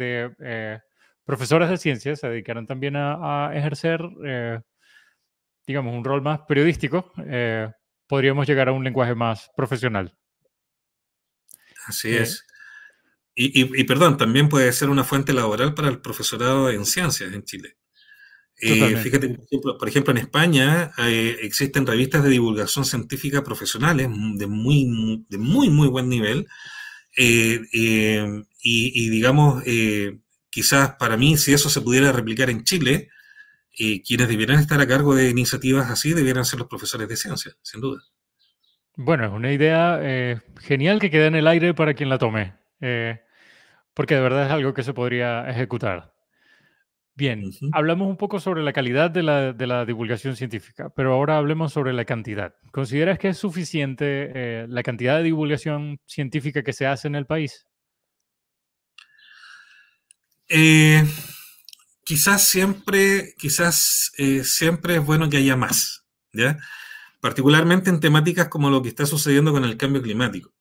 profesores 1.25 1.69
de 1.69 1.77
ciencias 1.77 2.19
se 2.19 2.27
dedicaron 2.27 2.67
también 2.67 2.95
a, 2.97 3.51
ejercer, 3.53 4.01
eh, 4.25 4.59
digamos, 5.65 5.95
un 5.95 6.03
rol 6.03 6.21
más 6.21 6.41
periodístico, 6.41 7.13
eh, 7.25 7.71
podríamos 8.07 8.45
llegar 8.47 8.67
a 8.67 8.73
un 8.73 8.83
lenguaje 8.83 9.15
más 9.15 9.49
profesional. 9.55 10.13
Así 11.85 12.09
eh, 12.09 12.23
es. 12.23 12.45
Y, 13.33 13.83
perdón, 13.85 14.17
también 14.17 14.49
puede 14.49 14.71
ser 14.73 14.89
una 14.89 15.05
fuente 15.05 15.31
laboral 15.33 15.73
para 15.73 15.87
el 15.87 16.01
profesorado 16.01 16.69
en 16.69 16.85
ciencias 16.85 17.31
en 17.33 17.43
Chile. 17.43 17.77
Fíjate, 18.61 19.39
por 19.61 19.87
ejemplo, 19.87 20.11
en 20.11 20.19
España 20.19 20.91
existen 21.41 21.85
revistas 21.85 22.23
de 22.23 22.29
divulgación 22.29 22.85
científica 22.85 23.43
profesionales 23.43 24.07
de 24.35 24.47
muy, 24.47 25.25
de 25.29 25.37
muy, 25.37 25.69
muy 25.69 25.87
buen 25.87 26.09
nivel. 26.09 26.47
y, 27.17 27.59
y, 28.63 29.09
digamos, 29.09 29.63
quizás 30.49 30.95
para 30.99 31.17
mí, 31.17 31.37
si 31.37 31.53
eso 31.53 31.69
se 31.69 31.81
pudiera 31.81 32.11
replicar 32.11 32.49
en 32.49 32.63
Chile, 32.63 33.09
eh, 33.79 34.01
quienes 34.03 34.27
debieran 34.27 34.59
estar 34.59 34.79
a 34.81 34.87
cargo 34.87 35.15
de 35.15 35.29
iniciativas 35.29 35.89
así 35.89 36.13
debieran 36.13 36.43
ser 36.43 36.59
los 36.59 36.67
profesores 36.67 37.07
de 37.07 37.15
ciencia, 37.15 37.53
sin 37.61 37.79
duda. 37.79 38.01
Bueno, 38.97 39.25
es 39.25 39.31
una 39.31 39.53
idea 39.53 39.97
eh, 40.01 40.41
genial 40.59 40.99
que 40.99 41.09
queda 41.09 41.27
en 41.27 41.35
el 41.35 41.47
aire 41.47 41.73
para 41.73 41.93
quien 41.93 42.09
la 42.09 42.17
tome, 42.17 42.53
eh, 42.81 43.21
porque 43.93 44.15
de 44.15 44.21
verdad 44.21 44.45
es 44.47 44.51
algo 44.51 44.73
que 44.73 44.83
se 44.83 44.93
podría 44.93 45.49
ejecutar. 45.49 46.13
Bien, 47.13 47.51
hablamos 47.73 48.07
un 48.07 48.15
poco 48.15 48.39
sobre 48.39 48.63
la 48.63 48.71
calidad 48.71 49.11
de 49.11 49.21
la, 49.21 49.85
divulgación 49.85 50.35
científica, 50.35 50.89
pero 50.95 51.13
ahora 51.13 51.37
hablemos 51.37 51.73
sobre 51.73 51.93
la 51.93 52.05
cantidad. 52.05 52.55
¿Consideras 52.71 53.19
que 53.19 53.29
es 53.29 53.37
suficiente 53.37 54.31
eh, 54.33 54.65
la 54.69 54.81
cantidad 54.81 55.17
de 55.17 55.23
divulgación 55.23 55.99
científica 56.05 56.63
que 56.63 56.73
se 56.73 56.87
hace 56.87 57.07
en 57.07 57.15
el 57.15 57.25
país? 57.25 57.67
Eh, 60.47 61.03
quizás 62.03 62.47
siempre, 62.47 63.35
quizás 63.37 64.11
eh, 64.17 64.43
siempre 64.43 64.95
es 64.95 65.05
bueno 65.05 65.29
que 65.29 65.37
haya 65.37 65.57
más, 65.57 66.05
¿ya? 66.33 66.57
Particularmente 67.19 67.89
en 67.89 67.99
temáticas 67.99 68.47
como 68.47 68.69
lo 68.69 68.81
que 68.81 68.89
está 68.89 69.05
sucediendo 69.05 69.51
con 69.51 69.65
el 69.65 69.77
cambio 69.77 70.01
climático. 70.01 70.53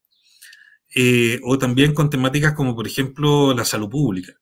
o 1.44 1.58
también 1.58 1.94
con 1.94 2.10
temáticas 2.10 2.54
como, 2.54 2.74
por 2.74 2.86
ejemplo, 2.86 3.54
la 3.54 3.64
salud 3.64 3.88
pública 3.88 4.34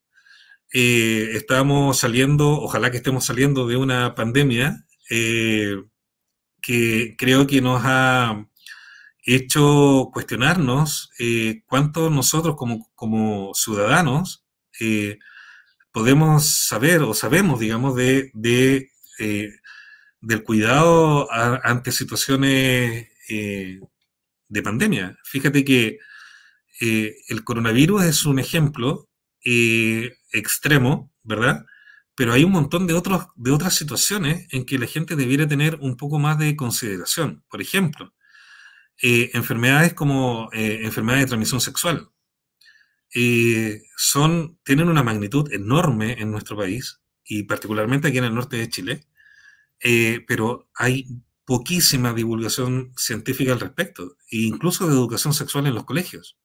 eh, 0.73 1.31
estamos 1.33 1.99
saliendo, 1.99 2.51
ojalá 2.61 2.91
que 2.91 2.99
estemos 2.99 3.25
saliendo 3.25 3.67
de 3.67 3.77
una 3.77 4.15
pandemia 4.15 4.85
eh, 5.09 5.77
que 6.61 7.15
creo 7.17 7.47
que 7.47 7.63
nos 7.63 7.81
ha 7.85 8.47
hecho 9.25 10.11
cuestionarnos 10.13 11.11
eh, 11.19 11.63
cuánto 11.67 12.11
nosotros 12.11 12.57
como, 12.57 12.91
como 12.95 13.53
ciudadanos 13.55 14.45
podemos 15.91 16.67
saber 16.67 17.03
o 17.03 17.15
sabemos, 17.15 17.59
digamos, 17.61 17.97
de, 17.97 18.31
de 18.35 18.91
del 20.21 20.45
cuidado 20.45 21.29
ante 21.33 21.91
situaciones 21.91 23.09
de 23.29 24.63
pandemia. 24.63 25.19
Fíjate 25.25 25.65
que 25.65 25.99
el 26.81 27.45
coronavirus 27.45 28.05
es 28.05 28.25
un 28.25 28.39
ejemplo 28.39 29.09
extremo, 30.33 31.13
¿verdad? 31.23 31.67
Pero 32.15 32.33
hay 32.33 32.45
un 32.45 32.53
montón 32.53 32.87
de, 32.87 32.95
otros, 32.95 33.27
de 33.37 33.51
otras 33.53 33.75
situaciones 33.75 34.49
en 34.53 34.65
que 34.65 34.79
la 34.79 34.87
gente 34.87 35.17
debiera 35.17 35.47
tener 35.47 35.77
un 35.81 35.97
poco 35.97 36.19
más 36.19 36.39
de 36.39 36.57
consideración. 36.57 37.45
Por 37.49 37.61
ejemplo, 37.61 38.13
eh, 39.01 39.31
enfermedades 39.35 39.95
como 39.95 40.51
eh, 40.53 40.81
enfermedades 40.83 41.27
de 41.27 41.29
transmisión 41.29 41.61
sexual. 41.61 42.11
Eh, 43.15 43.83
son, 43.97 44.59
tienen 44.65 44.89
una 44.89 45.03
magnitud 45.05 45.53
enorme 45.53 46.21
en 46.21 46.31
nuestro 46.31 46.57
país 46.57 47.01
y 47.25 47.45
particularmente 47.45 48.09
aquí 48.09 48.19
en 48.19 48.25
el 48.25 48.35
norte 48.35 48.57
de 48.57 48.69
Chile, 48.69 49.07
pero 50.27 50.69
hay 50.75 51.07
poquísima 51.45 52.13
divulgación 52.13 52.93
científica 52.97 53.53
al 53.53 53.61
respecto, 53.61 54.17
e 54.31 54.39
incluso 54.39 54.87
de 54.87 54.95
educación 54.95 55.33
sexual 55.33 55.67
en 55.67 55.75
los 55.75 55.85
colegios. 55.85 56.39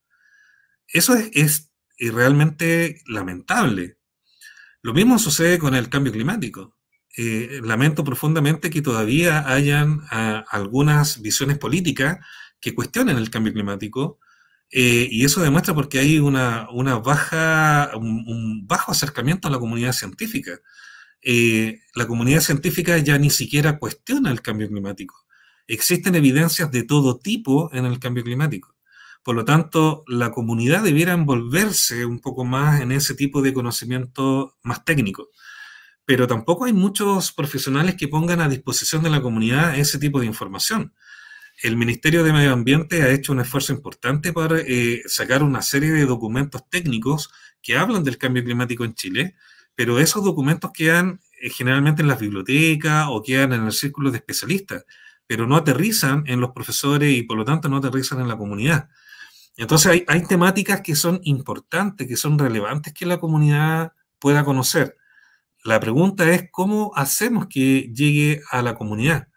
Eso 0.87 1.15
es, 1.15 1.29
es 1.33 1.72
y 1.97 2.09
realmente 2.09 3.01
lamentable. 3.07 3.97
Lo 4.81 4.93
mismo 4.93 5.19
sucede 5.19 5.59
con 5.59 5.75
el 5.75 5.89
cambio 5.89 6.11
climático. 6.11 6.75
Eh, 7.15 7.61
lamento 7.63 8.03
profundamente 8.03 8.69
que 8.69 8.81
todavía 8.81 9.47
hayan 9.51 10.01
ah, 10.09 10.43
algunas 10.49 11.21
visiones 11.21 11.57
políticas 11.59 12.17
que 12.59 12.73
cuestionen 12.73 13.17
el 13.17 13.29
cambio 13.29 13.53
climático 13.53 14.19
eh, 14.75 15.07
y 15.11 15.23
eso 15.23 15.39
demuestra 15.39 15.75
porque 15.75 15.99
hay 15.99 16.17
una, 16.17 16.67
una 16.71 16.97
baja, 16.97 17.91
un, 17.95 18.65
bajo 18.65 18.91
acercamiento 18.91 19.47
a 19.47 19.51
la 19.51 19.59
comunidad 19.59 19.93
científica. 19.93 20.59
Eh, 21.21 21.81
la 21.93 22.07
comunidad 22.07 22.41
científica 22.41 22.97
ya 22.97 23.19
ni 23.19 23.29
siquiera 23.29 23.77
cuestiona 23.77 24.31
el 24.31 24.41
cambio 24.41 24.67
climático. 24.67 25.27
Existen 25.67 26.15
evidencias 26.15 26.71
de 26.71 26.83
todo 26.83 27.19
tipo 27.19 27.69
en 27.71 27.85
el 27.85 27.99
cambio 27.99 28.23
climático. 28.23 28.72
Por 29.23 29.35
lo 29.35 29.45
tanto, 29.45 30.03
la 30.07 30.31
comunidad 30.31 30.83
debiera 30.83 31.13
envolverse 31.13 32.05
un 32.05 32.19
poco 32.19 32.43
más 32.43 32.81
en 32.81 32.91
ese 32.91 33.15
tipo 33.15 33.41
de 33.41 33.53
conocimiento 33.53 34.57
más 34.63 34.83
técnico. 34.83 35.29
Pero 36.05 36.27
tampoco 36.27 36.65
hay 36.65 36.73
muchos 36.73 37.31
profesionales 37.31 37.95
que 37.95 38.09
pongan 38.09 38.41
a 38.41 38.49
disposición 38.49 39.01
de 39.01 39.09
la 39.09 39.21
comunidad 39.21 39.77
ese 39.79 39.97
tipo 39.97 40.19
de 40.19 40.25
información. 40.25 40.93
El 41.61 41.77
Ministerio 41.77 42.23
de 42.25 42.33
Medio 42.33 42.51
Ambiente 42.51 43.03
ha 43.03 43.11
hecho 43.11 43.31
un 43.31 43.39
esfuerzo 43.39 43.71
importante 43.71 44.33
para 44.33 44.59
eh, 44.59 45.01
sacar 45.05 45.43
una 45.43 45.61
serie 45.61 45.91
de 45.91 46.05
documentos 46.05 46.69
técnicos 46.69 47.29
que 47.61 47.77
hablan 47.77 48.03
del 48.03 48.17
cambio 48.17 48.43
climático 48.43 48.83
en 48.83 48.95
Chile, 48.95 49.35
pero 49.75 49.99
esos 49.99 50.25
documentos 50.25 50.71
quedan 50.73 51.21
eh, 51.39 51.49
generalmente 51.49 52.01
en 52.01 52.09
las 52.09 52.19
bibliotecas 52.19 53.07
o 53.09 53.23
quedan 53.23 53.53
en 53.53 53.65
el 53.65 53.71
círculo 53.71 54.11
de 54.11 54.17
especialistas, 54.17 54.83
pero 55.25 55.47
no 55.47 55.55
aterrizan 55.55 56.23
en 56.27 56.41
los 56.41 56.51
profesores 56.51 57.13
y 57.15 57.23
por 57.23 57.37
lo 57.37 57.45
tanto 57.45 57.69
no 57.69 57.77
aterrizan 57.77 58.19
en 58.19 58.27
la 58.27 58.37
comunidad. 58.37 58.89
Entonces 59.55 60.03
hay, 60.07 60.23
temáticas 60.23 60.81
que 60.81 60.95
son 60.95 61.19
importantes, 61.23 62.07
que 62.07 62.17
son 62.17 62.39
relevantes 62.39 62.93
que 62.93 63.05
la 63.05 63.19
comunidad 63.19 63.93
pueda 64.19 64.43
conocer. 64.43 64.97
La 65.63 65.79
pregunta 65.79 66.29
es 66.31 66.49
cómo 66.51 66.91
hacemos 66.95 67.47
que 67.47 67.91
llegue 67.93 68.41
a 68.49 68.61
la 68.61 68.75
comunidad. 68.75 69.27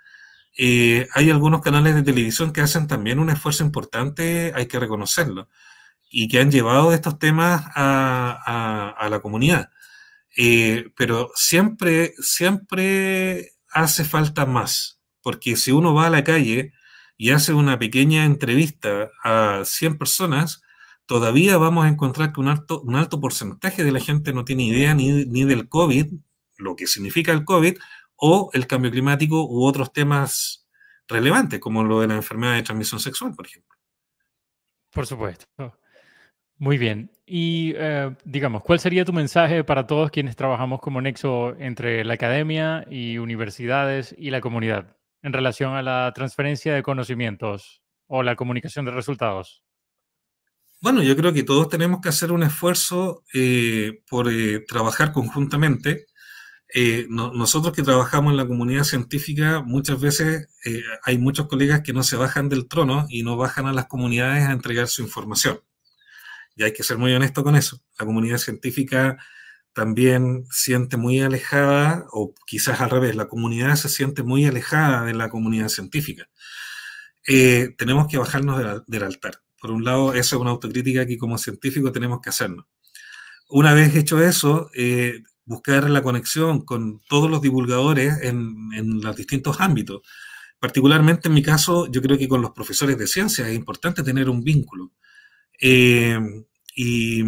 Eh, 0.57 1.07
hay 1.13 1.31
algunos 1.31 1.61
canales 1.61 1.95
de 1.95 2.03
televisión 2.03 2.53
que 2.53 2.63
hacen 2.63 2.87
también 2.87 3.19
un 3.19 3.31
esfuerzo 3.31 3.63
importante, 3.63 4.53
hay 4.55 4.67
que 4.67 4.81
reconocerlo, 4.81 5.49
y 6.11 6.29
que 6.29 6.41
han 6.41 6.51
llevado 6.51 6.93
estos 6.93 7.19
temas 7.19 7.65
a, 7.75 9.07
la 9.11 9.21
comunidad. 9.21 9.71
Eh, 10.37 10.91
pero 10.97 11.31
siempre, 11.35 12.15
siempre 12.19 13.53
hace 13.71 14.05
falta 14.05 14.47
más, 14.47 15.01
porque 15.23 15.57
si 15.57 15.73
uno 15.73 15.95
va 15.95 16.07
a 16.07 16.11
la 16.11 16.25
calle, 16.25 16.73
y 17.17 17.31
hace 17.31 17.53
una 17.53 17.79
pequeña 17.79 18.25
entrevista 18.25 19.11
a 19.23 19.63
100 19.65 19.99
personas, 19.99 20.63
todavía 21.07 21.57
vamos 21.57 21.87
a 21.87 21.89
encontrar 21.89 22.33
que 22.33 22.41
un 22.41 22.49
alto, 22.49 23.21
porcentaje 23.21 23.85
de 23.85 23.93
la 23.93 24.01
gente 24.01 24.33
no 24.33 24.45
tiene 24.45 24.65
idea 24.65 24.95
ni, 24.95 25.25
ni 25.25 25.45
del 25.45 25.69
COVID, 25.69 26.13
lo 26.59 26.77
que 26.77 26.87
significa 26.87 27.33
el 27.33 27.45
COVID, 27.45 27.79
o 28.17 28.51
el 28.53 28.67
cambio 28.67 28.91
climático 28.91 29.47
u 29.47 29.65
otros 29.65 29.93
temas 29.93 30.67
relevantes, 31.09 31.61
como 31.61 31.85
lo 31.85 32.01
de 32.01 32.09
la 32.09 32.17
enfermedad 32.17 32.55
de 32.55 32.63
transmisión 32.63 33.01
sexual, 33.01 33.35
por 33.35 33.47
ejemplo. 33.47 33.77
Por 34.91 35.07
supuesto. 35.07 35.47
Muy 36.59 36.79
bien. 36.79 37.11
Y 37.27 37.75
eh, 37.77 38.15
digamos, 38.25 38.63
¿cuál 38.63 38.81
sería 38.81 39.05
tu 39.05 39.13
mensaje 39.13 39.63
para 39.63 39.87
todos 39.87 40.11
quienes 40.11 40.37
trabajamos 40.37 40.81
como 40.81 41.01
nexo 41.01 41.55
entre 41.59 42.05
la 42.05 42.15
academia 42.15 42.87
y 42.91 43.19
universidades 43.19 44.15
y 44.17 44.31
la 44.31 44.41
comunidad? 44.41 44.97
En 45.23 45.33
relación 45.33 45.75
a 45.75 45.83
la 45.83 46.13
transferencia 46.15 46.75
de 46.75 46.83
conocimientos 46.83 47.83
o 48.07 48.23
la 48.23 48.37
comunicación 48.37 48.85
de 48.85 48.93
resultados? 48.93 49.63
Bueno, 50.81 51.03
yo 51.03 51.17
creo 51.17 51.33
que 51.33 51.43
todos 51.43 51.69
tenemos 51.69 52.01
que 52.01 52.11
hacer 52.11 52.31
un 52.33 52.43
esfuerzo 52.43 53.25
eh, 53.33 54.03
por 54.09 54.31
eh, 54.31 54.61
trabajar 54.61 55.13
conjuntamente. 55.13 56.07
Eh, 56.75 57.07
nosotros 57.09 57.75
que 57.75 57.83
trabajamos 57.83 58.33
en 58.33 58.37
la 58.37 58.47
comunidad 58.47 58.85
científica, 58.85 59.63
muchas 59.65 60.01
veces 60.01 60.49
hay 61.05 61.17
muchos 61.17 61.47
colegas 61.47 61.83
que 61.83 61.93
no 61.93 62.03
se 62.03 62.17
bajan 62.17 62.49
del 62.49 62.69
trono 62.69 63.07
y 63.09 63.23
no 63.23 63.37
bajan 63.37 63.67
a 63.67 63.73
las 63.73 63.87
comunidades 63.87 64.45
a 64.45 64.53
entregar 64.53 64.89
su 64.89 65.03
información. 65.03 65.61
Y 66.57 66.65
hay 66.65 66.73
que 66.73 66.83
ser 66.83 66.99
muy 66.99 67.13
honesto 67.13 67.43
con 67.43 67.57
eso. 67.57 67.81
La 67.99 68.07
comunidad 68.07 68.39
científica 68.39 69.17
también 69.77 70.47
siente 70.51 70.97
muy 70.97 71.21
alejada, 71.21 72.07
o 72.11 72.33
quizás 72.47 72.81
al 72.81 72.89
revés, 72.89 73.15
la 73.15 73.29
comunidad 73.29 73.77
se 73.77 73.91
siente 73.91 74.23
muy 74.23 74.47
alejada 74.47 75.05
de 75.05 75.13
la 75.13 75.29
comunidad 75.29 75.69
científica. 75.69 76.31
Eh, 77.29 77.75
tenemos 77.77 78.09
que 78.09 78.17
bajarnos 78.17 78.85
del, 78.87 79.03
altar. 79.03 79.43
Por 79.61 79.73
un 79.73 79.85
lado, 79.85 80.15
eso 80.15 80.37
es 80.37 80.41
una 80.41 80.53
autocrítica 80.53 81.05
que 81.05 81.19
como 81.19 81.37
científico 81.37 81.93
tenemos 81.93 82.23
que 82.23 82.31
hacernos. 82.31 82.65
Una 83.51 83.75
vez 83.75 83.95
hecho 83.95 84.23
eso, 84.23 84.71
eh, 84.75 85.23
buscar 85.45 85.91
la 85.91 86.03
conexión 86.03 86.65
con 86.65 87.03
todos 87.07 87.31
los 87.31 87.43
divulgadores 87.43 88.23
en, 88.23 89.03
los 89.03 89.15
distintos 89.15 89.61
ámbitos. 89.61 90.01
Particularmente 90.59 91.29
en 91.29 91.35
mi 91.35 91.43
caso, 91.43 91.87
yo 91.93 92.01
creo 92.01 92.17
que 92.17 92.29
con 92.29 92.41
los 92.41 92.53
profesores 92.53 92.97
de 92.97 93.07
ciencia 93.07 93.47
es 93.47 93.55
importante 93.55 94.03
tener 94.03 94.31
un 94.31 94.43
vínculo. 94.43 94.93
Eh, 95.61 96.19
y 96.75 97.23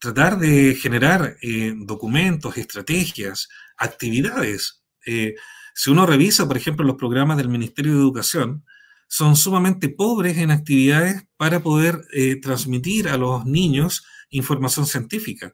tratar 0.00 0.38
de 0.38 0.74
generar 0.74 1.36
eh, 1.42 1.74
documentos, 1.76 2.56
estrategias, 2.56 3.48
actividades. 3.76 4.82
Eh, 5.06 5.34
si 5.74 5.90
uno 5.90 6.06
revisa, 6.06 6.48
por 6.48 6.56
ejemplo, 6.56 6.84
los 6.84 6.96
programas 6.96 7.36
del 7.36 7.48
Ministerio 7.48 7.92
de 7.92 8.00
Educación, 8.00 8.64
son 9.08 9.36
sumamente 9.36 9.88
pobres 9.88 10.38
en 10.38 10.50
actividades 10.50 11.24
para 11.36 11.60
poder 11.60 12.00
eh, 12.12 12.36
transmitir 12.40 13.08
a 13.08 13.16
los 13.16 13.44
niños 13.44 14.04
información 14.30 14.86
científica. 14.86 15.52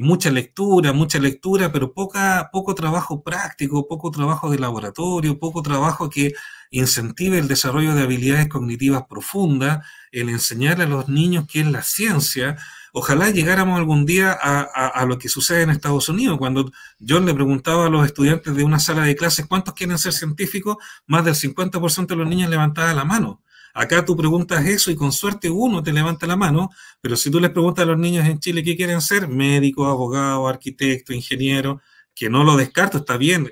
Mucha 0.00 0.30
lectura, 0.30 0.92
mucha 0.92 1.18
lectura, 1.18 1.70
pero 1.70 1.92
poca, 1.92 2.50
poco 2.52 2.74
trabajo 2.74 3.22
práctico, 3.22 3.86
poco 3.86 4.10
trabajo 4.10 4.50
de 4.50 4.58
laboratorio, 4.58 5.38
poco 5.38 5.62
trabajo 5.62 6.08
que 6.08 6.32
incentive 6.70 7.38
el 7.38 7.48
desarrollo 7.48 7.94
de 7.94 8.02
habilidades 8.02 8.48
cognitivas 8.48 9.04
profundas, 9.08 9.86
el 10.12 10.28
enseñar 10.28 10.80
a 10.80 10.86
los 10.86 11.08
niños 11.08 11.46
qué 11.50 11.60
es 11.60 11.66
la 11.66 11.82
ciencia, 11.82 12.56
Ojalá 12.92 13.30
llegáramos 13.30 13.78
algún 13.78 14.06
día 14.06 14.32
a, 14.32 15.04
lo 15.04 15.18
que 15.18 15.28
sucede 15.28 15.62
en 15.62 15.70
Estados 15.70 16.08
Unidos. 16.08 16.38
Cuando 16.38 16.70
yo 16.98 17.20
le 17.20 17.34
preguntaba 17.34 17.86
a 17.86 17.90
los 17.90 18.06
estudiantes 18.06 18.54
de 18.54 18.64
una 18.64 18.78
sala 18.78 19.02
de 19.02 19.14
clases 19.14 19.46
cuántos 19.46 19.74
quieren 19.74 19.98
ser 19.98 20.12
científicos, 20.12 20.76
más 21.06 21.24
del 21.24 21.34
50% 21.34 22.06
de 22.06 22.16
los 22.16 22.28
niños 22.28 22.50
levantaban 22.50 22.96
la 22.96 23.04
mano. 23.04 23.42
Acá 23.78 24.04
tú 24.04 24.16
preguntas 24.16 24.66
eso 24.66 24.90
y 24.90 24.96
con 24.96 25.12
suerte 25.12 25.48
uno 25.48 25.84
te 25.84 25.92
levanta 25.92 26.26
la 26.26 26.34
mano, 26.34 26.68
pero 27.00 27.14
si 27.14 27.30
tú 27.30 27.38
les 27.38 27.52
preguntas 27.52 27.84
a 27.84 27.86
los 27.86 27.96
niños 27.96 28.26
en 28.26 28.40
Chile 28.40 28.64
qué 28.64 28.76
quieren 28.76 29.00
ser, 29.00 29.28
médico, 29.28 29.86
abogado, 29.86 30.48
arquitecto, 30.48 31.12
ingeniero, 31.12 31.80
que 32.12 32.28
no 32.28 32.42
lo 32.42 32.56
descarto, 32.56 32.98
está 32.98 33.16
bien, 33.16 33.48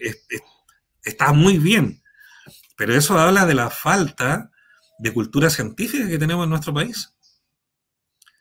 está 1.05 1.33
muy 1.33 1.59
bien, 1.59 2.03
pero 2.77 2.93
eso 2.93 3.17
habla 3.17 3.47
de 3.47 3.55
la 3.55 3.71
falta 3.71 4.51
de 4.99 5.13
cultura 5.13 5.49
científica 5.49 6.09
que 6.09 6.19
tenemos 6.19 6.43
en 6.43 6.51
nuestro 6.51 6.75
país. 6.75 7.15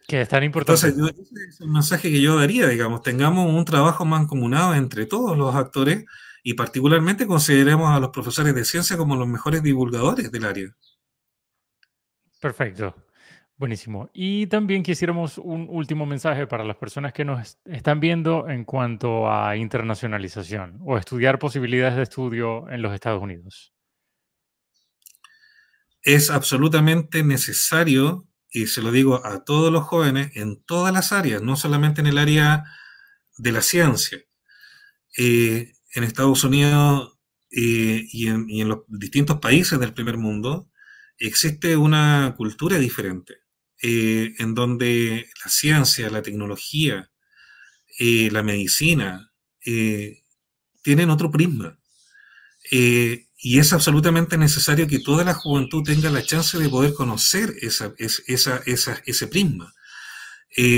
Que 0.07 0.21
es 0.21 0.27
tan 0.27 0.43
importante. 0.43 0.87
Entonces, 0.87 1.15
ese 1.19 1.49
es 1.49 1.61
el 1.61 1.67
mensaje 1.67 2.09
que 2.09 2.19
yo 2.19 2.39
daría, 2.39 2.67
digamos, 2.67 3.03
tengamos 3.03 3.47
un 3.47 3.63
trabajo 3.63 4.05
mancomunado 4.05 4.73
entre 4.73 5.05
todos 5.05 5.37
los 5.37 5.53
actores 5.53 6.03
y 6.41 6.55
particularmente 6.55 7.27
consideremos 7.27 7.91
a 7.91 7.99
los 7.99 8.09
profesores 8.09 8.55
de 8.55 8.65
ciencia 8.65 8.97
como 8.97 9.15
los 9.15 9.27
mejores 9.27 9.61
divulgadores 9.61 10.31
del 10.31 10.45
área. 10.45 10.75
Perfecto. 12.45 12.93
Buenísimo. 13.57 14.11
Y 14.13 14.45
también 14.45 14.83
quisiéramos 14.83 15.39
un 15.39 15.65
último 15.67 16.05
mensaje 16.05 16.45
para 16.45 16.63
las 16.63 16.75
personas 16.75 17.11
que 17.11 17.25
nos 17.25 17.57
están 17.65 17.99
viendo 17.99 18.47
en 18.47 18.65
cuanto 18.65 19.31
a 19.31 19.57
internacionalización 19.57 20.77
o 20.85 20.95
estudiar 20.95 21.39
posibilidades 21.39 21.95
de 21.95 22.03
estudio 22.03 22.69
en 22.69 22.83
los 22.83 22.93
Estados 22.93 23.19
Unidos. 23.19 23.73
Es 26.03 26.29
absolutamente 26.29 27.23
necesario, 27.23 28.27
y 28.47 28.67
se 28.67 28.83
lo 28.83 28.91
digo 28.91 29.25
a 29.25 29.43
todos 29.43 29.73
los 29.73 29.85
jóvenes, 29.85 30.35
en 30.35 30.63
todas 30.65 30.93
las 30.93 31.11
áreas, 31.13 31.41
no 31.41 31.55
solamente 31.55 32.01
en 32.01 32.05
el 32.05 32.19
área 32.19 32.63
de 33.39 33.51
la 33.51 33.63
ciencia. 33.63 34.19
Eh, 35.17 35.73
en 35.95 36.03
Estados 36.03 36.43
Unidos 36.43 37.17
eh, 37.49 38.05
y 38.07 38.27
en 38.27 38.67
los 38.67 38.81
distintos 38.87 39.39
países 39.39 39.79
del 39.79 39.95
primer 39.95 40.17
mundo, 40.17 40.69
existe 41.17 41.77
una 41.77 42.33
cultura 42.37 42.77
diferente 42.77 43.35
eh, 43.81 44.33
en 44.39 44.55
donde 44.55 45.29
la 45.43 45.51
ciencia, 45.51 46.09
la 46.09 46.21
tecnología, 46.21 47.11
eh, 47.99 48.29
la 48.31 48.43
medicina 48.43 49.31
eh, 49.65 50.23
tienen 50.81 51.09
otro 51.09 51.31
prisma. 51.31 51.77
y 52.71 53.59
es 53.59 53.73
absolutamente 53.73 54.37
necesario 54.37 54.87
que 54.87 54.99
toda 54.99 55.23
la 55.23 55.35
juventud 55.35 55.83
tenga 55.83 56.09
la 56.09 56.23
chance 56.23 56.57
de 56.57 56.69
poder 56.69 56.93
conocer 56.93 57.53
esa, 57.61 57.93
ese 59.05 59.27
prisma, 59.27 59.73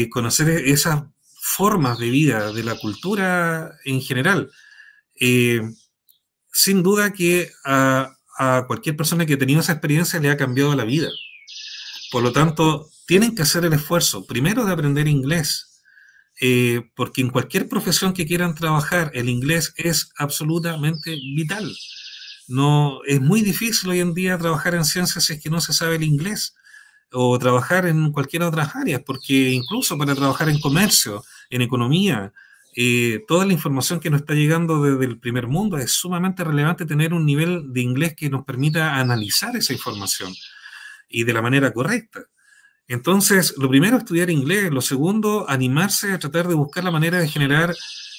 conocer 0.10 0.50
esas 0.50 1.04
formas 1.42 1.98
de 1.98 2.10
vida, 2.10 2.52
de 2.52 2.64
la 2.64 2.76
cultura 2.76 3.72
en 3.86 4.02
general. 4.02 4.52
sin 6.52 6.84
duda 6.84 7.14
que 7.14 7.52
a, 7.64 8.16
a 8.38 8.66
cualquier 8.68 8.96
persona 8.96 9.26
que 9.26 9.34
ha 9.34 9.38
tenido 9.38 9.62
esa 9.62 9.74
experiencia 9.74 10.20
le 10.20 10.30
ha 10.30 10.38
cambiado 10.38 10.76
la 10.76 10.86
vida. 10.86 11.10
Por 12.12 12.24
lo 12.24 12.32
tanto, 12.32 12.90
tienen 13.06 13.36
que 13.36 13.42
hacer 13.42 13.66
el 13.66 13.74
esfuerzo, 13.74 14.26
primero 14.26 14.66
de 14.66 14.74
aprender 14.74 15.08
inglés, 15.08 15.82
eh, 16.40 16.82
porque 16.96 17.22
en 17.22 17.30
cualquier 17.30 17.68
profesión 17.68 18.14
que 18.14 18.28
quieran 18.28 18.54
trabajar, 18.54 19.12
el 19.14 19.30
inglés 19.30 19.74
es 19.78 20.12
absolutamente 20.18 21.16
vital. 21.36 21.76
No, 22.48 23.02
es 23.06 23.20
muy 23.20 23.42
difícil 23.42 23.90
hoy 23.90 24.00
en 24.00 24.14
día 24.14 24.38
trabajar 24.38 24.76
en 24.76 24.86
ciencias 24.86 25.26
si 25.26 25.34
es 25.34 25.42
que 25.42 25.50
no 25.50 25.60
se 25.60 25.74
sabe 25.74 25.96
el 25.96 26.04
inglés 26.04 26.56
o 27.12 27.38
trabajar 27.40 27.88
en 27.88 28.12
cualquier 28.12 28.44
otra 28.44 28.72
área, 28.74 29.04
porque 29.04 29.52
incluso 29.52 29.98
para 29.98 30.16
trabajar 30.16 30.50
en 30.50 30.60
comercio, 30.60 31.24
en 31.50 31.62
economía, 31.62 32.34
eh, 32.80 33.26
toda 33.28 33.44
la 33.48 33.54
información 33.54 34.00
que 34.00 34.12
nos 34.12 34.22
está 34.22 34.36
llegando 34.36 34.84
desde 34.84 35.06
el 35.06 35.20
primer 35.20 35.48
mundo 35.48 35.80
es 35.80 35.94
sumamente 35.94 36.44
relevante 36.44 36.86
tener 36.86 37.12
un 37.12 37.26
nivel 37.26 37.74
de 37.74 37.82
inglés 37.82 38.14
que 38.16 38.30
nos 38.30 38.46
permita 38.46 38.98
analizar 38.98 39.56
esa 39.56 39.74
información 39.74 40.32
y 41.10 41.24
de 41.24 41.34
la 41.34 41.42
manera 41.42 41.74
correcta. 41.74 42.26
Entonces, 42.88 43.56
lo 43.58 43.68
primero, 43.68 43.98
estudiar 43.98 44.30
inglés. 44.30 44.70
Lo 44.72 44.82
segundo, 44.82 45.50
animarse 45.50 46.14
a 46.14 46.20
tratar 46.20 46.48
de 46.48 46.54
buscar 46.54 46.84
la 46.84 46.92
manera 46.92 47.18
de 47.18 47.28
generar 47.28 47.74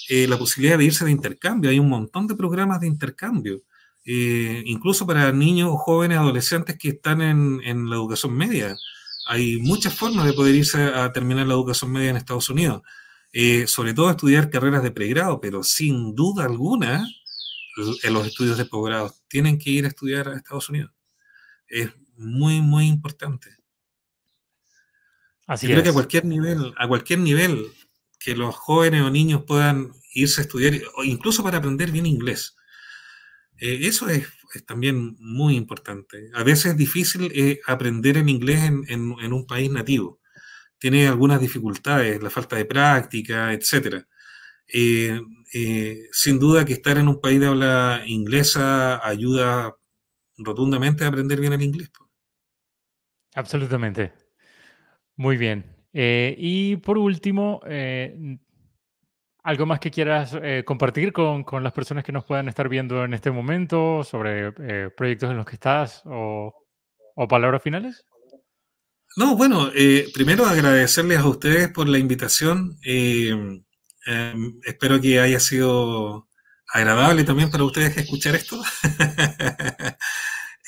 eh, 0.09 0.27
la 0.27 0.37
posibilidad 0.37 0.77
de 0.77 0.87
irse 0.87 1.05
de 1.05 1.13
intercambio. 1.13 1.71
Hay 1.71 1.79
un 1.79 1.89
montón 1.89 2.27
de 2.27 2.35
programas 2.35 2.81
de 2.81 2.89
intercambio, 2.89 3.63
eh, 4.05 4.65
incluso 4.67 5.07
para 5.07 5.31
niños, 5.31 5.71
jóvenes, 5.77 6.19
adolescentes 6.19 6.77
que 6.77 6.89
están 6.89 7.23
en, 7.23 7.61
en, 7.63 7.89
la 7.89 7.95
educación 7.95 8.37
media. 8.37 8.75
Hay 9.29 9.59
muchas 9.59 9.95
formas 9.95 10.27
de 10.27 10.33
poder 10.33 10.57
irse 10.57 10.83
a 10.83 11.13
terminar 11.13 11.47
la 11.47 11.55
educación 11.55 11.93
media 11.93 12.11
en 12.11 12.17
Estados 12.17 12.49
Unidos. 12.49 12.83
Eh, 13.33 13.67
sobre 13.67 13.95
todo 13.95 14.11
estudiar 14.11 14.51
carreras 14.51 14.83
de 14.83 14.91
pregrado, 14.91 15.41
pero 15.41 15.63
sin 15.63 16.15
duda 16.15 16.45
alguna, 16.45 17.07
en 18.03 18.15
los 18.15 18.27
estudios 18.27 18.59
de 18.59 18.65
posgrado 18.65 19.15
tienen 19.29 19.59
que 19.59 19.71
ir 19.71 19.85
a 19.85 19.89
estudiar 19.89 20.29
a 20.29 20.37
Estados 20.37 20.69
Unidos. 20.69 20.93
Es 21.67 21.91
muy, 22.17 22.61
muy 22.61 22.87
importante. 22.87 23.57
Así 25.47 25.67
creo 25.67 25.83
que 25.83 25.89
a 25.91 25.93
cualquier 25.95 26.25
nivel, 26.25 26.75
a 26.77 26.89
cualquier 26.89 27.21
nivel 27.21 27.67
que 28.19 28.37
los 28.37 28.55
jóvenes 28.55 29.03
o 29.03 29.11
niños 29.11 29.45
puedan 29.47 29.93
irse 30.13 30.41
a 30.41 30.45
estudiar, 30.45 30.75
incluso 31.05 31.43
para 31.43 31.59
aprender 31.59 31.91
bien 31.91 32.07
inglés. 32.07 32.57
Eh, 33.59 33.81
eso 33.83 34.09
es, 34.09 34.27
también 34.67 35.17
muy 35.19 35.57
importante. 35.57 36.31
A 36.35 36.43
veces 36.43 36.73
es 36.73 36.77
difícil 36.77 37.31
eh, 37.35 37.61
aprender 37.67 38.17
en 38.17 38.29
inglés 38.29 38.61
en, 38.89 39.33
un 39.33 39.47
país 39.47 39.71
nativo. 39.71 40.18
Tiene 40.79 41.09
algunas 41.09 41.41
dificultades, 41.41 42.23
la 42.23 42.31
falta 42.31 42.57
de 42.57 42.65
práctica, 42.65 43.53
etc. 43.53 44.05
Eh, 44.73 45.21
sin 46.13 46.39
duda 46.39 46.65
que 46.65 46.75
estar 46.75 46.99
en 46.99 47.09
un 47.09 47.21
país 47.21 47.41
de 47.41 47.47
habla 47.47 48.03
inglesa 48.07 49.07
ayuda 49.07 49.75
rotundamente 50.39 51.05
a 51.05 51.09
aprender 51.09 51.41
bien 51.41 51.53
el 51.53 51.63
inglés. 51.63 51.91
Absolutamente. 53.35 54.13
Muy 55.17 55.37
bien. 55.37 55.65
Eh, 55.93 56.35
y 56.39 56.77
por 56.77 56.99
último, 56.99 57.61
eh, 57.67 58.39
¿algo 59.43 59.67
más 59.67 59.81
que 59.81 59.91
quieras 59.91 60.37
eh, 60.41 60.63
compartir 60.65 61.13
con, 61.13 61.45
las 61.63 61.73
personas 61.73 62.05
que 62.05 62.13
nos 62.13 62.25
puedan 62.25 62.49
estar 62.49 62.69
viendo 62.69 63.05
en 63.05 63.15
este 63.15 63.31
momento 63.31 64.05
sobre 64.05 64.53
proyectos 64.93 65.31
en 65.31 65.37
los 65.37 65.47
que 65.47 65.55
estás 65.55 66.03
o, 66.05 66.55
palabras 67.29 67.63
finales? 67.63 68.05
No, 69.19 69.37
bueno, 69.37 69.73
primero 70.15 70.47
agradecerles 70.47 71.19
a 71.19 71.27
ustedes 71.27 71.69
por 71.73 71.89
la 71.89 71.99
invitación. 71.99 72.79
Em, 72.85 73.65
espero 74.65 75.01
que 75.01 75.19
haya 75.19 75.41
sido 75.41 76.29
agradable 76.73 77.25
también 77.25 77.51
para 77.51 77.65
ustedes 77.65 77.97
escuchar 77.97 78.37
esto. 78.37 78.63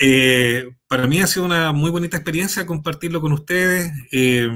Eh, 0.03 0.65
para 0.89 1.07
mí 1.07 1.21
ha 1.21 1.27
sido 1.27 1.45
una 1.45 1.73
muy 1.73 1.91
bonita 1.91 2.17
experiencia 2.17 2.65
compartirlo 2.65 3.21
con 3.21 3.33
ustedes. 3.33 3.93
Eh, 4.11 4.49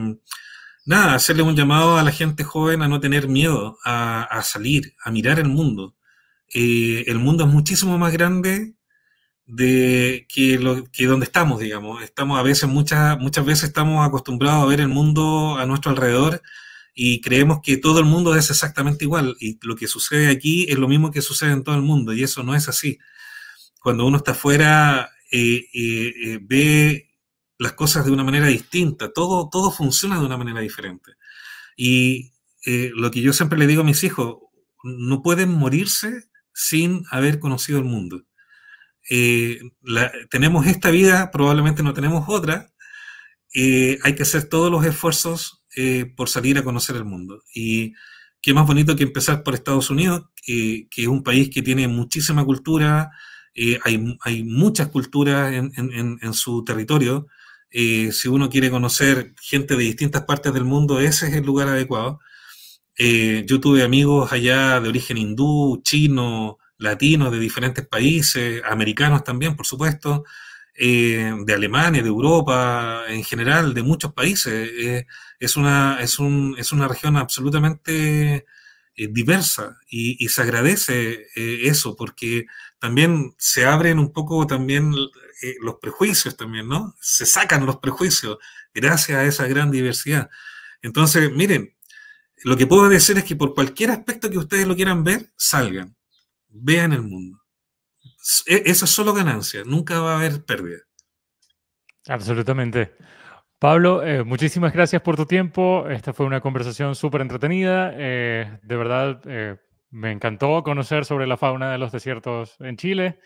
nada, 0.86 1.14
hacerle 1.14 1.42
un 1.42 1.54
llamado 1.54 1.98
a 1.98 2.02
la 2.02 2.12
gente 2.12 2.44
joven 2.44 2.80
a 2.80 2.88
no 2.88 2.98
tener 2.98 3.28
miedo 3.28 3.76
a, 3.84 4.40
salir, 4.42 4.94
a 5.04 5.10
mirar 5.10 5.38
el 5.38 5.50
mundo. 5.50 5.96
Eh, 6.54 7.04
el 7.08 7.18
mundo 7.18 7.44
es 7.44 7.50
muchísimo 7.50 7.98
más 7.98 8.10
grande 8.14 8.74
de 9.46 10.26
que, 10.28 10.58
lo, 10.58 10.84
que 10.90 11.06
donde 11.06 11.26
estamos, 11.26 11.60
digamos. 11.60 12.02
Estamos 12.02 12.38
a 12.38 12.42
veces, 12.42 12.68
muchas, 12.68 13.18
muchas 13.18 13.44
veces 13.44 13.64
estamos 13.64 14.06
acostumbrados 14.06 14.62
a 14.62 14.66
ver 14.66 14.80
el 14.80 14.88
mundo 14.88 15.56
a 15.58 15.66
nuestro 15.66 15.90
alrededor 15.90 16.42
y 16.94 17.20
creemos 17.20 17.60
que 17.62 17.76
todo 17.76 17.98
el 17.98 18.04
mundo 18.04 18.34
es 18.36 18.50
exactamente 18.50 19.04
igual 19.04 19.36
y 19.40 19.58
lo 19.62 19.74
que 19.76 19.88
sucede 19.88 20.28
aquí 20.28 20.66
es 20.68 20.78
lo 20.78 20.88
mismo 20.88 21.10
que 21.10 21.22
sucede 21.22 21.52
en 21.52 21.64
todo 21.64 21.74
el 21.74 21.82
mundo 21.82 22.12
y 22.12 22.22
eso 22.22 22.42
no 22.42 22.54
es 22.54 22.68
así. 22.68 22.98
Cuando 23.80 24.06
uno 24.06 24.18
está 24.18 24.32
afuera 24.32 25.10
eh, 25.30 25.66
eh, 25.74 26.38
ve 26.40 27.10
las 27.58 27.72
cosas 27.72 28.04
de 28.04 28.12
una 28.12 28.24
manera 28.24 28.46
distinta, 28.46 29.12
todo, 29.12 29.48
todo 29.50 29.70
funciona 29.70 30.18
de 30.18 30.26
una 30.26 30.36
manera 30.36 30.60
diferente. 30.60 31.12
Y 31.76 32.32
eh, 32.64 32.92
lo 32.94 33.10
que 33.10 33.20
yo 33.20 33.32
siempre 33.32 33.58
le 33.58 33.66
digo 33.66 33.82
a 33.82 33.84
mis 33.84 34.04
hijos, 34.04 34.36
no 34.82 35.22
pueden 35.22 35.50
morirse 35.50 36.28
sin 36.52 37.04
haber 37.10 37.40
conocido 37.40 37.78
el 37.78 37.84
mundo. 37.84 38.22
Tenemos 40.30 40.66
esta 40.66 40.90
vida, 40.90 41.30
probablemente 41.30 41.82
no 41.82 41.94
tenemos 41.94 42.24
otra, 42.28 42.70
hay 43.54 44.14
que 44.14 44.22
hacer 44.22 44.48
todos 44.48 44.70
los 44.70 44.84
esfuerzos 44.84 45.62
por 46.16 46.28
salir 46.28 46.58
a 46.58 46.64
conocer 46.64 46.96
el 46.96 47.04
mundo. 47.04 47.42
Y 47.54 47.94
qué 48.40 48.54
más 48.54 48.66
bonito 48.66 48.96
que 48.96 49.04
empezar 49.04 49.42
por 49.42 49.54
Estados 49.54 49.90
Unidos, 49.90 50.24
que 50.44 50.88
es 50.96 51.06
un 51.06 51.22
país 51.22 51.50
que 51.50 51.62
tiene 51.62 51.86
muchísima 51.88 52.44
cultura, 52.44 53.10
eh, 53.54 53.78
hay, 53.84 54.42
muchas 54.42 54.88
culturas 54.88 55.52
en, 55.54 56.34
su 56.34 56.64
territorio. 56.64 57.28
Eh, 57.70 58.12
si 58.12 58.28
uno 58.28 58.50
quiere 58.50 58.70
conocer 58.70 59.34
gente 59.40 59.76
de 59.76 59.84
distintas 59.84 60.24
partes 60.24 60.52
del 60.52 60.64
mundo, 60.64 61.00
ese 61.00 61.28
es 61.28 61.34
el 61.34 61.44
lugar 61.44 61.68
adecuado. 61.68 62.20
Eh, 62.98 63.44
yo 63.46 63.60
tuve 63.60 63.82
amigos 63.82 64.32
allá 64.32 64.80
de 64.80 64.88
origen 64.88 65.18
hindú, 65.18 65.80
chino, 65.82 66.58
latino, 66.78 67.30
de 67.30 67.38
diferentes 67.38 67.86
países, 67.86 68.62
americanos 68.64 69.24
también, 69.24 69.56
por 69.56 69.66
supuesto, 69.66 70.24
de 70.76 71.54
Alemania, 71.54 72.02
de 72.02 72.08
Europa, 72.08 73.04
en 73.08 73.22
general, 73.22 73.74
de 73.74 73.82
muchos 73.82 74.12
países. 74.12 75.06
es, 75.38 75.56
una, 75.56 75.98
es, 76.00 76.18
un, 76.18 76.56
es 76.58 76.72
una 76.72 76.88
región 76.88 77.16
absolutamente 77.16 78.44
diversa 78.96 79.78
y, 79.88 80.28
se 80.28 80.42
agradece 80.42 81.26
eso 81.34 81.96
porque 81.96 82.46
también 82.78 83.34
se 83.38 83.64
abren 83.66 83.98
un 83.98 84.12
poco 84.12 84.46
también 84.46 84.92
eh, 85.42 85.56
los 85.60 85.76
prejuicios 85.80 86.36
también, 86.36 86.68
¿no? 86.68 86.94
Se 87.00 87.26
sacan 87.26 87.66
los 87.66 87.78
prejuicios 87.78 88.38
gracias 88.72 89.18
a 89.18 89.24
esa 89.24 89.46
gran 89.46 89.70
diversidad. 89.70 90.30
Entonces, 90.82 91.30
miren, 91.32 91.74
Lo 92.44 92.56
que 92.56 92.66
puedo 92.66 92.88
decir 92.88 93.16
es 93.18 93.24
que 93.24 93.36
por 93.36 93.54
cualquier 93.54 93.90
aspecto 93.90 94.30
que 94.30 94.38
ustedes 94.38 94.66
lo 94.66 94.76
quieran 94.76 95.04
ver, 95.04 95.32
salgan, 95.36 95.96
vean 96.54 96.92
el 96.92 97.02
mundo. 97.02 97.38
E, 98.46 98.62
eso 98.66 98.84
es 98.84 98.90
solo 98.90 99.12
ganancia, 99.12 99.62
nunca 99.64 100.00
va 100.00 100.14
a 100.14 100.18
haber 100.18 100.44
pérdida. 100.44 100.78
Absolutamente. 102.08 102.92
Pablo, 103.58 104.04
eh, 104.04 104.24
muchísimas 104.24 104.72
gracias 104.72 105.00
por 105.02 105.16
tu 105.16 105.26
tiempo. 105.26 105.88
Esta 105.88 106.12
fue 106.12 106.26
una 106.26 106.40
conversación 106.40 106.94
súper 106.94 107.22
entretenida. 107.22 107.92
Eh, 107.94 108.58
de 108.62 108.76
verdad, 108.76 109.22
eh, 109.24 109.56
me 109.90 110.12
encantó 110.12 110.62
conocer 110.62 111.04
sobre 111.04 111.26
la 111.26 111.36
fauna 111.36 111.72
de 111.72 111.78
los 111.78 111.92
desiertos 111.92 112.56
en 112.60 112.76
Chile. 112.76 113.20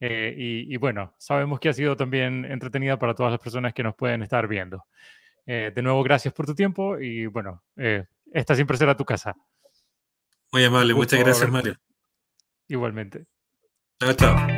Y, 0.00 0.72
y, 0.72 0.76
bueno, 0.76 1.16
sabemos 1.18 1.58
que 1.58 1.70
ha 1.70 1.72
sido 1.72 1.96
también 1.96 2.44
entretenida 2.44 3.00
para 3.00 3.14
todas 3.14 3.32
las 3.32 3.40
personas 3.40 3.74
que 3.74 3.82
nos 3.82 3.96
pueden 3.96 4.22
estar 4.22 4.46
viendo. 4.46 4.84
de 5.44 5.82
nuevo, 5.82 6.04
gracias 6.04 6.32
por 6.32 6.46
tu 6.46 6.54
tiempo 6.54 7.00
y 7.00 7.26
bueno, 7.26 7.64
esta 8.32 8.54
siempre 8.54 8.76
será 8.76 8.96
tu 8.96 9.04
casa. 9.04 9.34
Muy 10.52 10.64
amable, 10.64 10.94
muchas 10.94 11.18
gracias, 11.18 11.50
Mario. 11.50 11.78
Igualmente. 12.68 13.26
Chao, 14.00 14.14
chao. 14.14 14.57